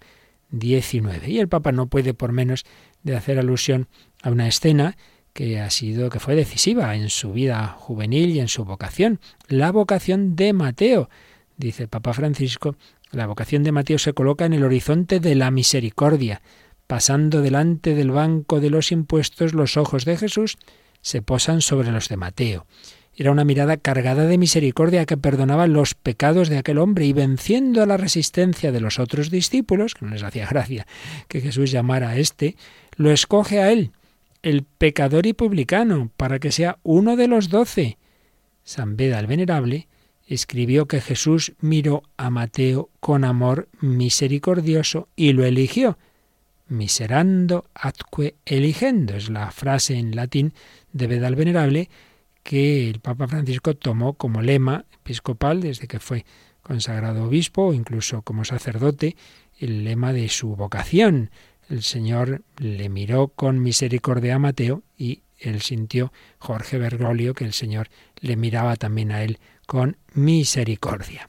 19. 0.51 1.30
Y 1.30 1.38
el 1.38 1.49
Papa 1.49 1.72
no 1.72 1.86
puede 1.86 2.12
por 2.12 2.32
menos 2.32 2.64
de 3.03 3.16
hacer 3.16 3.38
alusión 3.38 3.88
a 4.22 4.30
una 4.30 4.49
escena 4.49 4.97
que 5.32 5.61
ha 5.61 5.70
sido 5.70 6.11
que 6.11 6.20
fue 6.20 6.34
decisiva 6.34 6.94
en 6.97 7.11
su 7.11 7.32
vida 7.32 7.68
juvenil 7.78 8.30
y 8.30 8.40
en 8.40 8.49
su 8.49 8.64
vocación, 8.64 9.20
la 9.49 9.70
vocación 9.70 10.34
de 10.34 10.53
Mateo. 10.53 11.09
Dice 11.59 11.84
el 11.84 11.88
Papa 11.88 12.12
Francisco 12.12 12.76
la 13.17 13.27
vocación 13.27 13.64
de 13.64 13.73
Mateo 13.73 13.99
se 13.99 14.12
coloca 14.12 14.45
en 14.45 14.53
el 14.53 14.62
horizonte 14.62 15.21
de 15.21 15.35
la 15.35 15.51
misericordia. 15.51 16.43
Pasando 16.87 17.41
delante 17.41 17.95
del 17.95 18.11
banco 18.11 18.61
de 18.61 18.71
los 18.71 18.93
impuestos, 18.93 19.55
los 19.55 19.77
ojos 19.77 20.05
de 20.05 20.17
Jesús 20.17 20.59
se 21.01 21.23
posan 21.23 21.62
sobre 21.62 21.91
los 21.91 22.09
de 22.09 22.17
Mateo. 22.17 22.67
Era 23.17 23.33
una 23.33 23.45
mirada 23.45 23.79
cargada 23.79 24.27
de 24.27 24.37
misericordia 24.37 25.07
que 25.07 25.17
perdonaba 25.17 25.67
los 25.67 25.95
pecados 25.95 26.51
de 26.51 26.59
aquel 26.59 26.77
hombre 26.77 27.07
y 27.07 27.14
venciendo 27.14 27.83
a 27.83 27.87
la 27.87 27.97
resistencia 27.97 28.71
de 28.71 28.81
los 28.81 28.99
otros 28.99 29.31
discípulos, 29.31 29.95
que 29.95 30.05
no 30.05 30.12
les 30.12 30.23
hacía 30.23 30.47
gracia 30.47 30.87
que 31.27 31.41
Jesús 31.41 31.71
llamara 31.71 32.11
a 32.11 32.17
éste, 32.19 32.57
lo 32.97 33.11
escoge 33.11 33.61
a 33.61 33.73
él, 33.73 33.93
el 34.43 34.64
pecador 34.64 35.27
y 35.27 35.33
publicano, 35.33 36.11
para 36.19 36.39
que 36.39 36.53
sea 36.53 36.79
uno 36.83 37.17
de 37.17 37.29
los 37.29 37.49
doce. 37.49 37.97
San 38.62 38.99
Beda 38.99 39.19
el 39.19 39.27
Venerable 39.27 39.89
escribió 40.27 40.87
que 40.87 41.01
Jesús 41.01 41.55
miró 41.61 42.03
a 42.16 42.31
Mateo 42.31 42.91
con 43.01 43.24
amor 43.24 43.68
misericordioso 43.81 45.09
y 45.16 45.33
lo 45.33 45.45
eligió. 45.45 45.99
Miserando 46.68 47.64
atque 47.74 48.35
eligendo 48.45 49.14
es 49.14 49.31
la 49.31 49.51
frase 49.53 49.95
en 49.95 50.16
latín 50.16 50.53
de 50.93 51.07
Beda 51.07 51.29
el 51.29 51.37
Venerable 51.37 51.89
que 52.43 52.91
el 52.91 53.01
Papa 53.01 53.29
Francisco 53.29 53.74
tomó 53.74 54.14
como 54.14 54.43
lema 54.43 54.85
episcopal 54.93 55.61
desde 55.61 55.87
que 55.87 56.01
fue 56.01 56.24
consagrado 56.62 57.24
obispo 57.24 57.66
o 57.66 57.72
incluso 57.72 58.22
como 58.22 58.45
sacerdote, 58.45 59.16
el 59.59 59.85
lema 59.85 60.12
de 60.12 60.29
su 60.29 60.57
vocación. 60.57 61.31
El 61.68 61.83
Señor 61.83 62.43
le 62.59 62.89
miró 62.89 63.29
con 63.29 63.62
misericordia 63.62 64.35
a 64.35 64.39
Mateo 64.41 64.83
y 64.97 65.22
él 65.39 65.61
sintió, 65.61 66.12
Jorge 66.39 66.79
Bergoglio, 66.79 67.35
que 67.35 67.45
el 67.45 67.53
Señor 67.53 67.89
le 68.20 68.37
miraba 68.37 68.77
también 68.77 69.12
a 69.12 69.22
él 69.22 69.39
con 69.67 69.97
misericordia. 70.14 71.29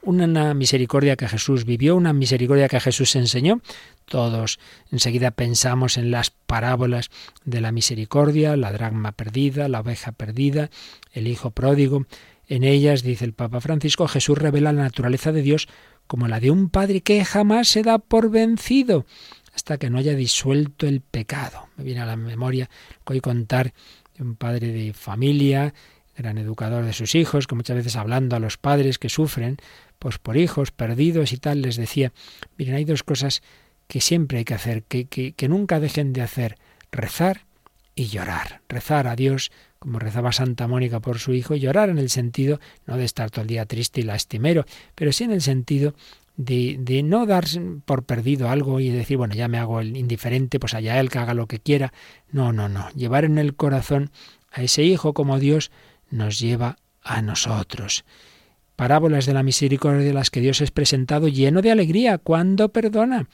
Una 0.00 0.52
misericordia 0.54 1.14
que 1.16 1.28
Jesús 1.28 1.64
vivió, 1.64 1.94
una 1.94 2.12
misericordia 2.12 2.68
que 2.68 2.80
Jesús 2.80 3.14
enseñó. 3.14 3.60
Todos 4.06 4.58
enseguida 4.90 5.30
pensamos 5.30 5.96
en 5.96 6.10
las 6.10 6.30
parábolas 6.30 7.10
de 7.44 7.60
la 7.60 7.70
misericordia, 7.70 8.56
la 8.56 8.72
dragma 8.72 9.12
perdida, 9.12 9.68
la 9.68 9.80
oveja 9.80 10.10
perdida, 10.10 10.70
el 11.12 11.28
hijo 11.28 11.52
pródigo. 11.52 12.06
En 12.48 12.64
ellas, 12.64 13.04
dice 13.04 13.24
el 13.24 13.32
Papa 13.32 13.60
Francisco, 13.60 14.08
Jesús 14.08 14.36
revela 14.36 14.72
la 14.72 14.82
naturaleza 14.82 15.30
de 15.30 15.42
Dios 15.42 15.68
como 16.08 16.26
la 16.26 16.40
de 16.40 16.50
un 16.50 16.68
padre 16.68 17.00
que 17.00 17.24
jamás 17.24 17.68
se 17.68 17.82
da 17.82 17.98
por 17.98 18.28
vencido 18.28 19.06
hasta 19.54 19.78
que 19.78 19.90
no 19.90 19.98
haya 19.98 20.14
disuelto 20.14 20.86
el 20.86 21.00
pecado. 21.00 21.68
Me 21.76 21.84
viene 21.84 22.00
a 22.00 22.06
la 22.06 22.16
memoria 22.16 22.68
hoy 23.04 23.20
contar 23.20 23.72
de 24.16 24.22
un 24.22 24.34
padre 24.36 24.68
de 24.68 24.92
familia, 24.92 25.72
gran 26.16 26.38
educador 26.38 26.84
de 26.84 26.92
sus 26.92 27.14
hijos, 27.14 27.46
que 27.46 27.54
muchas 27.54 27.76
veces 27.76 27.96
hablando 27.96 28.36
a 28.36 28.40
los 28.40 28.56
padres 28.58 28.98
que 28.98 29.08
sufren, 29.08 29.56
pues 29.98 30.18
por 30.18 30.36
hijos 30.36 30.70
perdidos 30.70 31.32
y 31.32 31.36
tal, 31.36 31.62
les 31.62 31.76
decía, 31.76 32.12
miren, 32.56 32.74
hay 32.74 32.84
dos 32.84 33.02
cosas 33.02 33.42
que 33.86 34.00
siempre 34.00 34.38
hay 34.38 34.44
que 34.44 34.54
hacer, 34.54 34.82
que, 34.82 35.06
que, 35.06 35.32
que 35.32 35.48
nunca 35.48 35.80
dejen 35.80 36.12
de 36.12 36.22
hacer, 36.22 36.58
rezar 36.90 37.46
y 37.94 38.06
llorar. 38.06 38.62
Rezar 38.68 39.06
a 39.06 39.16
Dios 39.16 39.50
como 39.82 39.98
rezaba 39.98 40.30
Santa 40.30 40.68
Mónica 40.68 41.00
por 41.00 41.18
su 41.18 41.34
hijo, 41.34 41.56
y 41.56 41.60
llorar 41.60 41.90
en 41.90 41.98
el 41.98 42.08
sentido 42.08 42.60
no 42.86 42.96
de 42.96 43.04
estar 43.04 43.32
todo 43.32 43.42
el 43.42 43.48
día 43.48 43.66
triste 43.66 44.00
y 44.00 44.04
lastimero, 44.04 44.64
pero 44.94 45.10
sí 45.10 45.24
en 45.24 45.32
el 45.32 45.42
sentido 45.42 45.94
de, 46.36 46.76
de, 46.78 47.02
no 47.02 47.26
dar 47.26 47.46
por 47.84 48.04
perdido 48.04 48.48
algo 48.48 48.78
y 48.78 48.90
decir, 48.90 49.16
bueno, 49.16 49.34
ya 49.34 49.48
me 49.48 49.58
hago 49.58 49.80
el 49.80 49.96
indiferente, 49.96 50.60
pues 50.60 50.74
allá 50.74 51.00
él 51.00 51.10
que 51.10 51.18
haga 51.18 51.34
lo 51.34 51.48
que 51.48 51.58
quiera. 51.58 51.92
No, 52.30 52.52
no, 52.52 52.68
no. 52.68 52.90
Llevar 52.90 53.24
en 53.24 53.38
el 53.38 53.56
corazón 53.56 54.10
a 54.52 54.62
ese 54.62 54.84
Hijo 54.84 55.14
como 55.14 55.40
Dios 55.40 55.72
nos 56.12 56.38
lleva 56.38 56.76
a 57.02 57.22
nosotros. 57.22 58.04
Parábolas 58.76 59.26
de 59.26 59.34
la 59.34 59.42
misericordia 59.42 60.12
las 60.12 60.30
que 60.30 60.40
Dios 60.40 60.60
es 60.60 60.70
presentado 60.70 61.28
lleno 61.28 61.62
de 61.62 61.70
alegría 61.70 62.18
cuando 62.18 62.70
perdona. 62.70 63.28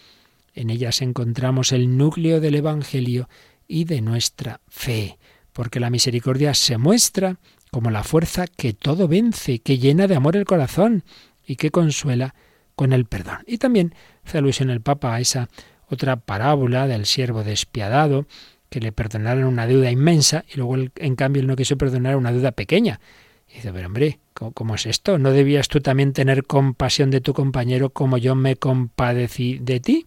En 0.55 0.71
ellas 0.71 1.03
encontramos 1.03 1.73
el 1.73 1.97
núcleo 1.97 2.41
del 2.41 2.57
Evangelio 2.57 3.29
y 3.67 3.85
de 3.85 4.01
nuestra 4.01 4.61
fe, 4.69 5.19
porque 5.53 5.81
la 5.81 5.91
misericordia 5.91 6.55
se 6.55 6.79
muestra 6.79 7.39
como 7.71 7.91
la 7.91 8.03
fuerza 8.03 8.47
que 8.47 8.73
todo 8.73 9.09
vence, 9.09 9.59
que 9.61 9.79
llena 9.79 10.07
de 10.07 10.17
amor 10.17 10.37
el 10.37 10.45
corazón 10.45 11.05
y 11.47 11.57
que 11.57 11.71
consuela 11.71 12.35
con 12.75 12.93
el 12.93 13.05
perdón. 13.05 13.39
Y 13.47 13.59
también 13.59 13.95
hace 14.25 14.39
alusión 14.39 14.71
el 14.71 14.81
Papa 14.81 15.15
a 15.15 15.21
esa 15.21 15.49
otra 15.89 16.17
parábola 16.17 16.87
del 16.87 17.07
siervo 17.07 17.45
despiadado, 17.45 18.27
que 18.69 18.81
le 18.81 18.93
perdonaron 18.93 19.45
una 19.45 19.67
deuda 19.67 19.91
inmensa 19.91 20.45
y 20.53 20.57
luego 20.57 20.77
en 20.97 21.17
cambio 21.17 21.41
él 21.41 21.47
no 21.47 21.57
quiso 21.57 21.77
perdonar 21.77 22.17
una 22.17 22.33
deuda 22.33 22.53
pequeña. 22.53 23.01
Y 23.49 23.55
dice, 23.55 23.73
pero 23.73 23.87
hombre, 23.87 24.19
¿cómo, 24.35 24.75
es 24.75 24.87
esto? 24.87 25.19
¿No 25.19 25.33
debías 25.33 25.69
tú 25.69 25.81
también 25.81 26.13
tener 26.13 26.45
compasión 26.45 27.11
de 27.11 27.21
tu 27.21 27.33
compañero 27.33 27.91
como 27.91 28.19
yo 28.19 28.35
me 28.35 28.57
compadecí 28.57 29.59
de 29.59 29.81
ti? 29.81 30.07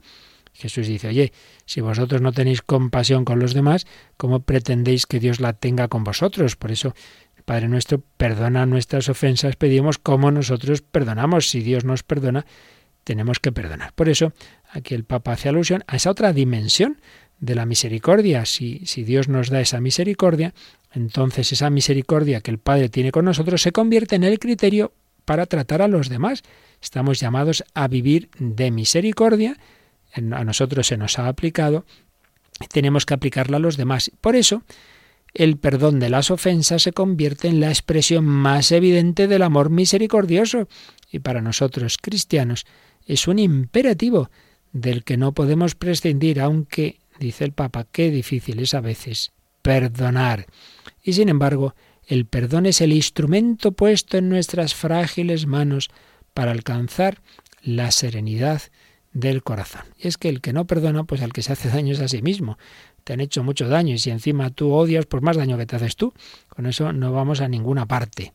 Jesús 0.53 0.88
dice, 0.88 1.07
oye, 1.07 1.34
si 1.66 1.82
vosotros 1.82 2.22
no 2.22 2.34
tenéis 2.34 2.62
compasión 2.62 3.26
con 3.26 3.39
los 3.39 3.53
demás, 3.53 3.88
¿cómo 4.18 4.41
pretendéis 4.41 5.07
que 5.07 5.20
Dios 5.20 5.39
la 5.39 5.53
tenga 5.53 5.88
con 5.88 6.03
vosotros? 6.03 6.55
Por 6.55 6.72
eso, 6.72 6.93
Padre 7.45 7.68
nuestro, 7.68 8.03
perdona 8.18 8.68
nuestras 8.68 9.09
ofensas, 9.09 9.55
pedimos 9.55 9.97
como 9.97 10.30
nosotros 10.30 10.84
perdonamos. 10.84 11.49
Si 11.49 11.62
Dios 11.62 11.84
nos 11.84 12.03
perdona, 12.03 12.45
tenemos 13.03 13.39
que 13.39 13.51
perdonar. 13.51 13.93
Por 13.93 14.09
eso, 14.09 14.34
aquí 14.70 14.93
el 14.93 15.03
Papa 15.03 15.32
hace 15.32 15.49
alusión 15.49 15.84
a 15.88 15.95
esa 15.95 16.12
otra 16.12 16.34
dimensión 16.34 17.01
de 17.41 17.55
la 17.55 17.65
misericordia. 17.65 18.45
Si, 18.45 18.85
si 18.85 19.03
Dios 19.03 19.27
nos 19.27 19.49
da 19.49 19.59
esa 19.59 19.81
misericordia, 19.81 20.53
entonces 20.93 21.51
esa 21.51 21.69
misericordia 21.69 22.39
que 22.39 22.51
el 22.51 22.59
Padre 22.59 22.87
tiene 22.87 23.11
con 23.11 23.25
nosotros 23.25 23.61
se 23.61 23.73
convierte 23.73 24.15
en 24.15 24.23
el 24.23 24.39
criterio 24.39 24.93
para 25.25 25.45
tratar 25.47 25.81
a 25.81 25.89
los 25.89 26.07
demás. 26.07 26.43
Estamos 26.81 27.19
llamados 27.19 27.65
a 27.73 27.87
vivir 27.87 28.29
de 28.39 28.71
misericordia, 28.71 29.57
a 30.13 30.43
nosotros 30.43 30.87
se 30.87 30.97
nos 30.97 31.19
ha 31.19 31.27
aplicado, 31.27 31.85
tenemos 32.71 33.05
que 33.05 33.13
aplicarla 33.13 33.57
a 33.57 33.61
los 33.61 33.77
demás. 33.77 34.11
Por 34.21 34.35
eso, 34.35 34.63
el 35.33 35.57
perdón 35.57 35.99
de 35.99 36.09
las 36.09 36.31
ofensas 36.31 36.83
se 36.83 36.91
convierte 36.91 37.47
en 37.47 37.59
la 37.59 37.69
expresión 37.69 38.25
más 38.25 38.71
evidente 38.71 39.27
del 39.27 39.43
amor 39.43 39.69
misericordioso 39.69 40.67
y 41.11 41.19
para 41.19 41.41
nosotros 41.41 41.97
cristianos 41.97 42.65
es 43.05 43.27
un 43.27 43.39
imperativo 43.39 44.29
del 44.73 45.03
que 45.03 45.17
no 45.17 45.33
podemos 45.33 45.75
prescindir, 45.75 46.39
aunque 46.39 47.00
dice 47.22 47.45
el 47.45 47.53
Papa, 47.53 47.88
qué 47.89 48.11
difícil 48.11 48.59
es 48.59 48.74
a 48.74 48.82
veces 48.82 49.32
perdonar. 49.61 50.47
Y 51.03 51.13
sin 51.13 51.30
embargo, 51.30 51.76
el 52.07 52.26
perdón 52.26 52.65
es 52.65 52.82
el 52.82 52.91
instrumento 52.91 53.72
puesto 53.72 54.17
en 54.17 54.28
nuestras 54.28 54.76
frágiles 54.76 55.45
manos 55.45 55.89
para 56.34 56.51
alcanzar 56.51 57.22
la 57.61 57.91
serenidad 57.91 58.63
del 59.13 59.43
corazón. 59.43 59.84
Y 59.97 60.07
es 60.07 60.17
que 60.17 60.30
el 60.30 60.41
que 60.41 60.53
no 60.53 60.65
perdona, 60.65 61.03
pues 61.03 61.22
al 61.22 61.32
que 61.32 61.43
se 61.43 61.53
hace 61.53 61.69
daño 61.69 61.93
es 61.93 62.01
a 62.01 62.07
sí 62.07 62.22
mismo. 62.22 62.57
Te 63.03 63.13
han 63.13 63.19
hecho 63.19 63.43
mucho 63.43 63.67
daño 63.67 63.93
y 63.93 63.99
si 63.99 64.09
encima 64.09 64.49
tú 64.49 64.72
odias, 64.72 65.05
pues 65.05 65.22
más 65.22 65.38
daño 65.38 65.57
que 65.57 65.65
te 65.65 65.76
haces 65.76 65.95
tú. 65.95 66.13
Con 66.49 66.65
eso 66.65 66.91
no 66.91 67.11
vamos 67.11 67.41
a 67.41 67.47
ninguna 67.47 67.86
parte. 67.86 68.34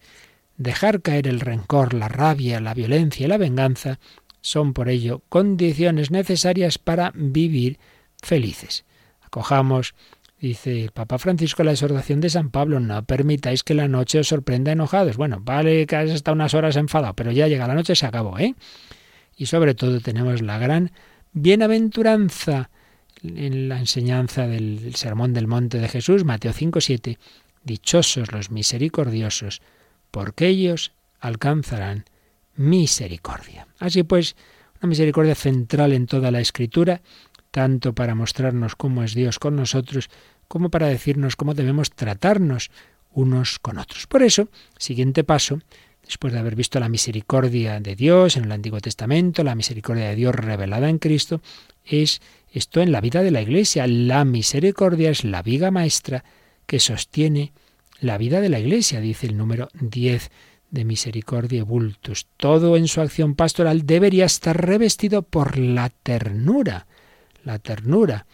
Dejar 0.57 1.03
caer 1.03 1.26
el 1.28 1.41
rencor, 1.41 1.93
la 1.93 2.09
rabia, 2.09 2.61
la 2.61 2.74
violencia 2.74 3.26
y 3.26 3.28
la 3.28 3.37
venganza 3.37 3.99
son 4.41 4.74
por 4.74 4.89
ello 4.89 5.22
condiciones 5.28 6.11
necesarias 6.11 6.78
para 6.78 7.12
vivir 7.14 7.78
felices. 8.22 8.84
Acojamos, 9.20 9.94
dice 10.40 10.84
el 10.84 10.90
Papa 10.90 11.18
Francisco, 11.18 11.64
la 11.64 11.72
exhortación 11.72 12.20
de 12.20 12.30
San 12.30 12.50
Pablo, 12.50 12.80
no 12.80 13.04
permitáis 13.04 13.62
que 13.62 13.74
la 13.74 13.88
noche 13.88 14.20
os 14.20 14.28
sorprenda 14.28 14.72
enojados. 14.72 15.16
Bueno, 15.16 15.38
vale 15.40 15.86
que 15.86 15.96
has 15.96 16.10
estado 16.10 16.34
unas 16.34 16.54
horas 16.54 16.76
enfadado, 16.76 17.14
pero 17.14 17.32
ya 17.32 17.48
llega 17.48 17.68
la 17.68 17.74
noche, 17.74 17.94
se 17.94 18.06
acabó, 18.06 18.38
¿eh? 18.38 18.54
Y 19.36 19.46
sobre 19.46 19.74
todo 19.74 20.00
tenemos 20.00 20.42
la 20.42 20.58
gran 20.58 20.92
bienaventuranza 21.32 22.70
en 23.22 23.68
la 23.68 23.78
enseñanza 23.78 24.46
del 24.46 24.94
Sermón 24.94 25.32
del 25.34 25.46
Monte 25.46 25.78
de 25.78 25.88
Jesús, 25.88 26.24
Mateo 26.24 26.52
5, 26.52 26.80
7, 26.80 27.18
dichosos 27.64 28.32
los 28.32 28.50
misericordiosos, 28.50 29.60
porque 30.10 30.48
ellos 30.48 30.92
alcanzarán 31.20 32.04
misericordia. 32.54 33.66
Así 33.78 34.02
pues, 34.02 34.36
una 34.80 34.88
misericordia 34.88 35.34
central 35.34 35.92
en 35.92 36.06
toda 36.06 36.30
la 36.30 36.40
Escritura, 36.40 37.02
tanto 37.57 37.94
para 37.94 38.14
mostrarnos 38.14 38.76
cómo 38.76 39.02
es 39.02 39.14
Dios 39.14 39.38
con 39.38 39.57
nosotros, 39.57 40.11
como 40.46 40.68
para 40.68 40.88
decirnos 40.88 41.36
cómo 41.36 41.54
debemos 41.54 41.90
tratarnos 41.90 42.70
unos 43.14 43.59
con 43.59 43.78
otros. 43.78 44.07
Por 44.07 44.22
eso, 44.22 44.50
siguiente 44.76 45.24
paso, 45.24 45.61
después 46.04 46.34
de 46.34 46.38
haber 46.38 46.54
visto 46.54 46.78
la 46.80 46.90
misericordia 46.90 47.80
de 47.80 47.96
Dios 47.96 48.36
en 48.36 48.44
el 48.44 48.52
Antiguo 48.52 48.82
Testamento, 48.82 49.42
la 49.42 49.54
misericordia 49.54 50.11
de 50.11 50.16
Dios 50.16 50.34
revelada 50.34 50.90
en 50.90 50.98
Cristo, 50.98 51.40
es 51.82 52.20
esto 52.52 52.82
en 52.82 52.92
la 52.92 53.00
vida 53.00 53.22
de 53.22 53.30
la 53.30 53.40
Iglesia. 53.40 53.86
La 53.86 54.26
misericordia 54.26 55.09
es 55.09 55.24
la 55.24 55.40
viga 55.40 55.70
maestra 55.70 56.24
que 56.66 56.78
sostiene 56.78 57.54
la 58.00 58.18
vida 58.18 58.42
de 58.42 58.50
la 58.50 58.61
Iglesia, 58.61 59.00
dice 59.00 59.28
el 59.28 59.38
número 59.38 59.70
10 59.80 60.30
de 60.72 60.84
Misericordia 60.84 61.64
Bultus. 61.64 62.26
Todo 62.36 62.76
en 62.76 62.86
su 62.86 63.00
acción 63.00 63.34
pastoral 63.34 63.86
debería 63.86 64.26
estar 64.26 64.61
revestido 64.61 65.22
por 65.22 65.57
la 65.57 65.88
ternura 65.88 66.86
la 67.47 67.59
ternura 67.59 68.26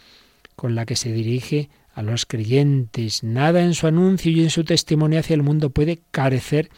con 0.57 0.75
la 0.75 0.87
que 0.87 0.97
se 0.97 1.13
dirige 1.13 1.71
a 1.95 2.03
los 2.03 2.27
creyentes. 2.27 3.23
Nada 3.23 3.63
en 3.63 3.75
su 3.75 3.87
anuncio 3.87 4.33
y 4.33 4.43
en 4.43 4.51
su 4.51 4.65
testimonio 4.65 5.21
hacia 5.21 5.35
el 5.35 5.43
mundo 5.43 5.71
puede 5.71 6.01
carecer 6.11 6.71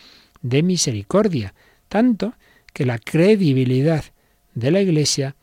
de 0.42 0.62
misericordia, 0.62 1.54
tanto 1.88 2.34
que 2.72 2.84
la 2.84 2.98
credibilidad 2.98 4.04
de 4.54 4.70
la 4.70 4.80
Iglesia 4.80 5.36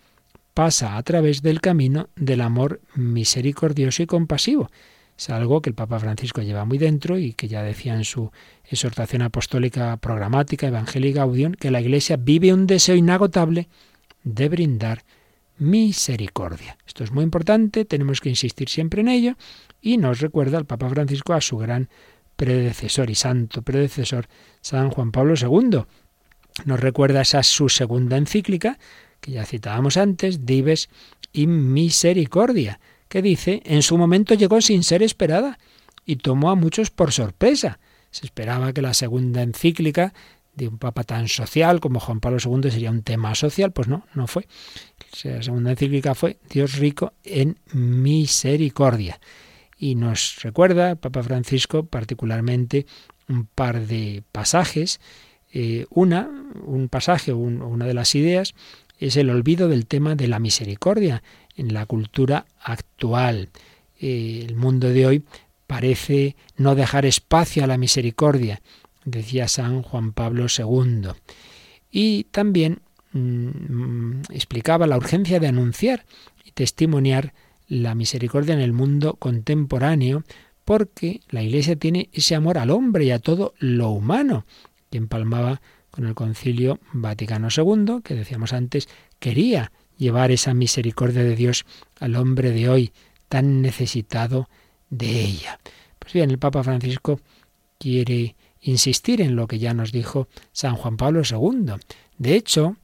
pasa 0.54 0.98
a 0.98 1.04
través 1.04 1.42
del 1.42 1.62
camino 1.62 2.10
del 2.16 2.42
amor 2.42 2.82
misericordioso 2.96 4.04
y 4.04 4.06
compasivo. 4.06 4.70
Es 5.18 5.30
algo 5.30 5.62
que 5.62 5.70
el 5.70 5.76
Papa 5.76 6.00
Francisco 6.00 6.42
lleva 6.42 6.66
muy 6.66 6.78
dentro 6.78 7.18
y 7.18 7.34
que 7.34 7.48
ya 7.48 7.62
decía 7.64 7.94
en 7.94 8.04
su 8.04 8.32
exhortación 8.66 9.22
apostólica 9.22 9.96
programática 9.98 10.68
Evangélica 10.68 11.22
Audión, 11.22 11.54
que 11.54 11.72
la 11.72 11.80
Iglesia 11.80 12.18
vive 12.18 12.54
un 12.54 12.68
deseo 12.68 12.96
inagotable 12.96 13.70
de 14.24 14.50
brindar 14.50 15.04
misericordia. 15.62 16.76
Esto 16.88 17.04
es 17.04 17.12
muy 17.12 17.24
importante, 17.24 17.86
tenemos 17.86 18.20
que 18.20 18.30
insistir 18.30 18.68
siempre 18.68 19.02
en 19.02 19.08
ello 19.08 19.36
y 19.80 19.98
nos 19.98 20.20
recuerda 20.20 20.58
el 20.58 20.66
Papa 20.66 20.90
Francisco 20.90 21.34
a 21.34 21.42
su 21.42 21.58
gran 21.58 21.88
predecesor 22.36 23.12
y 23.12 23.16
santo 23.16 23.62
predecesor, 23.62 24.28
San 24.62 24.90
Juan 24.90 25.12
Pablo 25.12 25.36
II. 25.40 25.84
Nos 26.66 26.80
recuerda 26.80 27.22
esa 27.22 27.44
su 27.44 27.70
segunda 27.70 28.18
encíclica, 28.18 28.80
que 29.20 29.34
ya 29.34 29.46
citábamos 29.46 29.98
antes, 29.98 30.48
Dives 30.48 30.90
in 31.32 31.72
Misericordia, 31.74 32.80
que 33.08 33.22
dice, 33.22 33.62
en 33.64 33.84
su 33.84 33.98
momento 33.98 34.34
llegó 34.34 34.62
sin 34.62 34.84
ser 34.84 35.04
esperada 35.04 35.60
y 36.06 36.16
tomó 36.16 36.50
a 36.50 36.56
muchos 36.56 36.90
por 36.90 37.12
sorpresa. 37.12 37.80
Se 38.10 38.26
esperaba 38.26 38.74
que 38.74 38.82
la 38.82 38.96
segunda 38.96 39.44
encíclica 39.44 40.14
de 40.56 40.68
un 40.68 40.78
papa 40.78 41.04
tan 41.04 41.28
social 41.28 41.80
como 41.80 42.00
Juan 42.00 42.20
Pablo 42.20 42.40
II 42.44 42.72
sería 42.72 42.92
un 42.92 43.04
tema 43.04 43.34
social, 43.36 43.72
pues 43.72 43.88
no, 43.88 44.06
no 44.14 44.28
fue. 44.28 44.48
La 45.24 45.42
segunda 45.42 45.72
encíclica 45.72 46.16
fue 46.16 46.38
Dios 46.50 46.78
rico 46.78 47.14
en 47.24 47.58
misericordia. 47.74 49.20
Y 49.78 49.96
nos 49.96 50.42
recuerda, 50.42 50.96
Papa 50.96 51.24
Francisco, 51.24 51.86
particularmente 51.86 52.86
un 53.28 53.46
par 53.46 53.88
de 53.88 54.24
pasajes. 54.32 55.00
Eh, 55.54 55.86
una, 55.90 56.30
un 56.66 56.88
pasaje, 56.88 57.34
una 57.34 57.86
de 57.86 57.94
las 57.94 58.16
ideas, 58.16 58.54
es 59.00 59.18
el 59.18 59.30
olvido 59.30 59.68
del 59.68 59.88
tema 59.88 60.16
de 60.16 60.28
la 60.28 60.40
misericordia 60.40 61.24
en 61.56 61.74
la 61.74 61.86
cultura 61.86 62.46
actual. 62.60 63.50
Eh, 64.00 64.46
el 64.48 64.56
mundo 64.56 64.90
de 64.90 65.08
hoy 65.08 65.24
parece 65.68 66.36
no 66.58 66.76
dejar 66.76 67.06
espacio 67.06 67.64
a 67.64 67.68
la 67.68 67.78
misericordia 67.78 68.62
decía 69.06 69.48
San 69.48 69.82
Juan 69.82 70.14
Pablo 70.14 70.46
II. 70.46 71.10
Y 71.92 72.26
también 72.26 72.82
mm, 73.14 74.22
explicaba 74.30 74.88
la 74.88 74.98
urgencia 74.98 75.40
de 75.40 75.48
anunciar 75.48 76.06
y 76.46 76.52
testimoniar 76.52 77.34
la 77.68 77.96
misericordia 77.96 78.54
en 78.54 78.62
el 78.62 78.74
mundo 78.74 79.16
contemporáneo, 79.16 80.24
porque 80.66 81.22
la 81.30 81.42
Iglesia 81.42 81.76
tiene 81.76 82.10
ese 82.14 82.36
amor 82.36 82.58
al 82.58 82.70
hombre 82.70 83.06
y 83.06 83.12
a 83.12 83.20
todo 83.20 83.54
lo 83.60 83.90
humano, 83.90 84.46
que 84.90 84.98
empalmaba 84.98 85.62
con 85.90 86.06
el 86.06 86.16
Concilio 86.16 86.80
Vaticano 86.94 87.50
II, 87.56 88.02
que 88.04 88.16
decíamos 88.16 88.54
antes, 88.54 88.88
quería 89.20 89.72
llevar 89.98 90.32
esa 90.32 90.54
misericordia 90.54 91.24
de 91.24 91.36
Dios 91.36 91.66
al 92.00 92.16
hombre 92.16 92.52
de 92.52 92.70
hoy, 92.70 92.92
tan 93.30 93.62
necesitado 93.62 94.50
de 94.90 95.22
ella. 95.22 95.60
Pues 96.00 96.14
bien, 96.14 96.32
el 96.32 96.40
Papa 96.40 96.64
Francisco 96.64 97.20
quiere 97.78 98.36
insistir 98.62 99.22
en 99.22 99.36
lo 99.36 99.48
que 99.48 99.60
ya 99.60 99.74
nos 99.74 99.92
dijo 99.92 100.28
San 100.52 100.76
Juan 100.76 100.98
Pablo 100.98 101.22
II. 101.30 101.74
De 102.18 102.36
hecho, 102.36 102.78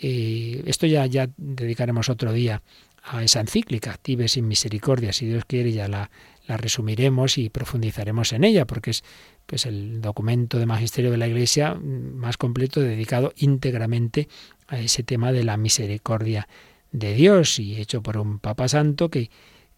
Eh, 0.00 0.62
esto 0.66 0.86
ya, 0.86 1.06
ya 1.06 1.28
dedicaremos 1.36 2.08
otro 2.08 2.32
día 2.32 2.62
a 3.02 3.22
esa 3.22 3.40
encíclica, 3.40 3.98
Tibe 4.00 4.28
sin 4.28 4.48
misericordia, 4.48 5.12
si 5.12 5.26
Dios 5.26 5.44
quiere 5.44 5.72
ya 5.72 5.88
la, 5.88 6.10
la 6.46 6.56
resumiremos 6.56 7.38
y 7.38 7.50
profundizaremos 7.50 8.32
en 8.32 8.44
ella, 8.44 8.66
porque 8.66 8.90
es 8.90 9.04
pues, 9.46 9.66
el 9.66 10.00
documento 10.00 10.58
de 10.58 10.66
magisterio 10.66 11.10
de 11.10 11.18
la 11.18 11.28
Iglesia 11.28 11.74
más 11.74 12.36
completo 12.36 12.80
dedicado 12.80 13.32
íntegramente 13.36 14.28
a 14.68 14.78
ese 14.78 15.02
tema 15.02 15.32
de 15.32 15.44
la 15.44 15.56
misericordia 15.56 16.48
de 16.92 17.14
Dios 17.14 17.58
y 17.58 17.76
hecho 17.76 18.02
por 18.02 18.16
un 18.16 18.38
Papa 18.38 18.68
Santo 18.68 19.10
que, 19.10 19.30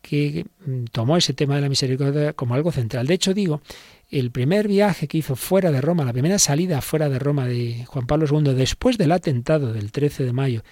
que 0.03 0.47
tomó 0.93 1.17
ese 1.17 1.35
tema 1.35 1.57
de 1.57 1.63
la 1.63 1.69
misericordia 1.69 2.33
como 2.33 2.55
algo 2.55 2.71
central. 2.73 3.07
De 3.07 3.15
hecho, 3.15 3.35
digo, 3.35 3.61
el 4.11 4.31
primer 4.31 4.69
viaje 4.69 5.09
que 5.09 5.19
hizo 5.19 5.37
fuera 5.37 5.71
de 5.71 5.81
Roma, 5.81 6.05
la 6.05 6.13
primera 6.13 6.39
salida 6.39 6.81
fuera 6.81 7.09
de 7.09 7.19
Roma 7.19 7.47
de 7.47 7.85
Juan 7.87 8.07
Pablo 8.07 8.27
II, 8.31 8.55
después 8.55 8.99
del 8.99 9.13
atentado 9.13 9.73
del 9.73 9.93
13 9.93 10.25
de 10.25 10.33
mayo 10.33 10.63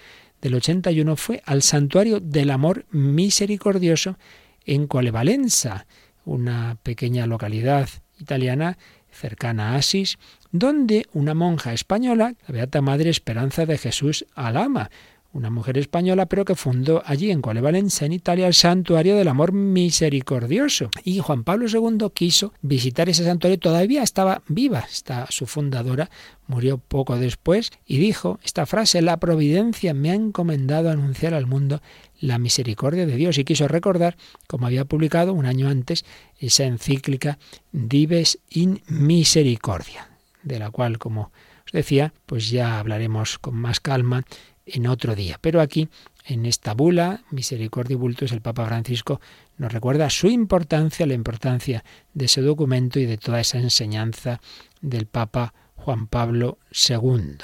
del 0.41 0.55
81, 0.55 1.15
fue 1.15 1.41
al 1.45 1.61
santuario 1.61 2.19
del 2.19 2.51
amor 2.51 2.85
misericordioso 2.91 4.17
en 4.65 4.87
Colevalenza, 4.87 5.85
una 6.23 6.77
pequeña 6.81 7.27
localidad 7.27 7.89
italiana 8.19 8.77
cercana 9.11 9.71
a 9.71 9.75
Asis, 9.77 10.17
donde 10.51 11.05
una 11.13 11.33
monja 11.33 11.73
española, 11.73 12.35
la 12.47 12.53
Beata 12.53 12.81
Madre 12.81 13.09
Esperanza 13.09 13.65
de 13.65 13.77
Jesús 13.77 14.25
Alama, 14.35 14.89
una 15.35 15.49
mujer 15.49 15.77
española, 15.77 16.27
pero 16.27 16.45
que 16.45 16.55
fundó 16.55 17.03
allí 17.05 17.29
en 17.29 17.41
Colevalenza, 17.41 18.05
en 18.05 18.13
Italia, 18.13 18.47
el 18.47 18.53
Santuario 18.53 19.17
del 19.17 19.27
Amor 19.27 19.51
Misericordioso. 19.51 20.89
Y 21.03 21.19
Juan 21.19 21.43
Pablo 21.43 21.67
II 21.67 22.07
quiso 22.13 22.53
visitar 22.61 23.09
ese 23.09 23.25
santuario, 23.25 23.59
todavía 23.59 24.01
estaba 24.01 24.43
viva, 24.47 24.85
está 24.89 25.27
su 25.29 25.45
fundadora, 25.45 26.09
murió 26.47 26.77
poco 26.77 27.17
después, 27.17 27.71
y 27.85 27.97
dijo 27.97 28.39
esta 28.45 28.65
frase, 28.65 29.01
la 29.01 29.17
providencia 29.17 29.93
me 29.93 30.11
ha 30.11 30.13
encomendado 30.13 30.89
anunciar 30.89 31.33
al 31.33 31.47
mundo 31.47 31.81
la 32.21 32.39
misericordia 32.39 33.05
de 33.05 33.17
Dios, 33.17 33.37
y 33.37 33.43
quiso 33.43 33.67
recordar, 33.67 34.15
como 34.47 34.67
había 34.67 34.85
publicado 34.85 35.33
un 35.33 35.45
año 35.45 35.67
antes, 35.67 36.05
esa 36.39 36.63
encíclica 36.63 37.39
Dives 37.73 38.39
in 38.49 38.81
Misericordia, 38.87 40.07
de 40.43 40.59
la 40.59 40.71
cual, 40.71 40.97
como 40.97 41.33
os 41.65 41.73
decía, 41.73 42.13
pues 42.25 42.49
ya 42.49 42.79
hablaremos 42.79 43.37
con 43.37 43.55
más 43.55 43.81
calma 43.81 44.23
en 44.65 44.87
otro 44.87 45.15
día. 45.15 45.37
Pero 45.39 45.61
aquí, 45.61 45.89
en 46.25 46.45
esta 46.45 46.73
bula, 46.73 47.23
Misericordia 47.31 47.97
Bultus, 47.97 48.31
el 48.31 48.41
Papa 48.41 48.65
Francisco 48.65 49.21
nos 49.57 49.71
recuerda 49.71 50.09
su 50.09 50.27
importancia, 50.27 51.05
la 51.05 51.13
importancia 51.13 51.83
de 52.13 52.25
ese 52.25 52.41
documento 52.41 52.99
y 52.99 53.05
de 53.05 53.17
toda 53.17 53.39
esa 53.39 53.59
enseñanza 53.59 54.41
del 54.81 55.05
Papa 55.05 55.53
Juan 55.75 56.07
Pablo 56.07 56.57
II. 56.89 57.37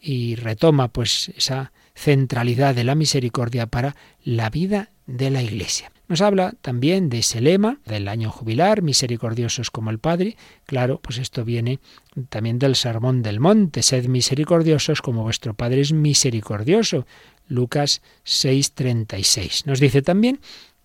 Y 0.00 0.34
retoma 0.34 0.88
pues 0.88 1.30
esa 1.36 1.72
centralidad 1.94 2.74
de 2.74 2.84
la 2.84 2.94
misericordia 2.94 3.66
para 3.66 3.94
la 4.24 4.50
vida 4.50 4.90
de 5.06 5.30
la 5.30 5.42
Iglesia. 5.42 5.92
Nos 6.10 6.22
habla 6.22 6.54
también 6.60 7.08
de 7.08 7.20
ese 7.20 7.40
lema 7.40 7.78
del 7.86 8.08
año 8.08 8.32
jubilar, 8.32 8.82
misericordiosos 8.82 9.70
como 9.70 9.90
el 9.90 10.00
Padre. 10.00 10.36
Claro, 10.66 10.98
pues 11.00 11.18
esto 11.18 11.44
viene 11.44 11.78
también 12.30 12.58
del 12.58 12.74
Sermón 12.74 13.22
del 13.22 13.38
Monte, 13.38 13.84
sed 13.84 14.06
misericordiosos 14.06 15.02
como 15.02 15.22
vuestro 15.22 15.54
Padre 15.54 15.82
es 15.82 15.92
misericordioso. 15.92 17.06
Lucas 17.46 18.02
6:36. 18.24 19.66
Nos 19.66 19.78
dice 19.78 20.02
también 20.02 20.40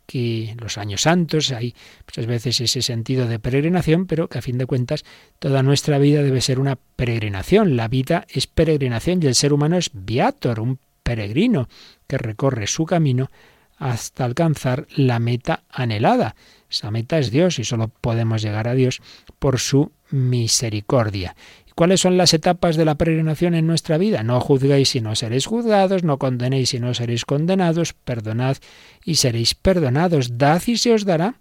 que 0.06 0.56
los 0.60 0.78
años 0.78 1.02
santos 1.02 1.52
hay 1.52 1.74
muchas 2.06 2.28
veces 2.28 2.62
ese 2.62 2.84
sentido 2.84 3.28
de 3.28 3.40
peregrinación, 3.40 4.06
pero 4.06 4.28
que 4.28 4.38
a 4.38 4.44
fin 4.44 4.60
de 4.60 4.68
cuentas 4.68 5.06
toda 5.40 5.64
nuestra 5.64 5.98
vida 5.98 6.22
debe 6.22 6.40
ser 6.40 6.60
una 6.60 6.76
peregrinación. 6.76 7.76
La 7.76 7.88
vida 7.88 8.28
es 8.30 8.46
peregrinación 8.46 9.24
y 9.24 9.26
el 9.26 9.34
ser 9.34 9.54
humano 9.54 9.76
es 9.76 9.90
viator, 9.92 10.60
un 10.60 10.78
peregrino 11.02 11.68
que 12.06 12.20
recorre 12.20 12.68
su 12.68 12.86
camino 12.86 13.32
hasta 13.78 14.26
alcanzar 14.26 14.88
la 14.96 15.20
meta 15.20 15.64
anhelada. 15.70 16.36
Esa 16.70 16.92
meta 16.92 17.20
es 17.20 17.32
Dios 17.32 17.60
y 17.60 17.64
solo 17.64 17.90
podemos 17.90 18.42
llegar 18.42 18.68
a 18.68 18.74
Dios 18.74 19.02
por 19.40 19.60
su 19.60 19.92
misericordia. 20.10 21.36
¿Cuáles 21.76 22.00
son 22.00 22.16
las 22.16 22.34
etapas 22.34 22.78
de 22.78 22.86
la 22.86 22.96
peregrinación 22.96 23.54
en 23.54 23.68
nuestra 23.68 23.98
vida? 23.98 24.24
No 24.24 24.40
juzguéis 24.40 24.96
y 24.96 25.02
no 25.02 25.14
seréis 25.14 25.46
juzgados, 25.46 26.04
no 26.04 26.18
condenéis 26.18 26.74
y 26.74 26.80
no 26.80 26.94
seréis 26.94 27.26
condenados, 27.26 27.92
perdonad 27.92 28.58
y 29.04 29.16
seréis 29.16 29.56
perdonados, 29.56 30.38
dad 30.38 30.62
y 30.68 30.78
se 30.78 30.94
os 30.94 31.04
dará. 31.04 31.36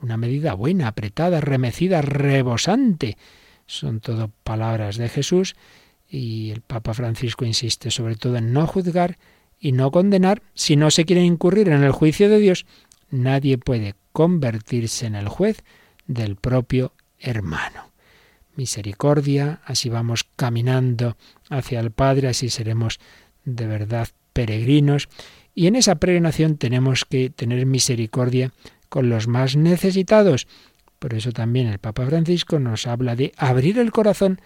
Una 0.00 0.16
medida 0.16 0.54
buena, 0.54 0.88
apretada, 0.88 1.42
remecida, 1.42 2.00
rebosante. 2.00 3.18
Son 3.66 4.00
todo 4.00 4.30
palabras 4.42 4.96
de 4.96 5.10
Jesús 5.10 5.54
y 6.08 6.50
el 6.50 6.62
Papa 6.62 6.94
Francisco 6.94 7.44
insiste 7.44 7.90
sobre 7.90 8.16
todo 8.16 8.36
en 8.36 8.54
no 8.54 8.66
juzgar 8.66 9.18
y 9.64 9.72
no 9.72 9.90
condenar, 9.90 10.42
si 10.52 10.76
no 10.76 10.90
se 10.90 11.06
quiere 11.06 11.24
incurrir 11.24 11.70
en 11.70 11.82
el 11.82 11.90
juicio 11.90 12.28
de 12.28 12.38
Dios, 12.38 12.66
nadie 13.08 13.56
puede 13.56 13.94
convertirse 14.12 15.06
en 15.06 15.14
el 15.14 15.26
juez 15.26 15.64
del 16.06 16.36
propio 16.36 16.92
hermano. 17.18 17.90
Misericordia, 18.56 19.62
así 19.64 19.88
vamos 19.88 20.26
caminando 20.36 21.16
hacia 21.48 21.80
el 21.80 21.92
Padre, 21.92 22.28
así 22.28 22.50
seremos 22.50 23.00
de 23.46 23.66
verdad 23.66 24.08
peregrinos, 24.34 25.08
y 25.54 25.66
en 25.66 25.76
esa 25.76 25.94
peregrinación 25.94 26.58
tenemos 26.58 27.06
que 27.06 27.30
tener 27.30 27.64
misericordia 27.64 28.52
con 28.90 29.08
los 29.08 29.28
más 29.28 29.56
necesitados. 29.56 30.46
Por 30.98 31.14
eso 31.14 31.32
también 31.32 31.68
el 31.68 31.78
Papa 31.78 32.04
Francisco 32.04 32.58
nos 32.58 32.86
habla 32.86 33.16
de 33.16 33.32
abrir 33.38 33.78
el 33.78 33.92
corazón 33.92 34.42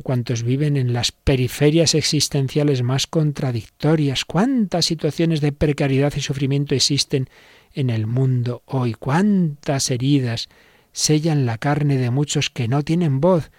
cuantos 0.00 0.42
viven 0.42 0.76
en 0.76 0.92
las 0.92 1.12
periferias 1.12 1.94
existenciales 1.94 2.82
más 2.82 3.06
contradictorias. 3.06 4.24
¿Cuántas 4.24 4.86
situaciones 4.86 5.40
de 5.40 5.52
precariedad 5.52 6.12
y 6.16 6.20
sufrimiento 6.20 6.74
existen 6.74 7.28
en 7.72 7.90
el 7.90 8.06
mundo 8.06 8.62
hoy? 8.66 8.94
¿Cuántas 8.94 9.90
heridas 9.90 10.48
sellan 10.92 11.46
la 11.46 11.58
carne 11.58 11.96
de 11.96 12.10
muchos 12.10 12.50
que 12.50 12.68
no 12.68 12.82
tienen 12.82 13.20
voz, 13.20 13.50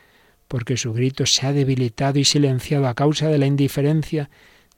porque 0.48 0.78
su 0.78 0.94
grito 0.94 1.26
se 1.26 1.48
ha 1.48 1.54
debilitado 1.54 2.20
y 2.20 2.26
silenciado 2.26 2.88
a 2.88 2.94
causa 2.94 3.30
de 3.30 3.38
la 3.38 3.46
indiferencia 3.46 4.30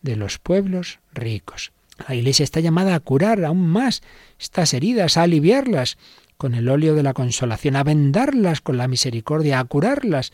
de 0.02 0.16
los 0.16 0.40
pueblos 0.40 1.00
ricos? 1.14 1.72
La 2.08 2.16
Iglesia 2.16 2.44
está 2.44 2.60
llamada 2.60 2.96
a 2.96 3.00
curar 3.00 3.44
aún 3.46 3.68
más 3.68 4.02
estas 4.40 4.74
heridas, 4.74 5.18
a 5.18 5.24
aliviarlas 5.24 5.98
con 6.38 6.56
el 6.56 6.68
óleo 6.68 6.96
de 6.96 7.04
la 7.04 7.14
consolación, 7.14 7.76
a 7.76 7.84
vendarlas 7.84 8.62
con 8.62 8.78
la 8.78 8.88
misericordia, 8.88 9.60
a 9.60 9.64
curarlas 9.64 10.34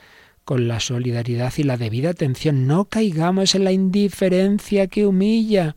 con 0.49 0.67
la 0.67 0.79
solidaridad 0.79 1.53
y 1.57 1.63
la 1.63 1.77
debida 1.77 2.09
atención. 2.09 2.65
No 2.65 2.85
caigamos 2.85 3.53
en 3.53 3.65
la 3.65 3.71
indiferencia 3.71 4.87
que 4.87 5.05
humilla. 5.05 5.75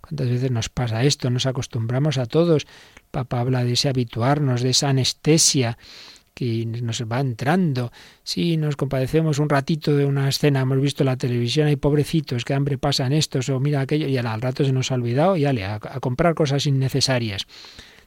¿Cuántas 0.00 0.28
veces 0.28 0.52
nos 0.52 0.68
pasa 0.68 1.02
esto? 1.02 1.28
Nos 1.28 1.44
acostumbramos 1.44 2.16
a 2.16 2.26
todos. 2.26 2.66
El 2.94 3.02
Papa 3.10 3.40
habla 3.40 3.64
de 3.64 3.72
ese 3.72 3.88
habituarnos, 3.88 4.62
de 4.62 4.70
esa 4.70 4.90
anestesia 4.90 5.76
que 6.34 6.64
nos 6.66 7.02
va 7.02 7.18
entrando. 7.18 7.90
Si 8.22 8.56
nos 8.56 8.76
compadecemos 8.76 9.40
un 9.40 9.48
ratito 9.48 9.96
de 9.96 10.04
una 10.04 10.28
escena, 10.28 10.60
hemos 10.60 10.80
visto 10.80 11.02
la 11.02 11.16
televisión, 11.16 11.66
hay 11.66 11.74
pobrecitos, 11.74 12.44
qué 12.44 12.54
hambre 12.54 12.78
pasan 12.78 13.12
estos, 13.12 13.48
o 13.48 13.58
mira 13.58 13.80
aquello, 13.80 14.06
y 14.06 14.16
al 14.16 14.40
rato 14.40 14.64
se 14.64 14.70
nos 14.70 14.92
ha 14.92 14.94
olvidado, 14.94 15.36
y 15.36 15.46
ale, 15.46 15.64
a, 15.64 15.80
a 15.82 15.98
comprar 15.98 16.36
cosas 16.36 16.64
innecesarias. 16.66 17.48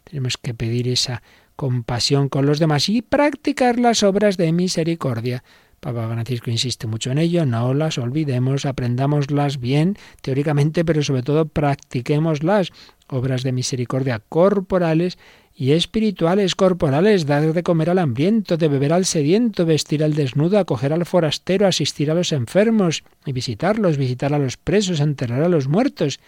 Tenemos 0.06 0.38
que 0.38 0.54
pedir 0.54 0.88
esa 0.88 1.22
compasión 1.58 2.30
con 2.30 2.46
los 2.46 2.58
demás 2.58 2.88
y 2.88 3.02
practicar 3.02 3.78
las 3.78 4.02
obras 4.04 4.38
de 4.38 4.54
misericordia 4.54 5.44
Papa 5.80 6.08
Francisco 6.08 6.52
insiste 6.52 6.88
mucho 6.88 7.12
en 7.12 7.18
ello, 7.18 7.46
no 7.46 7.74
las 7.74 7.98
olvidemos, 7.98 8.66
aprendámoslas 8.66 9.60
bien 9.60 9.98
teóricamente, 10.22 10.84
pero 10.84 11.04
sobre 11.04 11.24
todo 11.24 11.46
practiquémoslas. 11.46 12.72
Obras 13.08 13.44
de 13.44 13.52
misericordia 13.52 14.20
corporales 14.20 15.18
y 15.56 15.72
espirituales 15.72 16.56
corporales, 16.56 17.26
dar 17.26 17.54
de 17.54 17.64
comer 17.64 17.90
al 17.90 18.00
hambriento, 18.00 18.56
de 18.56 18.68
beber 18.68 18.94
al 18.94 19.06
sediento, 19.06 19.66
vestir 19.66 20.04
al 20.04 20.14
desnudo, 20.14 20.60
acoger 20.60 20.94
al 20.94 21.06
forastero, 21.06 21.68
asistir 21.68 22.12
a 22.12 22.14
los 22.14 22.32
enfermos 22.32 23.04
y 23.26 23.34
visitarlos, 23.34 23.98
visitar 23.98 24.34
a 24.34 24.40
los 24.40 24.58
presos, 24.58 25.00
enterrar 25.00 25.44
a 25.44 25.50
los 25.50 25.68
muertos. 25.68 26.20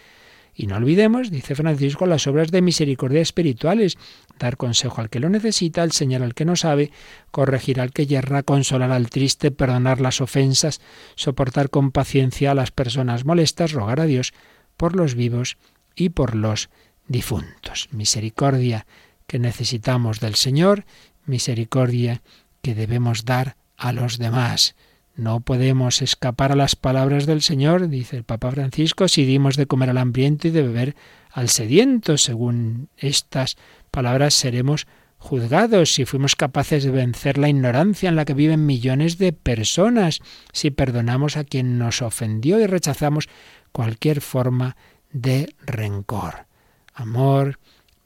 Y 0.54 0.66
no 0.66 0.76
olvidemos, 0.76 1.30
dice 1.30 1.54
Francisco, 1.54 2.06
las 2.06 2.26
obras 2.26 2.50
de 2.50 2.60
misericordia 2.60 3.22
espirituales, 3.22 3.96
dar 4.38 4.56
consejo 4.56 5.00
al 5.00 5.08
que 5.08 5.20
lo 5.20 5.30
necesita, 5.30 5.82
enseñar 5.82 6.22
al 6.22 6.34
que 6.34 6.44
no 6.44 6.56
sabe, 6.56 6.92
corregir 7.30 7.80
al 7.80 7.92
que 7.92 8.06
yerra, 8.06 8.42
consolar 8.42 8.92
al 8.92 9.08
triste, 9.08 9.50
perdonar 9.50 10.00
las 10.00 10.20
ofensas, 10.20 10.80
soportar 11.14 11.70
con 11.70 11.90
paciencia 11.90 12.50
a 12.50 12.54
las 12.54 12.70
personas 12.70 13.24
molestas, 13.24 13.72
rogar 13.72 14.00
a 14.00 14.06
Dios 14.06 14.34
por 14.76 14.94
los 14.94 15.14
vivos 15.14 15.56
y 15.94 16.10
por 16.10 16.34
los 16.34 16.68
difuntos. 17.08 17.88
Misericordia 17.90 18.86
que 19.26 19.38
necesitamos 19.38 20.20
del 20.20 20.34
Señor, 20.34 20.84
misericordia 21.24 22.22
que 22.60 22.74
debemos 22.74 23.24
dar 23.24 23.56
a 23.76 23.92
los 23.92 24.18
demás. 24.18 24.74
No 25.14 25.40
podemos 25.40 26.00
escapar 26.00 26.52
a 26.52 26.56
las 26.56 26.74
palabras 26.74 27.26
del 27.26 27.42
Señor, 27.42 27.88
dice 27.88 28.16
el 28.16 28.24
Papa 28.24 28.50
Francisco, 28.50 29.08
si 29.08 29.24
dimos 29.26 29.56
de 29.56 29.66
comer 29.66 29.90
al 29.90 29.98
hambriento 29.98 30.48
y 30.48 30.50
de 30.50 30.62
beber 30.62 30.96
al 31.30 31.50
sediento. 31.50 32.16
Según 32.16 32.88
estas 32.96 33.56
palabras 33.90 34.32
seremos 34.32 34.86
juzgados, 35.18 35.92
si 35.92 36.04
fuimos 36.04 36.34
capaces 36.34 36.82
de 36.82 36.90
vencer 36.90 37.38
la 37.38 37.48
ignorancia 37.48 38.08
en 38.08 38.16
la 38.16 38.24
que 38.24 38.34
viven 38.34 38.66
millones 38.66 39.18
de 39.18 39.32
personas, 39.32 40.20
si 40.52 40.70
perdonamos 40.70 41.36
a 41.36 41.44
quien 41.44 41.78
nos 41.78 42.02
ofendió 42.02 42.58
y 42.58 42.66
rechazamos 42.66 43.28
cualquier 43.70 44.20
forma 44.20 44.76
de 45.12 45.54
rencor. 45.64 46.46
Amor, 46.94 47.58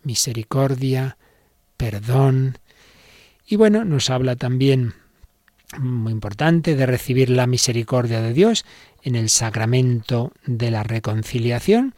misericordia, 0.02 1.16
perdón. 1.76 2.58
Y 3.46 3.56
bueno, 3.56 3.84
nos 3.84 4.10
habla 4.10 4.36
también, 4.36 4.94
muy 5.78 6.12
importante, 6.12 6.76
de 6.76 6.86
recibir 6.86 7.30
la 7.30 7.46
misericordia 7.46 8.20
de 8.20 8.32
Dios 8.32 8.64
en 9.02 9.16
el 9.16 9.28
sacramento 9.28 10.32
de 10.46 10.70
la 10.70 10.82
reconciliación. 10.82 11.94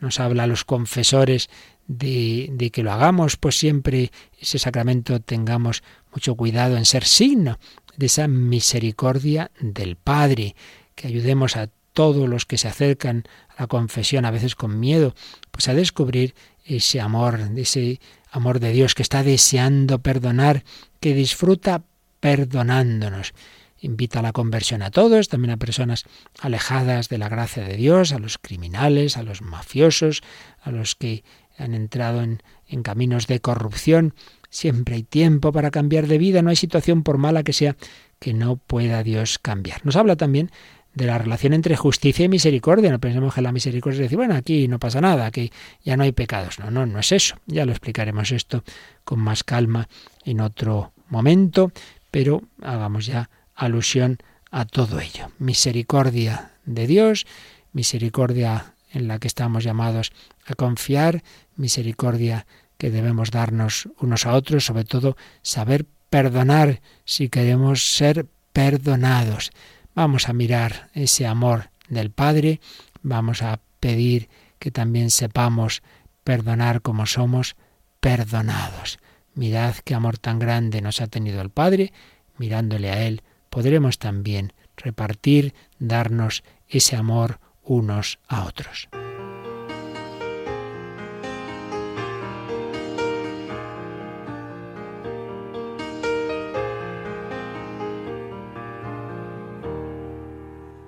Nos 0.00 0.20
habla 0.20 0.44
a 0.44 0.48
los 0.48 0.64
confesores 0.64 1.48
de, 1.86 2.48
de, 2.52 2.70
que 2.70 2.82
lo 2.82 2.92
hagamos, 2.92 3.36
pues 3.36 3.58
siempre 3.58 4.10
ese 4.40 4.58
sacramento 4.58 5.20
tengamos 5.20 5.82
mucho 6.12 6.34
cuidado 6.34 6.76
en 6.76 6.84
ser 6.84 7.04
signo 7.04 7.58
de 7.96 8.06
esa 8.06 8.28
misericordia 8.28 9.50
del 9.60 9.96
Padre, 9.96 10.56
que 10.94 11.08
ayudemos 11.08 11.56
a 11.56 11.68
todos 11.92 12.28
los 12.28 12.46
que 12.46 12.58
se 12.58 12.68
acercan 12.68 13.24
a 13.56 13.62
la 13.62 13.66
confesión, 13.66 14.24
a 14.24 14.30
veces 14.30 14.54
con 14.54 14.80
miedo, 14.80 15.14
pues 15.50 15.68
a 15.68 15.74
descubrir 15.74 16.34
ese 16.64 17.00
amor, 17.00 17.40
ese 17.56 18.00
amor 18.30 18.60
de 18.60 18.72
Dios 18.72 18.94
que 18.94 19.02
está 19.02 19.22
deseando 19.22 20.00
perdonar, 20.00 20.64
que 21.00 21.14
disfruta 21.14 21.84
perdonándonos. 22.22 23.34
Invita 23.80 24.20
a 24.20 24.22
la 24.22 24.32
conversión 24.32 24.80
a 24.82 24.92
todos, 24.92 25.28
también 25.28 25.50
a 25.50 25.56
personas 25.56 26.04
alejadas 26.40 27.08
de 27.08 27.18
la 27.18 27.28
gracia 27.28 27.64
de 27.64 27.76
Dios, 27.76 28.12
a 28.12 28.20
los 28.20 28.38
criminales, 28.38 29.16
a 29.16 29.24
los 29.24 29.42
mafiosos, 29.42 30.22
a 30.62 30.70
los 30.70 30.94
que 30.94 31.24
han 31.58 31.74
entrado 31.74 32.22
en, 32.22 32.40
caminos 32.84 33.26
de 33.26 33.40
corrupción. 33.40 34.14
Siempre 34.50 34.94
hay 34.94 35.02
tiempo 35.02 35.50
para 35.50 35.72
cambiar 35.72 36.06
de 36.06 36.18
vida, 36.18 36.42
no 36.42 36.50
hay 36.50 36.56
situación 36.56 37.02
por 37.02 37.18
mala 37.18 37.42
que 37.42 37.52
sea 37.52 37.76
que 38.20 38.32
no 38.32 38.56
pueda 38.56 39.02
Dios 39.02 39.40
cambiar. 39.40 39.84
Nos 39.84 39.96
habla 39.96 40.14
también 40.14 40.52
de 40.94 41.06
la 41.06 41.18
relación 41.18 41.54
entre 41.54 41.74
justicia 41.74 42.26
y 42.26 42.28
misericordia. 42.28 42.92
No 42.92 43.00
pensemos 43.00 43.34
que 43.34 43.42
la 43.42 43.50
misericordia 43.50 43.96
es 43.96 44.02
decir, 44.02 44.16
bueno, 44.16 44.36
aquí 44.36 44.68
no 44.68 44.78
pasa 44.78 45.00
nada, 45.00 45.26
aquí 45.26 45.50
ya 45.82 45.96
no 45.96 46.04
hay 46.04 46.12
pecados. 46.12 46.60
No, 46.60 46.70
no, 46.70 46.86
no 46.86 47.00
es 47.00 47.10
eso. 47.10 47.34
Ya 47.46 47.66
lo 47.66 47.72
explicaremos 47.72 48.30
esto 48.30 48.62
con 49.02 49.18
más 49.18 49.42
calma 49.42 49.88
en 50.24 50.40
otro 50.40 50.92
momento, 51.08 51.72
pero 52.12 52.42
hagamos 52.62 53.06
ya 53.06 53.30
alusión 53.56 54.18
a 54.52 54.66
todo 54.66 55.00
ello. 55.00 55.32
Misericordia 55.38 56.52
de 56.64 56.86
Dios, 56.86 57.26
misericordia 57.72 58.74
en 58.92 59.08
la 59.08 59.18
que 59.18 59.26
estamos 59.26 59.64
llamados 59.64 60.12
a 60.46 60.54
confiar, 60.54 61.24
misericordia 61.56 62.46
que 62.76 62.90
debemos 62.90 63.30
darnos 63.30 63.88
unos 63.98 64.26
a 64.26 64.34
otros, 64.34 64.66
sobre 64.66 64.84
todo 64.84 65.16
saber 65.40 65.86
perdonar 66.10 66.82
si 67.04 67.30
queremos 67.30 67.96
ser 67.96 68.26
perdonados. 68.52 69.50
Vamos 69.94 70.28
a 70.28 70.34
mirar 70.34 70.90
ese 70.92 71.26
amor 71.26 71.70
del 71.88 72.10
Padre, 72.10 72.60
vamos 73.02 73.42
a 73.42 73.60
pedir 73.80 74.28
que 74.58 74.70
también 74.70 75.10
sepamos 75.10 75.82
perdonar 76.24 76.82
como 76.82 77.06
somos 77.06 77.56
perdonados. 78.00 78.98
Mirad 79.34 79.76
qué 79.84 79.94
amor 79.94 80.18
tan 80.18 80.38
grande 80.38 80.82
nos 80.82 81.00
ha 81.00 81.06
tenido 81.06 81.40
el 81.40 81.50
Padre, 81.50 81.92
mirándole 82.36 82.90
a 82.90 83.06
Él, 83.06 83.22
podremos 83.48 83.98
también 83.98 84.52
repartir, 84.76 85.54
darnos 85.78 86.44
ese 86.68 86.96
amor 86.96 87.40
unos 87.62 88.18
a 88.28 88.44
otros. 88.44 88.88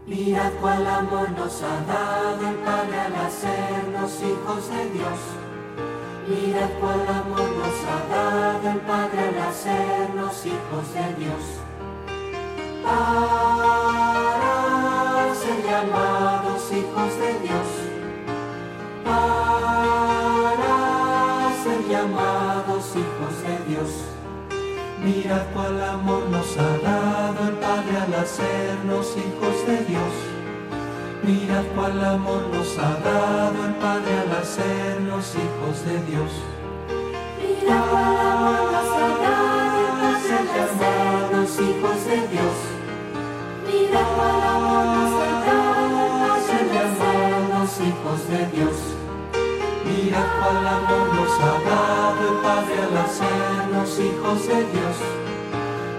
Mirad 0.06 0.52
cuál 0.60 0.86
amor 0.86 1.30
nos 1.30 1.62
ha 1.62 1.80
dado 1.86 2.50
el 2.50 2.56
Padre 2.56 3.00
al 3.00 3.14
hacernos 3.14 4.22
hijos 4.22 4.68
de 4.68 4.90
Dios. 4.90 5.53
Mirad 6.26 6.70
cuál 6.80 7.06
amor 7.06 7.48
nos 7.58 7.84
ha 7.84 8.00
dado 8.08 8.64
el 8.70 8.78
Padre 8.78 9.20
al 9.28 9.38
hacernos 9.46 10.46
hijos 10.46 10.94
de 10.94 11.14
Dios. 11.22 11.44
Para 12.82 13.74
ser 15.34 15.58
llamados 15.66 16.72
hijos 16.72 17.18
de 17.20 17.30
Dios. 17.40 17.68
Para 19.04 20.72
ser 21.62 21.80
llamados 21.90 22.84
hijos 22.96 23.34
de 23.44 23.54
Dios. 23.68 23.90
Mirad 25.04 25.44
cuál 25.52 25.76
amor 25.82 26.22
nos 26.30 26.56
ha 26.56 26.78
dado 26.78 27.48
el 27.48 27.56
Padre 27.56 27.98
al 27.98 28.14
hacernos 28.14 29.14
hijos 29.18 29.66
de 29.66 29.84
Dios. 29.84 30.33
Mirad 31.26 31.64
cuál 31.74 32.04
amor 32.04 32.42
nos 32.52 32.78
ha 32.78 33.00
dado 33.00 33.64
el 33.64 33.74
Padre 33.76 34.12
al 34.20 34.42
hacernos 34.42 35.34
hijos 35.34 35.84
de 35.86 35.96
Dios. 36.04 36.30
Mirad 37.40 37.82
cuál 37.90 38.16
amor 38.20 38.72
nos 38.72 38.90
ha 38.92 39.08
dado 39.24 39.80
el 39.80 39.94
Padre 40.04 40.52
al 40.52 40.68
hacernos 40.68 41.50
hijos 41.60 42.04
de 42.04 42.18
Dios. 42.28 42.56
Mirad 43.64 44.08
cuál 44.16 44.42
amor 44.54 44.84
nos 44.96 45.12
ha 45.16 45.32
dado 45.48 45.96
el 46.04 46.12
Padre 46.20 46.56
al 46.60 46.88
hacernos 46.92 47.72
hijos 47.88 48.28
de 48.28 48.40
Dios. 48.54 48.76
Mirad 49.86 50.28
cuál 50.38 50.66
amor 50.76 51.06
nos 51.14 51.40
ha 51.40 51.54
dado 51.70 52.20
el 52.28 52.36
Padre 52.42 52.76
al 52.82 52.96
hacernos 52.98 53.98
hijos 53.98 54.46
de 54.46 54.58
Dios. 54.74 54.96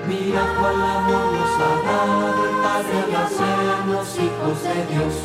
Mirad 0.08 0.50
cuál 0.60 0.82
amor 0.82 1.26
nos 1.34 1.54
ha 1.60 1.74
dado 1.84 2.46
el 2.46 2.56
Padre 2.62 2.98
al 3.02 3.26
hacernos 3.26 4.08
hijos 4.20 4.62
de 4.62 4.78
Dios. 4.94 5.16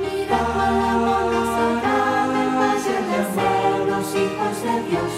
Mirad 0.00 0.46
cuál 0.54 0.78
amor 0.94 1.24
nos 1.32 1.48
ha 1.48 1.70
dado 1.82 2.32
el 2.42 2.50
Padre 2.62 2.92
al 2.98 3.10
hacernos 3.22 4.06
hijos 4.14 4.54
de 4.62 4.74
Dios. 4.88 5.12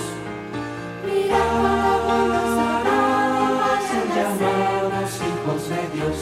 Mirad 1.04 1.48
cuál 1.60 1.82
amor 1.92 2.26
nos 2.32 2.52
ha 2.58 2.74
dado 2.88 3.38
el 3.44 3.56
Padre 3.60 4.08
al 4.10 4.92
hacernos 5.04 5.12
hijos 5.28 5.68
de 5.68 5.82
Dios. 5.94 6.18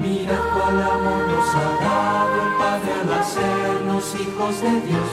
Mirad 0.00 0.44
cuál 0.54 0.82
amor 0.82 1.22
nos 1.28 1.54
ha 1.54 1.68
dado 1.84 2.34
el 2.42 2.52
Padre 2.58 2.92
al 3.00 3.12
hacernos 3.20 4.14
hijos 4.20 4.60
de 4.60 4.80
Dios. 4.88 5.10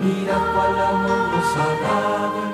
Mirad 0.00 0.42
cuál 0.54 0.78
amor 0.78 1.22
nos 1.34 1.56
ha 1.56 1.70
dado 1.82 2.47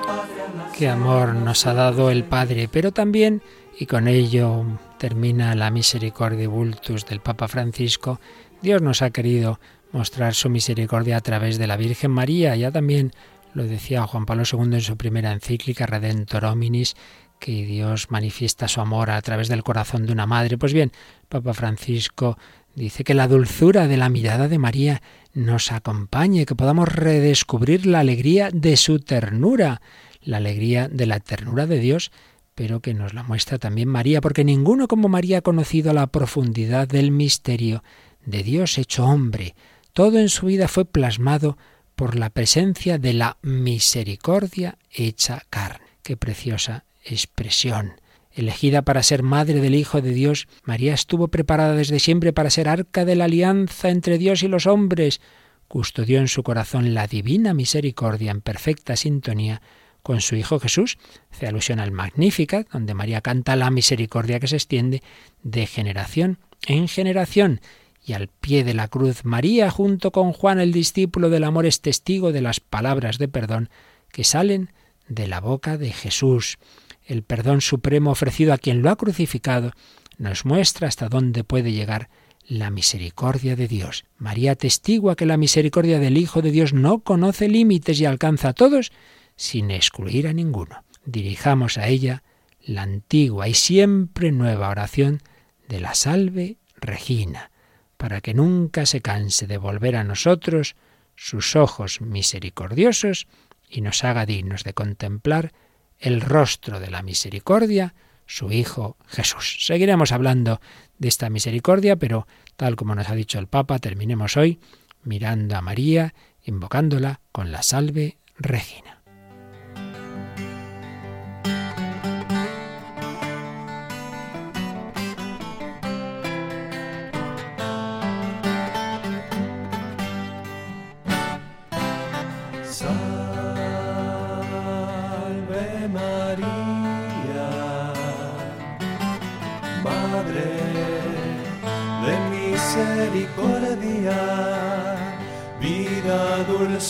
Qué 0.76 0.88
amor 0.88 1.36
nos 1.36 1.66
ha 1.66 1.74
dado 1.74 2.10
el 2.10 2.24
Padre, 2.24 2.68
pero 2.70 2.90
también, 2.90 3.42
y 3.78 3.86
con 3.86 4.08
ello 4.08 4.64
termina 4.98 5.54
la 5.54 5.70
misericordia 5.70 6.48
vultus 6.48 7.06
del 7.06 7.20
Papa 7.20 7.46
Francisco, 7.46 8.20
Dios 8.60 8.82
nos 8.82 9.00
ha 9.00 9.10
querido 9.10 9.60
mostrar 9.92 10.34
su 10.34 10.50
misericordia 10.50 11.16
a 11.16 11.20
través 11.20 11.58
de 11.58 11.68
la 11.68 11.76
Virgen 11.76 12.10
María. 12.10 12.56
Ya 12.56 12.72
también 12.72 13.12
lo 13.52 13.62
decía 13.62 14.04
Juan 14.04 14.26
Pablo 14.26 14.42
II 14.50 14.74
en 14.74 14.80
su 14.80 14.96
primera 14.96 15.30
encíclica 15.30 15.86
Redentor 15.86 16.44
Hominis, 16.44 16.96
que 17.38 17.64
Dios 17.64 18.10
manifiesta 18.10 18.66
su 18.66 18.80
amor 18.80 19.10
a 19.10 19.22
través 19.22 19.46
del 19.46 19.62
corazón 19.62 20.06
de 20.06 20.12
una 20.12 20.26
madre. 20.26 20.58
Pues 20.58 20.72
bien, 20.72 20.90
Papa 21.28 21.54
Francisco 21.54 22.36
dice 22.74 23.04
que 23.04 23.14
la 23.14 23.28
dulzura 23.28 23.86
de 23.86 23.96
la 23.96 24.08
mirada 24.08 24.48
de 24.48 24.58
María 24.58 25.02
nos 25.34 25.70
acompañe, 25.70 26.46
que 26.46 26.56
podamos 26.56 26.88
redescubrir 26.88 27.86
la 27.86 28.00
alegría 28.00 28.50
de 28.52 28.76
su 28.76 28.98
ternura, 28.98 29.80
la 30.24 30.38
alegría 30.38 30.88
de 30.88 31.06
la 31.06 31.20
ternura 31.20 31.66
de 31.66 31.78
Dios, 31.78 32.10
pero 32.54 32.80
que 32.80 32.94
nos 32.94 33.14
la 33.14 33.22
muestra 33.22 33.58
también 33.58 33.88
María, 33.88 34.20
porque 34.20 34.44
ninguno 34.44 34.88
como 34.88 35.08
María 35.08 35.38
ha 35.38 35.42
conocido 35.42 35.92
la 35.92 36.06
profundidad 36.06 36.88
del 36.88 37.10
misterio 37.10 37.82
de 38.24 38.42
Dios 38.42 38.78
hecho 38.78 39.04
hombre. 39.04 39.54
Todo 39.92 40.18
en 40.18 40.28
su 40.28 40.46
vida 40.46 40.68
fue 40.68 40.84
plasmado 40.84 41.56
por 41.94 42.16
la 42.16 42.30
presencia 42.30 42.98
de 42.98 43.12
la 43.12 43.38
misericordia 43.42 44.78
hecha 44.90 45.42
carne. 45.50 45.84
Qué 46.02 46.16
preciosa 46.16 46.84
expresión. 47.04 47.94
Elegida 48.32 48.82
para 48.82 49.02
ser 49.04 49.22
madre 49.22 49.60
del 49.60 49.76
Hijo 49.76 50.02
de 50.02 50.10
Dios, 50.10 50.48
María 50.64 50.92
estuvo 50.92 51.28
preparada 51.28 51.76
desde 51.76 52.00
siempre 52.00 52.32
para 52.32 52.50
ser 52.50 52.68
arca 52.68 53.04
de 53.04 53.14
la 53.14 53.26
alianza 53.26 53.90
entre 53.90 54.18
Dios 54.18 54.42
y 54.42 54.48
los 54.48 54.66
hombres. 54.66 55.20
Custodió 55.68 56.18
en 56.18 56.28
su 56.28 56.42
corazón 56.42 56.94
la 56.94 57.06
divina 57.06 57.54
misericordia 57.54 58.32
en 58.32 58.40
perfecta 58.40 58.96
sintonía 58.96 59.62
con 60.04 60.20
su 60.20 60.36
Hijo 60.36 60.60
Jesús. 60.60 60.98
Hace 61.32 61.48
alusión 61.48 61.80
al 61.80 61.90
Magnificat, 61.90 62.68
donde 62.70 62.94
María 62.94 63.22
canta 63.22 63.56
la 63.56 63.70
misericordia 63.70 64.38
que 64.38 64.46
se 64.46 64.56
extiende 64.56 65.02
de 65.42 65.66
generación 65.66 66.38
en 66.66 66.86
generación. 66.86 67.60
Y 68.06 68.12
al 68.12 68.28
pie 68.28 68.64
de 68.64 68.74
la 68.74 68.88
cruz, 68.88 69.24
María, 69.24 69.70
junto 69.70 70.12
con 70.12 70.32
Juan 70.32 70.60
el 70.60 70.72
discípulo 70.72 71.30
del 71.30 71.42
amor, 71.42 71.64
es 71.64 71.80
testigo 71.80 72.32
de 72.32 72.42
las 72.42 72.60
palabras 72.60 73.18
de 73.18 73.28
perdón 73.28 73.70
que 74.12 74.24
salen 74.24 74.70
de 75.08 75.26
la 75.26 75.40
boca 75.40 75.78
de 75.78 75.90
Jesús. 75.90 76.58
El 77.06 77.22
perdón 77.22 77.62
supremo 77.62 78.10
ofrecido 78.10 78.52
a 78.52 78.58
quien 78.58 78.82
lo 78.82 78.90
ha 78.90 78.96
crucificado 78.96 79.72
nos 80.18 80.44
muestra 80.44 80.86
hasta 80.86 81.08
dónde 81.08 81.44
puede 81.44 81.72
llegar 81.72 82.10
la 82.46 82.68
misericordia 82.70 83.56
de 83.56 83.68
Dios. 83.68 84.04
María 84.18 84.54
testigua 84.54 85.16
que 85.16 85.24
la 85.24 85.38
misericordia 85.38 85.98
del 85.98 86.18
Hijo 86.18 86.42
de 86.42 86.50
Dios 86.50 86.74
no 86.74 86.98
conoce 86.98 87.48
límites 87.48 87.98
y 88.00 88.04
alcanza 88.04 88.50
a 88.50 88.52
todos 88.52 88.92
sin 89.36 89.70
excluir 89.70 90.28
a 90.28 90.32
ninguno. 90.32 90.84
Dirijamos 91.04 91.78
a 91.78 91.88
ella 91.88 92.22
la 92.62 92.82
antigua 92.82 93.48
y 93.48 93.54
siempre 93.54 94.32
nueva 94.32 94.68
oración 94.68 95.20
de 95.68 95.80
la 95.80 95.94
salve 95.94 96.58
Regina, 96.76 97.50
para 97.96 98.20
que 98.20 98.34
nunca 98.34 98.86
se 98.86 99.00
canse 99.00 99.46
de 99.46 99.58
volver 99.58 99.96
a 99.96 100.04
nosotros 100.04 100.76
sus 101.16 101.56
ojos 101.56 102.00
misericordiosos 102.00 103.26
y 103.68 103.80
nos 103.80 104.04
haga 104.04 104.26
dignos 104.26 104.64
de 104.64 104.74
contemplar 104.74 105.52
el 105.98 106.20
rostro 106.20 106.80
de 106.80 106.90
la 106.90 107.02
misericordia, 107.02 107.94
su 108.26 108.52
Hijo 108.52 108.96
Jesús. 109.06 109.58
Seguiremos 109.66 110.12
hablando 110.12 110.60
de 110.98 111.08
esta 111.08 111.30
misericordia, 111.30 111.96
pero 111.96 112.26
tal 112.56 112.76
como 112.76 112.94
nos 112.94 113.08
ha 113.08 113.14
dicho 113.14 113.38
el 113.38 113.46
Papa, 113.46 113.78
terminemos 113.78 114.36
hoy 114.36 114.60
mirando 115.02 115.56
a 115.56 115.60
María, 115.60 116.14
invocándola 116.42 117.20
con 117.32 117.52
la 117.52 117.62
salve 117.62 118.18
Regina. 118.36 118.93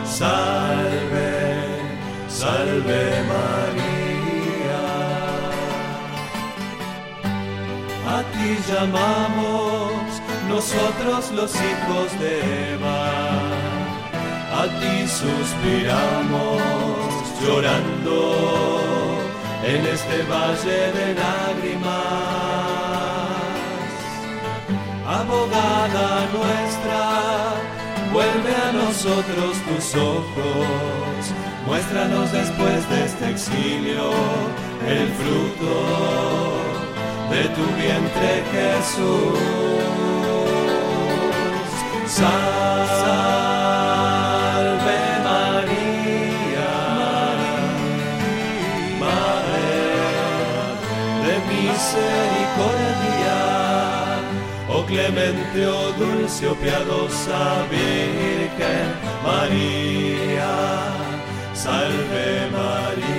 salve 0.06 0.69
Llamamos 8.58 9.92
nosotros 10.48 11.32
los 11.32 11.54
hijos 11.56 12.20
de 12.20 12.74
Eva, 12.74 13.42
a 14.52 14.64
ti 14.80 15.08
suspiramos 15.08 16.62
llorando 17.42 18.18
en 19.64 19.86
este 19.86 20.24
valle 20.24 20.92
de 20.98 21.14
lágrimas. 21.14 21.90
Abogada 25.06 26.28
nuestra, 26.34 27.02
vuelve 28.12 28.56
a 28.56 28.72
nosotros 28.72 29.58
tus 29.68 29.96
ojos 29.96 31.34
Muéstranos 31.70 32.32
después 32.32 32.90
de 32.90 33.06
este 33.06 33.30
exilio 33.30 34.10
el 34.88 35.08
fruto 35.10 36.69
de 37.32 37.44
tu 37.56 37.66
vientre 37.82 38.32
Jesús. 38.54 39.40
Salve 42.08 43.30
María, 45.28 46.76
Madre 49.00 49.82
de 51.24 51.36
misericordia, 51.52 53.40
oh 54.70 54.84
clemente, 54.86 55.60
oh 55.68 55.92
dulce, 56.00 56.44
oh 56.48 56.56
piadosa 56.56 57.42
Virgen 57.70 58.90
María 59.24 60.54
salve 61.54 62.50
María. 62.52 63.19